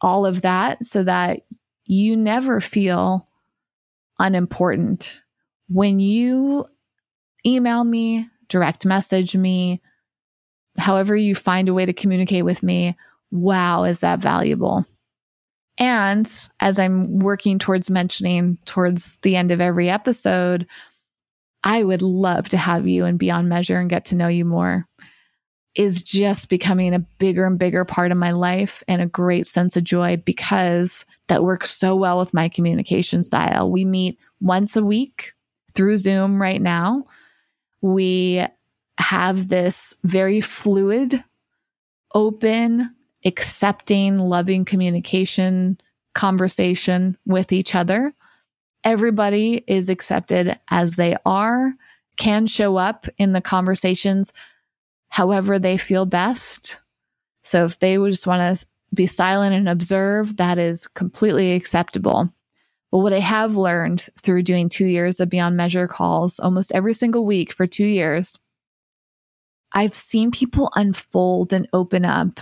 all 0.00 0.26
of 0.26 0.42
that 0.42 0.84
so 0.84 1.02
that 1.04 1.42
you 1.86 2.16
never 2.16 2.60
feel 2.60 3.26
unimportant. 4.18 5.22
When 5.68 5.98
you 5.98 6.66
email 7.46 7.84
me, 7.84 8.28
direct 8.48 8.84
message 8.84 9.36
me, 9.36 9.80
however 10.78 11.16
you 11.16 11.34
find 11.34 11.68
a 11.68 11.74
way 11.74 11.86
to 11.86 11.92
communicate 11.92 12.44
with 12.44 12.62
me, 12.62 12.96
wow, 13.30 13.84
is 13.84 14.00
that 14.00 14.18
valuable? 14.18 14.84
And 15.78 16.30
as 16.60 16.78
I'm 16.78 17.18
working 17.18 17.58
towards 17.58 17.90
mentioning 17.90 18.58
towards 18.64 19.16
the 19.18 19.36
end 19.36 19.50
of 19.50 19.60
every 19.60 19.90
episode, 19.90 20.66
I 21.64 21.82
would 21.82 22.02
love 22.02 22.48
to 22.50 22.56
have 22.56 22.86
you 22.86 23.04
and 23.04 23.18
Beyond 23.18 23.48
Measure 23.48 23.78
and 23.78 23.90
get 23.90 24.04
to 24.06 24.14
know 24.14 24.28
you 24.28 24.44
more 24.44 24.86
is 25.74 26.02
just 26.02 26.48
becoming 26.48 26.94
a 26.94 27.00
bigger 27.18 27.44
and 27.44 27.58
bigger 27.58 27.84
part 27.84 28.12
of 28.12 28.18
my 28.18 28.30
life 28.30 28.82
and 28.86 29.02
a 29.02 29.06
great 29.06 29.46
sense 29.46 29.76
of 29.76 29.82
joy 29.82 30.16
because 30.24 31.04
that 31.28 31.42
works 31.42 31.70
so 31.70 31.96
well 31.96 32.18
with 32.18 32.32
my 32.32 32.48
communication 32.48 33.22
style. 33.22 33.70
We 33.70 33.84
meet 33.84 34.18
once 34.40 34.76
a 34.76 34.84
week 34.84 35.32
through 35.74 35.98
Zoom 35.98 36.40
right 36.40 36.62
now. 36.62 37.04
We 37.80 38.44
have 38.98 39.48
this 39.48 39.96
very 40.04 40.40
fluid, 40.40 41.22
open, 42.14 42.93
accepting, 43.24 44.18
loving 44.18 44.64
communication 44.64 45.78
conversation 46.14 47.16
with 47.26 47.52
each 47.52 47.74
other. 47.74 48.14
Everybody 48.84 49.64
is 49.66 49.88
accepted 49.88 50.58
as 50.70 50.94
they 50.94 51.16
are, 51.26 51.74
can 52.16 52.46
show 52.46 52.76
up 52.76 53.06
in 53.18 53.32
the 53.32 53.40
conversations 53.40 54.32
however 55.08 55.58
they 55.58 55.76
feel 55.76 56.06
best. 56.06 56.80
So 57.42 57.64
if 57.64 57.78
they 57.78 57.96
just 57.96 58.26
want 58.26 58.58
to 58.58 58.66
be 58.94 59.06
silent 59.06 59.54
and 59.54 59.68
observe, 59.68 60.36
that 60.36 60.58
is 60.58 60.86
completely 60.86 61.52
acceptable. 61.52 62.32
But 62.90 62.98
what 62.98 63.12
I 63.12 63.18
have 63.18 63.56
learned 63.56 64.06
through 64.22 64.44
doing 64.44 64.68
two 64.68 64.86
years 64.86 65.18
of 65.18 65.28
Beyond 65.28 65.56
Measure 65.56 65.88
calls 65.88 66.38
almost 66.38 66.72
every 66.72 66.92
single 66.92 67.26
week 67.26 67.52
for 67.52 67.66
two 67.66 67.86
years, 67.86 68.38
I've 69.72 69.94
seen 69.94 70.30
people 70.30 70.70
unfold 70.76 71.52
and 71.52 71.66
open 71.72 72.04
up 72.04 72.38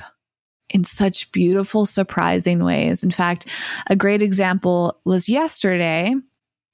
in 0.73 0.85
such 0.85 1.31
beautiful, 1.33 1.87
surprising 1.87 2.65
ways. 2.65 3.05
In 3.05 3.11
fact, 3.11 3.47
a 3.89 3.97
great 3.97 4.23
example 4.23 4.99
was 5.05 5.29
yesterday. 5.29 6.15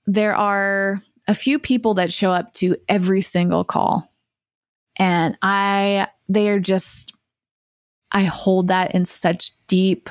There 0.07 0.34
are 0.34 1.03
a 1.26 1.34
few 1.34 1.59
people 1.59 1.94
that 1.94 2.12
show 2.12 2.32
up 2.32 2.55
to 2.55 2.76
every 2.88 3.20
single 3.20 3.64
call. 3.64 4.11
And 4.96 5.36
I, 5.42 6.09
they 6.28 6.49
are 6.49 6.61
just, 6.61 7.12
I 8.12 8.22
hold 8.22 8.68
that 8.68 8.94
in 8.94 9.05
such 9.05 9.51
deep 9.66 10.09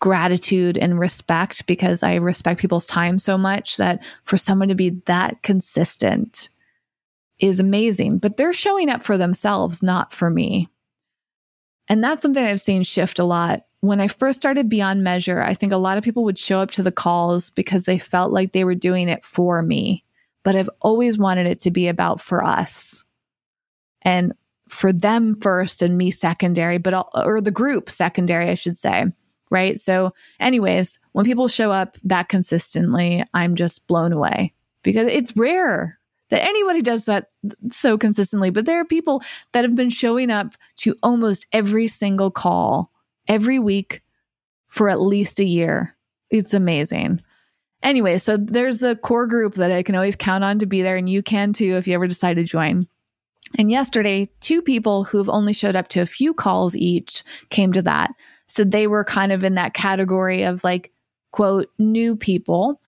gratitude 0.00 0.78
and 0.78 0.98
respect 0.98 1.66
because 1.66 2.02
I 2.02 2.16
respect 2.16 2.60
people's 2.60 2.86
time 2.86 3.18
so 3.18 3.36
much 3.36 3.76
that 3.76 4.04
for 4.24 4.36
someone 4.36 4.68
to 4.68 4.74
be 4.74 4.90
that 5.06 5.42
consistent 5.42 6.50
is 7.38 7.60
amazing. 7.60 8.18
But 8.18 8.36
they're 8.36 8.52
showing 8.52 8.90
up 8.90 9.02
for 9.02 9.16
themselves, 9.16 9.82
not 9.82 10.12
for 10.12 10.30
me. 10.30 10.68
And 11.88 12.04
that's 12.04 12.22
something 12.22 12.44
I've 12.44 12.60
seen 12.60 12.82
shift 12.82 13.18
a 13.18 13.24
lot. 13.24 13.60
When 13.80 14.00
I 14.00 14.08
first 14.08 14.38
started 14.38 14.68
Beyond 14.68 15.04
Measure, 15.04 15.40
I 15.40 15.54
think 15.54 15.72
a 15.72 15.78
lot 15.78 15.98
of 15.98 16.04
people 16.04 16.24
would 16.24 16.38
show 16.38 16.58
up 16.60 16.70
to 16.72 16.82
the 16.82 16.92
calls 16.92 17.50
because 17.50 17.84
they 17.84 17.98
felt 17.98 18.32
like 18.32 18.52
they 18.52 18.64
were 18.64 18.74
doing 18.74 19.08
it 19.08 19.24
for 19.24 19.62
me. 19.62 20.04
But 20.42 20.56
I've 20.56 20.70
always 20.80 21.18
wanted 21.18 21.46
it 21.46 21.60
to 21.60 21.70
be 21.70 21.88
about 21.88 22.20
for 22.20 22.44
us 22.44 23.04
and 24.02 24.32
for 24.68 24.92
them 24.92 25.34
first 25.40 25.82
and 25.82 25.96
me 25.96 26.10
secondary, 26.10 26.78
but 26.78 26.94
all, 26.94 27.10
or 27.14 27.40
the 27.40 27.50
group 27.50 27.88
secondary, 27.90 28.48
I 28.48 28.54
should 28.54 28.76
say. 28.76 29.06
Right. 29.50 29.78
So, 29.78 30.12
anyways, 30.40 30.98
when 31.12 31.24
people 31.24 31.48
show 31.48 31.70
up 31.70 31.96
that 32.04 32.28
consistently, 32.28 33.24
I'm 33.32 33.54
just 33.54 33.86
blown 33.86 34.12
away 34.12 34.52
because 34.82 35.10
it's 35.10 35.36
rare 35.36 35.97
that 36.30 36.44
anybody 36.44 36.82
does 36.82 37.06
that 37.06 37.30
so 37.70 37.96
consistently, 37.96 38.50
but 38.50 38.66
there 38.66 38.80
are 38.80 38.84
people 38.84 39.22
that 39.52 39.64
have 39.64 39.74
been 39.74 39.90
showing 39.90 40.30
up 40.30 40.54
to 40.76 40.94
almost 41.02 41.46
every 41.52 41.86
single 41.86 42.30
call 42.30 42.90
every 43.26 43.58
week 43.58 44.02
for 44.66 44.88
at 44.88 45.00
least 45.00 45.38
a 45.38 45.44
year. 45.44 45.94
It's 46.30 46.54
amazing. 46.54 47.22
Anyway, 47.82 48.18
so 48.18 48.36
there's 48.36 48.78
the 48.78 48.96
core 48.96 49.26
group 49.26 49.54
that 49.54 49.70
I 49.70 49.82
can 49.82 49.94
always 49.94 50.16
count 50.16 50.44
on 50.44 50.58
to 50.58 50.66
be 50.66 50.82
there, 50.82 50.96
and 50.96 51.08
you 51.08 51.22
can 51.22 51.52
too 51.52 51.76
if 51.76 51.86
you 51.86 51.94
ever 51.94 52.08
decide 52.08 52.34
to 52.34 52.42
join. 52.42 52.88
And 53.56 53.70
yesterday, 53.70 54.28
two 54.40 54.60
people 54.60 55.04
who've 55.04 55.28
only 55.28 55.52
showed 55.52 55.76
up 55.76 55.88
to 55.88 56.00
a 56.00 56.06
few 56.06 56.34
calls 56.34 56.76
each 56.76 57.22
came 57.50 57.72
to 57.72 57.82
that. 57.82 58.12
So 58.48 58.64
they 58.64 58.86
were 58.86 59.04
kind 59.04 59.32
of 59.32 59.44
in 59.44 59.54
that 59.54 59.74
category 59.74 60.42
of 60.42 60.64
like, 60.64 60.92
quote, 61.30 61.70
new 61.78 62.16
people. 62.16 62.80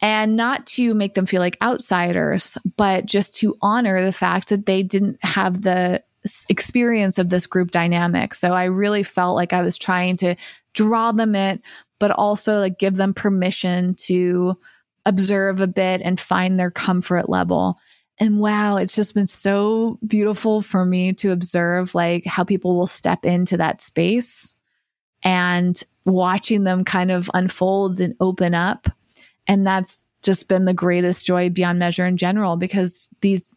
And 0.00 0.36
not 0.36 0.64
to 0.68 0.94
make 0.94 1.14
them 1.14 1.26
feel 1.26 1.40
like 1.40 1.58
outsiders, 1.60 2.56
but 2.76 3.06
just 3.06 3.34
to 3.36 3.56
honor 3.60 4.00
the 4.02 4.12
fact 4.12 4.48
that 4.48 4.66
they 4.66 4.82
didn't 4.84 5.18
have 5.24 5.62
the 5.62 6.02
experience 6.48 7.18
of 7.18 7.30
this 7.30 7.46
group 7.46 7.70
dynamic. 7.70 8.34
So 8.34 8.52
I 8.52 8.64
really 8.64 9.02
felt 9.02 9.34
like 9.34 9.52
I 9.52 9.62
was 9.62 9.76
trying 9.76 10.16
to 10.18 10.36
draw 10.72 11.10
them 11.12 11.34
in, 11.34 11.60
but 11.98 12.12
also 12.12 12.54
like 12.54 12.78
give 12.78 12.94
them 12.94 13.12
permission 13.12 13.94
to 13.94 14.56
observe 15.06 15.60
a 15.60 15.66
bit 15.66 16.00
and 16.04 16.20
find 16.20 16.58
their 16.58 16.70
comfort 16.70 17.28
level. 17.28 17.78
And 18.20 18.40
wow, 18.40 18.76
it's 18.76 18.94
just 18.94 19.14
been 19.14 19.26
so 19.26 19.98
beautiful 20.06 20.60
for 20.60 20.84
me 20.84 21.12
to 21.14 21.30
observe 21.32 21.94
like 21.94 22.24
how 22.24 22.44
people 22.44 22.76
will 22.76 22.86
step 22.86 23.24
into 23.24 23.56
that 23.56 23.80
space 23.80 24.54
and 25.22 25.80
watching 26.04 26.64
them 26.64 26.84
kind 26.84 27.10
of 27.10 27.30
unfold 27.34 28.00
and 28.00 28.14
open 28.20 28.54
up. 28.54 28.88
And 29.48 29.66
that's 29.66 30.04
just 30.22 30.46
been 30.46 30.66
the 30.66 30.74
greatest 30.74 31.26
joy 31.26 31.48
beyond 31.48 31.78
measure 31.78 32.06
in 32.06 32.16
general 32.16 32.56
because 32.56 33.08
these 33.22 33.52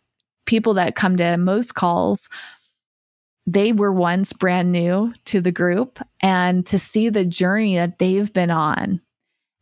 people 0.46 0.74
that 0.76 0.96
come 0.96 1.18
to 1.18 1.38
most 1.38 1.76
calls 1.76 2.30
they 3.48 3.74
were 3.74 3.92
once 3.92 4.34
brand 4.34 4.72
new 4.72 5.14
to 5.26 5.42
the 5.42 5.52
group 5.52 6.00
and 6.22 6.66
to 6.68 6.78
see 6.78 7.10
the 7.10 7.26
journey 7.26 7.76
that 7.76 7.98
they've 7.98 8.32
been 8.32 8.52
on 8.52 9.02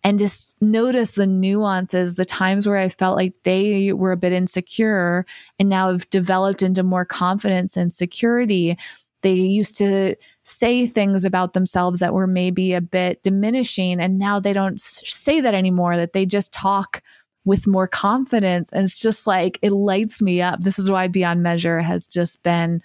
and 0.03 0.19
just 0.19 0.61
notice 0.61 1.11
the 1.11 1.27
nuances, 1.27 2.15
the 2.15 2.25
times 2.25 2.67
where 2.67 2.77
I 2.77 2.89
felt 2.89 3.17
like 3.17 3.34
they 3.43 3.91
were 3.93 4.11
a 4.11 4.17
bit 4.17 4.32
insecure 4.32 5.25
and 5.59 5.69
now 5.69 5.91
have 5.91 6.09
developed 6.09 6.63
into 6.63 6.84
more 6.84 7.05
confidence 7.05 7.75
and 7.75 7.93
security. 7.93 8.77
They 9.21 9.34
used 9.34 9.77
to 9.80 10.15
say 10.50 10.88
things 10.88 11.24
about 11.26 11.54
themselves 11.54 12.00
that 12.00 12.14
were 12.14 12.28
maybe 12.28 12.74
a 12.74 12.82
bit 12.82 13.22
diminishing, 13.24 14.00
and 14.00 14.18
now 14.18 14.39
they 14.39 14.54
don't 14.54 14.82
say 14.82 15.39
that 15.41 15.54
anymore, 15.54 15.95
that 15.95 16.14
they 16.14 16.26
just 16.26 16.52
talk 16.52 17.02
with 17.45 17.68
more 17.68 17.88
confidence. 17.88 18.70
And 18.74 18.86
it's 18.86 19.00
just 19.00 19.26
like, 19.26 19.58
it 19.62 19.72
lights 19.72 20.22
me 20.22 20.41
up. 20.41 20.62
This 20.62 20.78
is 20.78 20.91
why 20.91 21.08
Beyond 21.08 21.41
Measure 21.41 21.80
has 21.80 22.06
just 22.06 22.43
been 22.43 22.82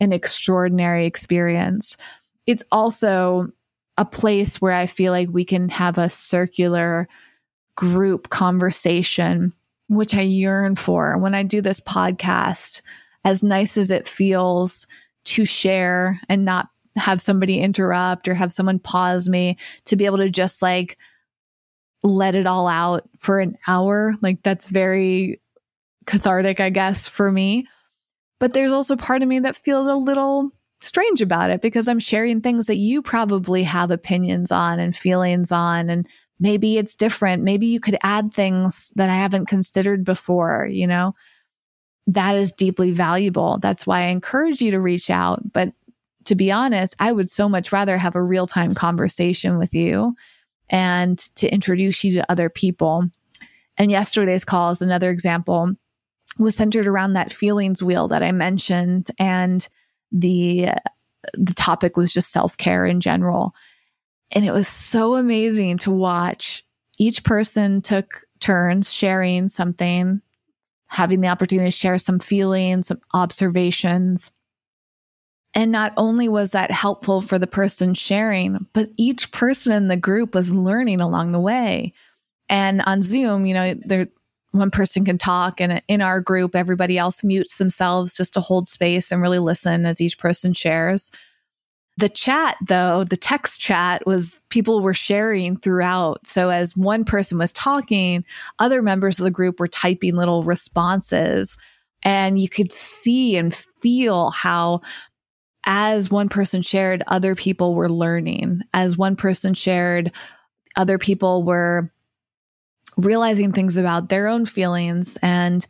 an 0.00 0.12
extraordinary 0.12 1.06
experience. 1.06 1.96
It's 2.46 2.64
also 2.72 3.48
a 3.96 4.04
place 4.04 4.60
where 4.60 4.72
I 4.72 4.86
feel 4.86 5.12
like 5.12 5.28
we 5.30 5.44
can 5.44 5.68
have 5.68 5.98
a 5.98 6.08
circular 6.08 7.08
group 7.76 8.30
conversation, 8.30 9.52
which 9.88 10.14
I 10.14 10.22
yearn 10.22 10.76
for. 10.76 11.18
When 11.18 11.34
I 11.34 11.42
do 11.42 11.60
this 11.60 11.80
podcast, 11.80 12.80
as 13.24 13.42
nice 13.42 13.76
as 13.76 13.90
it 13.90 14.08
feels 14.08 14.86
to 15.24 15.44
share 15.44 16.20
and 16.28 16.44
not 16.44 16.68
have 16.98 17.22
somebody 17.22 17.60
interrupt 17.60 18.28
or 18.28 18.34
have 18.34 18.52
someone 18.52 18.78
pause 18.78 19.28
me, 19.28 19.56
to 19.84 19.96
be 19.96 20.06
able 20.06 20.18
to 20.18 20.30
just 20.30 20.62
like 20.62 20.98
let 22.02 22.34
it 22.34 22.46
all 22.46 22.68
out 22.68 23.08
for 23.18 23.40
an 23.40 23.56
hour, 23.66 24.14
like 24.22 24.42
that's 24.42 24.68
very 24.68 25.40
cathartic, 26.06 26.60
I 26.60 26.70
guess, 26.70 27.08
for 27.08 27.32
me. 27.32 27.66
But 28.40 28.52
there's 28.52 28.72
also 28.72 28.96
part 28.96 29.22
of 29.22 29.28
me 29.28 29.40
that 29.40 29.56
feels 29.56 29.86
a 29.86 29.96
little 29.96 30.50
strange 30.80 31.20
about 31.20 31.50
it 31.50 31.60
because 31.60 31.88
I'm 31.88 31.98
sharing 31.98 32.40
things 32.40 32.66
that 32.66 32.76
you 32.76 33.02
probably 33.02 33.64
have 33.64 33.90
opinions 33.90 34.52
on 34.52 34.78
and 34.78 34.96
feelings 34.96 35.50
on. 35.50 35.90
And 35.90 36.06
maybe 36.38 36.78
it's 36.78 36.94
different. 36.94 37.42
Maybe 37.42 37.66
you 37.66 37.80
could 37.80 37.98
add 38.04 38.32
things 38.32 38.92
that 38.94 39.10
I 39.10 39.16
haven't 39.16 39.46
considered 39.46 40.04
before, 40.04 40.68
you 40.70 40.86
know? 40.86 41.14
That 42.06 42.36
is 42.36 42.52
deeply 42.52 42.92
valuable. 42.92 43.58
That's 43.58 43.86
why 43.86 44.02
I 44.02 44.06
encourage 44.06 44.62
you 44.62 44.70
to 44.70 44.80
reach 44.80 45.10
out. 45.10 45.52
But 45.52 45.72
to 46.28 46.34
be 46.34 46.52
honest, 46.52 46.94
I 47.00 47.10
would 47.10 47.30
so 47.30 47.48
much 47.48 47.72
rather 47.72 47.96
have 47.96 48.14
a 48.14 48.22
real 48.22 48.46
time 48.46 48.74
conversation 48.74 49.58
with 49.58 49.74
you 49.74 50.14
and 50.68 51.18
to 51.36 51.48
introduce 51.52 52.04
you 52.04 52.12
to 52.14 52.30
other 52.30 52.50
people. 52.50 53.08
And 53.78 53.90
yesterday's 53.90 54.44
call 54.44 54.70
is 54.70 54.82
another 54.82 55.10
example 55.10 55.74
was 56.38 56.54
centered 56.54 56.86
around 56.86 57.14
that 57.14 57.32
feelings 57.32 57.82
wheel 57.82 58.08
that 58.08 58.22
I 58.22 58.32
mentioned 58.32 59.10
and 59.18 59.66
the 60.12 60.68
the 61.34 61.54
topic 61.54 61.96
was 61.96 62.12
just 62.12 62.30
self-care 62.30 62.86
in 62.86 63.00
general. 63.00 63.54
And 64.32 64.44
it 64.44 64.52
was 64.52 64.68
so 64.68 65.16
amazing 65.16 65.78
to 65.78 65.90
watch 65.90 66.64
each 66.98 67.24
person 67.24 67.80
took 67.80 68.24
turns 68.40 68.92
sharing 68.92 69.48
something, 69.48 70.20
having 70.86 71.20
the 71.22 71.28
opportunity 71.28 71.70
to 71.70 71.76
share 71.76 71.98
some 71.98 72.18
feelings, 72.18 72.88
some 72.88 73.00
observations. 73.14 74.30
And 75.58 75.72
not 75.72 75.92
only 75.96 76.28
was 76.28 76.52
that 76.52 76.70
helpful 76.70 77.20
for 77.20 77.36
the 77.36 77.48
person 77.48 77.92
sharing, 77.92 78.68
but 78.74 78.90
each 78.96 79.32
person 79.32 79.72
in 79.72 79.88
the 79.88 79.96
group 79.96 80.32
was 80.32 80.54
learning 80.54 81.00
along 81.00 81.32
the 81.32 81.40
way. 81.40 81.92
And 82.48 82.80
on 82.82 83.02
Zoom, 83.02 83.44
you 83.44 83.54
know, 83.54 83.74
there 83.74 84.06
one 84.52 84.70
person 84.70 85.04
can 85.04 85.18
talk 85.18 85.60
and 85.60 85.82
in 85.88 86.00
our 86.00 86.20
group 86.20 86.54
everybody 86.54 86.96
else 86.96 87.24
mutes 87.24 87.56
themselves 87.56 88.16
just 88.16 88.34
to 88.34 88.40
hold 88.40 88.68
space 88.68 89.10
and 89.10 89.20
really 89.20 89.40
listen 89.40 89.84
as 89.84 90.00
each 90.00 90.16
person 90.16 90.52
shares. 90.52 91.10
The 91.96 92.08
chat 92.08 92.56
though 92.64 93.02
the 93.02 93.16
text 93.16 93.60
chat 93.60 94.06
was 94.06 94.38
people 94.50 94.80
were 94.80 94.94
sharing 94.94 95.56
throughout. 95.56 96.24
So 96.24 96.50
as 96.50 96.76
one 96.76 97.04
person 97.04 97.36
was 97.36 97.50
talking 97.50 98.24
other 98.60 98.80
members 98.80 99.18
of 99.18 99.24
the 99.24 99.30
group 99.32 99.58
were 99.58 99.66
typing 99.66 100.14
little 100.14 100.44
responses. 100.44 101.56
And 102.04 102.38
you 102.38 102.48
could 102.48 102.72
see 102.72 103.36
and 103.36 103.52
feel 103.82 104.30
how 104.30 104.82
as 105.68 106.10
one 106.10 106.30
person 106.30 106.62
shared 106.62 107.04
other 107.06 107.34
people 107.34 107.74
were 107.74 107.90
learning. 107.90 108.62
As 108.72 108.96
one 108.96 109.16
person 109.16 109.52
shared 109.52 110.10
other 110.76 110.96
people 110.96 111.44
were 111.44 111.92
realizing 112.96 113.52
things 113.52 113.76
about 113.76 114.08
their 114.08 114.28
own 114.28 114.46
feelings 114.46 115.18
and 115.22 115.64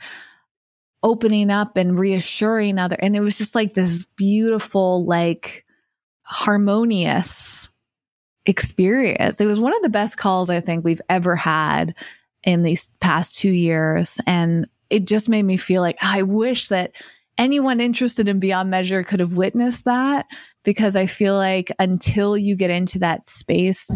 opening 1.02 1.50
up 1.50 1.76
and 1.76 1.98
reassuring 1.98 2.78
other 2.78 2.96
and 2.98 3.14
it 3.14 3.20
was 3.20 3.38
just 3.38 3.54
like 3.54 3.74
this 3.74 4.04
beautiful 4.16 5.04
like 5.04 5.64
harmonious 6.22 7.68
experience. 8.46 9.40
It 9.40 9.46
was 9.46 9.60
one 9.60 9.76
of 9.76 9.82
the 9.82 9.90
best 9.90 10.16
calls 10.16 10.48
i 10.48 10.60
think 10.60 10.84
we've 10.84 11.02
ever 11.08 11.36
had 11.36 11.94
in 12.44 12.62
these 12.62 12.88
past 13.00 13.34
2 13.36 13.50
years 13.50 14.20
and 14.26 14.66
it 14.90 15.06
just 15.06 15.28
made 15.28 15.42
me 15.44 15.56
feel 15.56 15.82
like 15.82 15.98
ah, 16.02 16.16
i 16.16 16.22
wish 16.22 16.68
that 16.68 16.92
anyone 17.38 17.80
interested 17.80 18.28
in 18.28 18.40
beyond 18.40 18.68
measure 18.68 19.02
could 19.02 19.20
have 19.20 19.36
witnessed 19.36 19.84
that 19.84 20.26
because 20.64 20.96
i 20.96 21.06
feel 21.06 21.34
like 21.34 21.72
until 21.78 22.36
you 22.36 22.54
get 22.56 22.70
into 22.70 22.98
that 22.98 23.26
space 23.26 23.88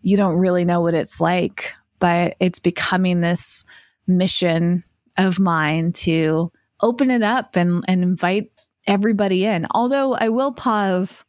you 0.00 0.16
don't 0.16 0.38
really 0.38 0.64
know 0.64 0.80
what 0.80 0.94
it's 0.94 1.20
like 1.20 1.74
but 1.98 2.36
it's 2.40 2.58
becoming 2.58 3.20
this 3.20 3.64
mission 4.06 4.82
of 5.16 5.38
mine 5.38 5.92
to 5.92 6.50
open 6.80 7.10
it 7.10 7.22
up 7.22 7.56
and, 7.56 7.84
and 7.88 8.02
invite 8.02 8.50
everybody 8.86 9.44
in. 9.44 9.66
Although 9.70 10.14
I 10.14 10.28
will 10.28 10.52
pause 10.52 11.24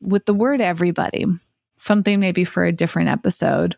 with 0.00 0.24
the 0.26 0.34
word 0.34 0.60
everybody, 0.60 1.26
something 1.76 2.20
maybe 2.20 2.44
for 2.44 2.64
a 2.64 2.72
different 2.72 3.10
episode. 3.10 3.76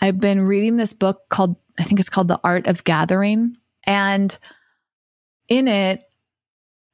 I've 0.00 0.20
been 0.20 0.42
reading 0.42 0.76
this 0.76 0.92
book 0.92 1.22
called, 1.28 1.56
I 1.78 1.84
think 1.84 2.00
it's 2.00 2.08
called 2.08 2.28
The 2.28 2.40
Art 2.44 2.66
of 2.66 2.84
Gathering. 2.84 3.56
And 3.84 4.36
in 5.48 5.68
it, 5.68 6.08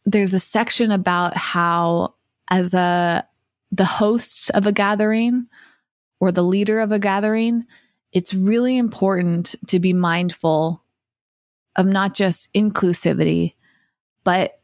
there's 0.04 0.34
a 0.34 0.38
section 0.38 0.90
about 0.90 1.36
how, 1.36 2.14
as 2.48 2.74
a 2.74 3.26
the 3.72 3.84
host 3.84 4.50
of 4.50 4.66
a 4.66 4.72
gathering 4.72 5.46
or 6.18 6.32
the 6.32 6.42
leader 6.42 6.80
of 6.80 6.92
a 6.92 6.98
gathering, 6.98 7.64
it's 8.12 8.34
really 8.34 8.76
important 8.76 9.54
to 9.68 9.78
be 9.78 9.92
mindful 9.92 10.82
of 11.76 11.86
not 11.86 12.14
just 12.14 12.52
inclusivity, 12.52 13.54
but 14.24 14.60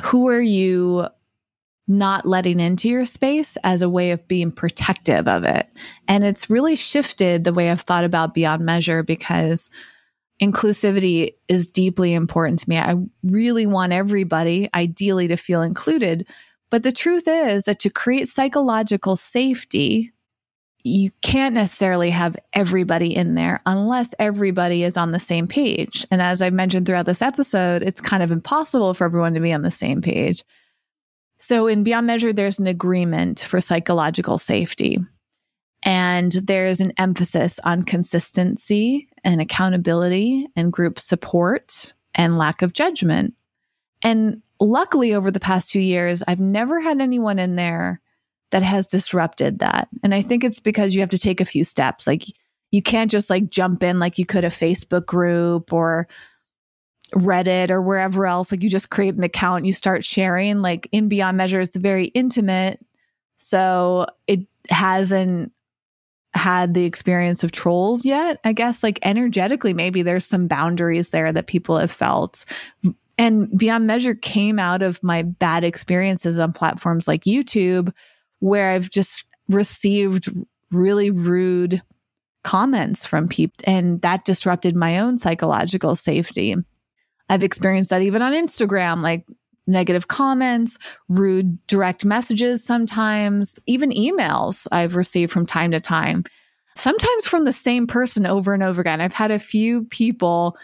who 0.00 0.28
are 0.28 0.40
you 0.40 1.06
not 1.86 2.24
letting 2.24 2.60
into 2.60 2.88
your 2.88 3.04
space 3.04 3.58
as 3.64 3.82
a 3.82 3.88
way 3.88 4.12
of 4.12 4.26
being 4.26 4.50
protective 4.50 5.28
of 5.28 5.44
it? 5.44 5.68
And 6.08 6.24
it's 6.24 6.48
really 6.48 6.76
shifted 6.76 7.44
the 7.44 7.52
way 7.52 7.70
I've 7.70 7.82
thought 7.82 8.04
about 8.04 8.34
beyond 8.34 8.64
measure 8.64 9.02
because 9.02 9.68
inclusivity 10.42 11.34
is 11.46 11.70
deeply 11.70 12.12
important 12.12 12.58
to 12.58 12.68
me. 12.68 12.76
I 12.76 12.96
really 13.22 13.64
want 13.64 13.92
everybody, 13.92 14.68
ideally, 14.74 15.28
to 15.28 15.36
feel 15.36 15.62
included. 15.62 16.26
But 16.68 16.82
the 16.82 16.90
truth 16.90 17.24
is 17.28 17.64
that 17.64 17.78
to 17.80 17.90
create 17.90 18.26
psychological 18.26 19.14
safety, 19.14 20.12
you 20.82 21.10
can't 21.22 21.54
necessarily 21.54 22.10
have 22.10 22.36
everybody 22.54 23.14
in 23.14 23.36
there 23.36 23.60
unless 23.66 24.16
everybody 24.18 24.82
is 24.82 24.96
on 24.96 25.12
the 25.12 25.20
same 25.20 25.46
page. 25.46 26.04
And 26.10 26.20
as 26.20 26.42
I've 26.42 26.52
mentioned 26.52 26.86
throughout 26.86 27.06
this 27.06 27.22
episode, 27.22 27.82
it's 27.82 28.00
kind 28.00 28.22
of 28.22 28.32
impossible 28.32 28.94
for 28.94 29.04
everyone 29.04 29.34
to 29.34 29.40
be 29.40 29.52
on 29.52 29.62
the 29.62 29.70
same 29.70 30.02
page. 30.02 30.42
So 31.38 31.68
in 31.68 31.84
Beyond 31.84 32.06
Measure, 32.08 32.32
there's 32.32 32.58
an 32.58 32.66
agreement 32.66 33.40
for 33.40 33.60
psychological 33.60 34.38
safety. 34.38 34.98
And 35.84 36.32
there's 36.32 36.80
an 36.80 36.92
emphasis 36.98 37.60
on 37.64 37.84
consistency 37.84 39.08
and 39.24 39.40
accountability 39.40 40.46
and 40.56 40.72
group 40.72 40.98
support 40.98 41.94
and 42.14 42.38
lack 42.38 42.62
of 42.62 42.72
judgment. 42.72 43.34
And 44.02 44.42
luckily, 44.60 45.14
over 45.14 45.30
the 45.30 45.40
past 45.40 45.70
two 45.70 45.80
years, 45.80 46.22
I've 46.26 46.40
never 46.40 46.80
had 46.80 47.00
anyone 47.00 47.38
in 47.38 47.56
there 47.56 48.00
that 48.50 48.62
has 48.62 48.86
disrupted 48.86 49.60
that. 49.60 49.88
And 50.02 50.14
I 50.14 50.22
think 50.22 50.44
it's 50.44 50.60
because 50.60 50.94
you 50.94 51.00
have 51.00 51.10
to 51.10 51.18
take 51.18 51.40
a 51.40 51.46
few 51.46 51.64
steps. 51.64 52.06
Like 52.06 52.24
you 52.70 52.82
can't 52.82 53.10
just 53.10 53.30
like 53.30 53.50
jump 53.50 53.82
in 53.82 53.98
like 53.98 54.18
you 54.18 54.26
could 54.26 54.44
a 54.44 54.48
Facebook 54.48 55.06
group 55.06 55.72
or 55.72 56.06
Reddit 57.14 57.70
or 57.70 57.82
wherever 57.82 58.26
else. 58.26 58.50
Like 58.50 58.62
you 58.62 58.70
just 58.70 58.90
create 58.90 59.14
an 59.14 59.22
account, 59.22 59.64
you 59.64 59.72
start 59.72 60.04
sharing. 60.04 60.60
Like 60.60 60.88
in 60.92 61.08
Beyond 61.08 61.36
Measure, 61.36 61.60
it's 61.60 61.76
very 61.76 62.06
intimate. 62.06 62.84
So 63.36 64.06
it 64.26 64.40
hasn't 64.70 65.52
had 66.34 66.74
the 66.74 66.84
experience 66.84 67.44
of 67.44 67.52
trolls 67.52 68.04
yet. 68.04 68.40
I 68.44 68.52
guess 68.52 68.82
like 68.82 68.98
energetically, 69.02 69.74
maybe 69.74 70.02
there's 70.02 70.26
some 70.26 70.48
boundaries 70.48 71.10
there 71.10 71.32
that 71.32 71.46
people 71.46 71.78
have 71.78 71.90
felt. 71.90 72.44
And 73.18 73.56
Beyond 73.56 73.86
Measure 73.86 74.14
came 74.14 74.58
out 74.58 74.82
of 74.82 75.02
my 75.02 75.22
bad 75.22 75.64
experiences 75.64 76.38
on 76.38 76.52
platforms 76.52 77.06
like 77.06 77.24
YouTube, 77.24 77.92
where 78.40 78.70
I've 78.72 78.90
just 78.90 79.24
received 79.48 80.32
really 80.70 81.10
rude 81.10 81.82
comments 82.42 83.04
from 83.04 83.28
people, 83.28 83.62
and 83.64 84.00
that 84.02 84.24
disrupted 84.24 84.74
my 84.74 84.98
own 84.98 85.18
psychological 85.18 85.94
safety. 85.94 86.56
I've 87.28 87.44
experienced 87.44 87.90
that 87.90 88.02
even 88.02 88.22
on 88.22 88.32
Instagram, 88.32 89.02
like 89.02 89.26
negative 89.66 90.08
comments, 90.08 90.78
rude 91.08 91.64
direct 91.66 92.04
messages 92.04 92.64
sometimes, 92.64 93.58
even 93.66 93.90
emails 93.90 94.66
I've 94.72 94.96
received 94.96 95.32
from 95.32 95.46
time 95.46 95.70
to 95.70 95.80
time, 95.80 96.24
sometimes 96.76 97.26
from 97.26 97.44
the 97.44 97.52
same 97.52 97.86
person 97.86 98.26
over 98.26 98.54
and 98.54 98.62
over 98.62 98.80
again. 98.80 99.00
I've 99.00 99.12
had 99.12 99.30
a 99.30 99.38
few 99.38 99.84
people 99.84 100.56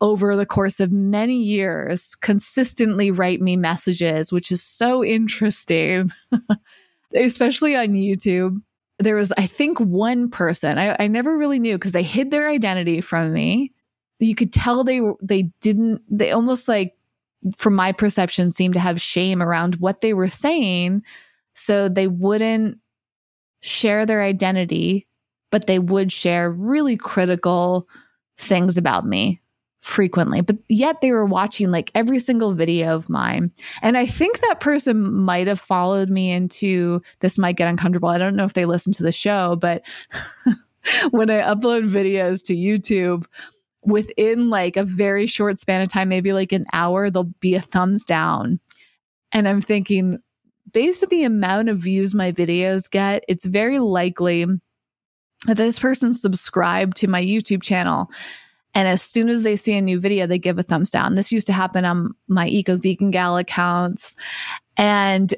over 0.00 0.36
the 0.36 0.46
course 0.46 0.80
of 0.80 0.92
many 0.92 1.42
years 1.42 2.14
consistently 2.16 3.10
write 3.10 3.40
me 3.40 3.56
messages, 3.56 4.32
which 4.32 4.52
is 4.52 4.62
so 4.62 5.02
interesting, 5.04 6.12
especially 7.14 7.74
on 7.76 7.88
YouTube. 7.88 8.60
There 8.98 9.16
was, 9.16 9.32
I 9.36 9.46
think, 9.46 9.78
one 9.78 10.30
person 10.30 10.78
I, 10.78 10.96
I 10.98 11.08
never 11.08 11.36
really 11.36 11.58
knew 11.58 11.76
because 11.76 11.92
they 11.92 12.02
hid 12.02 12.30
their 12.30 12.48
identity 12.48 13.00
from 13.00 13.32
me. 13.32 13.72
You 14.18 14.34
could 14.34 14.52
tell 14.52 14.84
they 14.84 15.00
they 15.20 15.42
didn't 15.60 16.02
they 16.10 16.30
almost 16.30 16.68
like 16.68 16.96
from 17.56 17.74
my 17.74 17.92
perception, 17.92 18.50
seemed 18.50 18.74
to 18.74 18.80
have 18.80 19.00
shame 19.00 19.42
around 19.42 19.76
what 19.76 20.00
they 20.00 20.14
were 20.14 20.28
saying. 20.28 21.02
So 21.54 21.88
they 21.88 22.08
wouldn't 22.08 22.78
share 23.62 24.06
their 24.06 24.22
identity, 24.22 25.06
but 25.50 25.66
they 25.66 25.78
would 25.78 26.12
share 26.12 26.50
really 26.50 26.96
critical 26.96 27.88
things 28.38 28.76
about 28.76 29.06
me 29.06 29.40
frequently. 29.86 30.40
But 30.40 30.56
yet 30.68 31.00
they 31.00 31.12
were 31.12 31.24
watching 31.24 31.70
like 31.70 31.92
every 31.94 32.18
single 32.18 32.54
video 32.54 32.96
of 32.96 33.08
mine. 33.08 33.52
And 33.82 33.96
I 33.96 34.04
think 34.04 34.40
that 34.40 34.58
person 34.58 35.14
might 35.14 35.46
have 35.46 35.60
followed 35.60 36.10
me 36.10 36.32
into 36.32 37.00
this 37.20 37.38
might 37.38 37.56
get 37.56 37.68
uncomfortable. 37.68 38.08
I 38.08 38.18
don't 38.18 38.34
know 38.34 38.44
if 38.44 38.54
they 38.54 38.64
listen 38.64 38.92
to 38.94 39.04
the 39.04 39.12
show, 39.12 39.54
but 39.54 39.82
when 41.10 41.30
I 41.30 41.40
upload 41.40 41.88
videos 41.88 42.42
to 42.46 42.56
YouTube, 42.56 43.26
within 43.86 44.50
like 44.50 44.76
a 44.76 44.84
very 44.84 45.26
short 45.26 45.58
span 45.58 45.80
of 45.80 45.88
time, 45.88 46.08
maybe 46.08 46.32
like 46.32 46.52
an 46.52 46.66
hour, 46.72 47.08
there'll 47.08 47.32
be 47.40 47.54
a 47.54 47.60
thumbs 47.60 48.04
down. 48.04 48.60
And 49.32 49.48
I'm 49.48 49.60
thinking, 49.60 50.18
based 50.72 51.04
on 51.04 51.08
the 51.10 51.24
amount 51.24 51.68
of 51.68 51.78
views 51.78 52.14
my 52.14 52.32
videos 52.32 52.90
get, 52.90 53.24
it's 53.28 53.44
very 53.44 53.78
likely 53.78 54.44
that 55.46 55.56
this 55.56 55.78
person 55.78 56.14
subscribed 56.14 56.96
to 56.98 57.08
my 57.08 57.22
YouTube 57.22 57.62
channel. 57.62 58.10
And 58.74 58.88
as 58.88 59.02
soon 59.02 59.28
as 59.28 59.42
they 59.42 59.56
see 59.56 59.76
a 59.76 59.80
new 59.80 60.00
video, 60.00 60.26
they 60.26 60.38
give 60.38 60.58
a 60.58 60.62
thumbs 60.62 60.90
down. 60.90 61.14
This 61.14 61.32
used 61.32 61.46
to 61.46 61.52
happen 61.52 61.84
on 61.84 62.14
my 62.28 62.48
Eco 62.48 62.76
Vegan 62.76 63.10
Gal 63.10 63.38
accounts. 63.38 64.16
And 64.76 65.34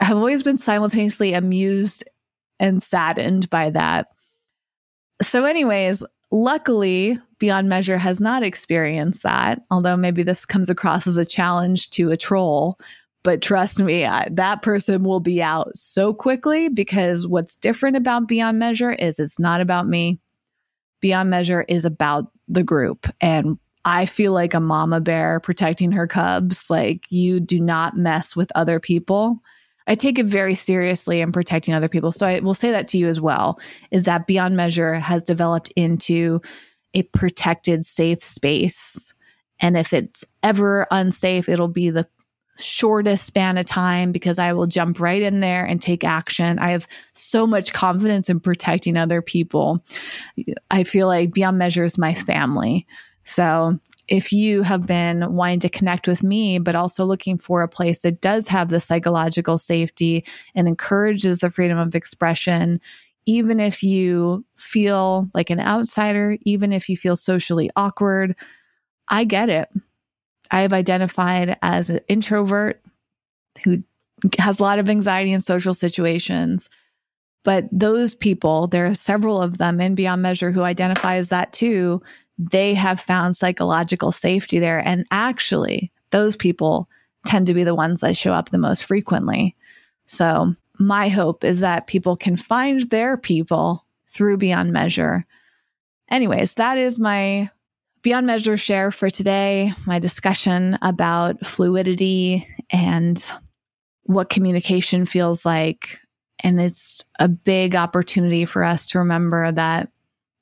I've 0.00 0.16
always 0.16 0.42
been 0.42 0.58
simultaneously 0.58 1.34
amused 1.34 2.04
and 2.58 2.82
saddened 2.82 3.48
by 3.50 3.70
that. 3.70 4.08
So, 5.22 5.44
anyways, 5.44 6.02
luckily, 6.30 7.18
Beyond 7.38 7.68
Measure 7.68 7.98
has 7.98 8.20
not 8.20 8.42
experienced 8.42 9.22
that, 9.22 9.60
although 9.70 9.96
maybe 9.96 10.22
this 10.22 10.46
comes 10.46 10.70
across 10.70 11.06
as 11.06 11.16
a 11.16 11.24
challenge 11.24 11.90
to 11.90 12.10
a 12.10 12.16
troll. 12.16 12.78
But 13.22 13.40
trust 13.40 13.80
me, 13.80 14.04
I, 14.04 14.28
that 14.32 14.62
person 14.62 15.02
will 15.02 15.20
be 15.20 15.42
out 15.42 15.76
so 15.76 16.12
quickly 16.12 16.68
because 16.68 17.26
what's 17.26 17.54
different 17.54 17.96
about 17.96 18.28
Beyond 18.28 18.58
Measure 18.58 18.92
is 18.92 19.18
it's 19.18 19.38
not 19.38 19.60
about 19.60 19.88
me. 19.88 20.20
Beyond 21.00 21.30
Measure 21.30 21.62
is 21.68 21.84
about 21.84 22.30
the 22.48 22.62
group. 22.62 23.06
And 23.20 23.58
I 23.86 24.06
feel 24.06 24.32
like 24.32 24.54
a 24.54 24.60
mama 24.60 25.00
bear 25.00 25.40
protecting 25.40 25.92
her 25.92 26.06
cubs. 26.06 26.70
Like, 26.70 27.04
you 27.10 27.40
do 27.40 27.60
not 27.60 27.96
mess 27.96 28.34
with 28.34 28.50
other 28.54 28.80
people. 28.80 29.42
I 29.86 29.94
take 29.94 30.18
it 30.18 30.26
very 30.26 30.54
seriously 30.54 31.20
in 31.20 31.32
protecting 31.32 31.74
other 31.74 31.88
people. 31.88 32.12
So 32.12 32.26
I 32.26 32.40
will 32.40 32.54
say 32.54 32.70
that 32.70 32.88
to 32.88 32.98
you 32.98 33.06
as 33.06 33.20
well 33.20 33.58
is 33.90 34.04
that 34.04 34.26
Beyond 34.26 34.56
Measure 34.56 34.94
has 34.94 35.22
developed 35.22 35.72
into 35.76 36.40
a 36.94 37.02
protected, 37.02 37.84
safe 37.84 38.22
space. 38.22 39.14
And 39.60 39.76
if 39.76 39.92
it's 39.92 40.24
ever 40.42 40.86
unsafe, 40.90 41.48
it'll 41.48 41.68
be 41.68 41.90
the 41.90 42.06
shortest 42.56 43.26
span 43.26 43.58
of 43.58 43.66
time 43.66 44.12
because 44.12 44.38
I 44.38 44.52
will 44.52 44.66
jump 44.66 45.00
right 45.00 45.20
in 45.20 45.40
there 45.40 45.64
and 45.64 45.82
take 45.82 46.04
action. 46.04 46.58
I 46.58 46.70
have 46.70 46.86
so 47.12 47.46
much 47.46 47.72
confidence 47.72 48.30
in 48.30 48.40
protecting 48.40 48.96
other 48.96 49.20
people. 49.20 49.84
I 50.70 50.84
feel 50.84 51.08
like 51.08 51.34
Beyond 51.34 51.58
Measure 51.58 51.84
is 51.84 51.98
my 51.98 52.14
family. 52.14 52.86
So 53.24 53.78
if 54.08 54.32
you 54.32 54.62
have 54.62 54.86
been 54.86 55.32
wanting 55.34 55.60
to 55.60 55.68
connect 55.68 56.06
with 56.06 56.22
me, 56.22 56.58
but 56.58 56.74
also 56.74 57.04
looking 57.04 57.38
for 57.38 57.62
a 57.62 57.68
place 57.68 58.02
that 58.02 58.20
does 58.20 58.48
have 58.48 58.68
the 58.68 58.80
psychological 58.80 59.58
safety 59.58 60.24
and 60.54 60.68
encourages 60.68 61.38
the 61.38 61.50
freedom 61.50 61.78
of 61.78 61.94
expression, 61.94 62.80
even 63.26 63.60
if 63.60 63.82
you 63.82 64.44
feel 64.56 65.28
like 65.32 65.50
an 65.50 65.60
outsider, 65.60 66.36
even 66.42 66.72
if 66.72 66.88
you 66.88 66.96
feel 66.96 67.16
socially 67.16 67.70
awkward, 67.76 68.36
I 69.08 69.24
get 69.24 69.48
it. 69.48 69.68
I 70.50 70.60
have 70.60 70.72
identified 70.72 71.56
as 71.62 71.88
an 71.88 72.00
introvert 72.08 72.82
who 73.64 73.82
has 74.38 74.58
a 74.58 74.62
lot 74.62 74.78
of 74.78 74.88
anxiety 74.88 75.32
in 75.32 75.40
social 75.40 75.74
situations. 75.74 76.68
But 77.44 77.68
those 77.70 78.14
people, 78.14 78.66
there 78.66 78.86
are 78.86 78.94
several 78.94 79.40
of 79.40 79.58
them 79.58 79.80
in 79.80 79.94
Beyond 79.94 80.22
Measure 80.22 80.50
who 80.50 80.62
identify 80.62 81.16
as 81.16 81.28
that 81.28 81.52
too. 81.52 82.02
They 82.38 82.74
have 82.74 82.98
found 82.98 83.36
psychological 83.36 84.10
safety 84.10 84.58
there. 84.58 84.78
And 84.78 85.06
actually, 85.10 85.92
those 86.10 86.36
people 86.36 86.88
tend 87.26 87.46
to 87.46 87.54
be 87.54 87.62
the 87.62 87.74
ones 87.74 88.00
that 88.00 88.16
show 88.16 88.32
up 88.32 88.50
the 88.50 88.58
most 88.58 88.84
frequently. 88.84 89.54
So 90.06 90.54
my 90.78 91.08
hope 91.08 91.44
is 91.44 91.60
that 91.60 91.86
people 91.86 92.16
can 92.16 92.36
find 92.36 92.88
their 92.90 93.16
people 93.16 93.84
through 94.08 94.38
Beyond 94.38 94.72
Measure. 94.72 95.24
Anyways, 96.10 96.54
that 96.54 96.78
is 96.78 96.98
my 96.98 97.50
Beyond 98.02 98.26
Measure 98.26 98.56
share 98.56 98.90
for 98.90 99.10
today, 99.10 99.72
my 99.86 99.98
discussion 99.98 100.78
about 100.82 101.44
fluidity 101.46 102.46
and 102.70 103.32
what 104.02 104.28
communication 104.28 105.06
feels 105.06 105.46
like. 105.46 105.98
And 106.44 106.60
it's 106.60 107.02
a 107.18 107.26
big 107.26 107.74
opportunity 107.74 108.44
for 108.44 108.62
us 108.62 108.84
to 108.86 108.98
remember 108.98 109.50
that 109.50 109.90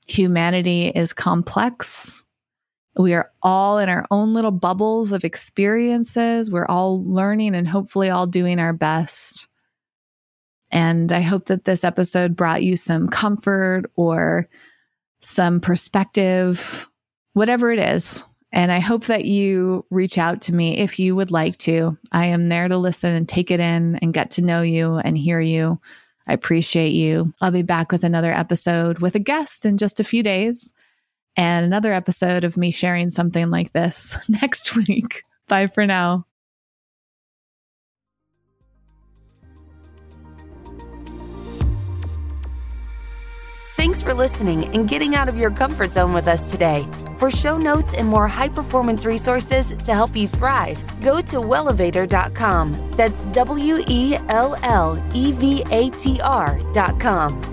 humanity 0.09 0.89
is 0.89 1.13
complex. 1.13 2.25
We 2.97 3.15
are 3.15 3.31
all 3.41 3.79
in 3.79 3.89
our 3.89 4.05
own 4.11 4.35
little 4.35 4.51
bubbles 4.51 5.13
of 5.13 5.25
experiences. 5.25 6.51
We're 6.51 6.67
all 6.67 7.03
learning 7.05 7.55
and 7.55 7.69
hopefully 7.69 8.11
all 8.11 8.27
doing 8.27 8.59
our 8.59 8.73
best. 8.73 9.49
And 10.73 11.13
I 11.13 11.21
hope 11.21 11.47
that 11.47 11.65
this 11.65 11.85
episode 11.85 12.35
brought 12.35 12.65
you 12.65 12.77
some 12.77 13.09
comfort 13.09 13.85
or 13.95 14.49
some 15.21 15.61
perspective, 15.61 16.91
whatever 17.35 17.71
it 17.71 17.79
is. 17.79 18.25
And 18.53 18.71
I 18.71 18.81
hope 18.81 19.07
that 19.07 19.25
you 19.25 19.85
reach 19.91 20.19
out 20.19 20.43
to 20.43 20.55
me 20.55 20.79
if 20.79 20.99
you 20.99 21.17
would 21.17 21.31
like 21.31 21.57
to. 21.59 21.97
I 22.13 22.27
am 22.27 22.49
there 22.49 22.69
to 22.69 22.77
listen 22.77 23.15
and 23.15 23.27
take 23.29 23.51
it 23.51 23.61
in 23.61 23.97
and 23.97 24.13
get 24.13 24.33
to 24.33 24.45
know 24.45 24.61
you 24.61 24.97
and 24.97 25.17
hear 25.17 25.41
you. 25.41 25.81
I 26.27 26.35
appreciate 26.35 26.93
you. 26.93 27.33
I'll 27.41 27.51
be 27.51 27.63
back 27.63 27.91
with 27.91 28.05
another 28.05 28.33
episode 28.33 28.99
with 28.99 29.15
a 29.15 29.21
guest 29.21 29.65
in 29.65 29.79
just 29.79 30.01
a 30.01 30.05
few 30.05 30.23
days 30.23 30.73
and 31.37 31.65
another 31.65 31.93
episode 31.93 32.45
of 32.45 32.57
me 32.57 32.71
sharing 32.71 33.11
something 33.11 33.51
like 33.51 33.73
this 33.73 34.17
next 34.29 34.77
week. 34.77 35.25
Bye 35.49 35.67
for 35.67 35.87
now. 35.87 36.27
Thanks 43.77 44.01
for 44.01 44.15
listening 44.15 44.65
and 44.77 44.89
getting 44.89 45.17
out 45.17 45.29
of 45.29 45.37
your 45.37 45.51
comfort 45.51 45.95
zone 45.95 46.13
with 46.13 46.29
us 46.29 46.53
today. 46.53 46.87
For 47.23 47.31
show 47.31 47.57
notes 47.57 47.95
and 47.95 48.09
more 48.09 48.27
high 48.27 48.49
performance 48.49 49.05
resources 49.05 49.69
to 49.85 49.95
help 49.95 50.17
you 50.17 50.27
thrive, 50.27 50.77
go 51.01 51.21
to 51.21 51.37
wellevatr.com. 51.37 52.91
That's 52.97 53.27
W 53.27 53.85
E 53.87 54.17
L 54.29 54.59
L 54.65 55.01
E 55.15 55.31
V 55.31 55.63
A 55.71 55.91
T 55.91 56.21
R.com. 56.21 57.52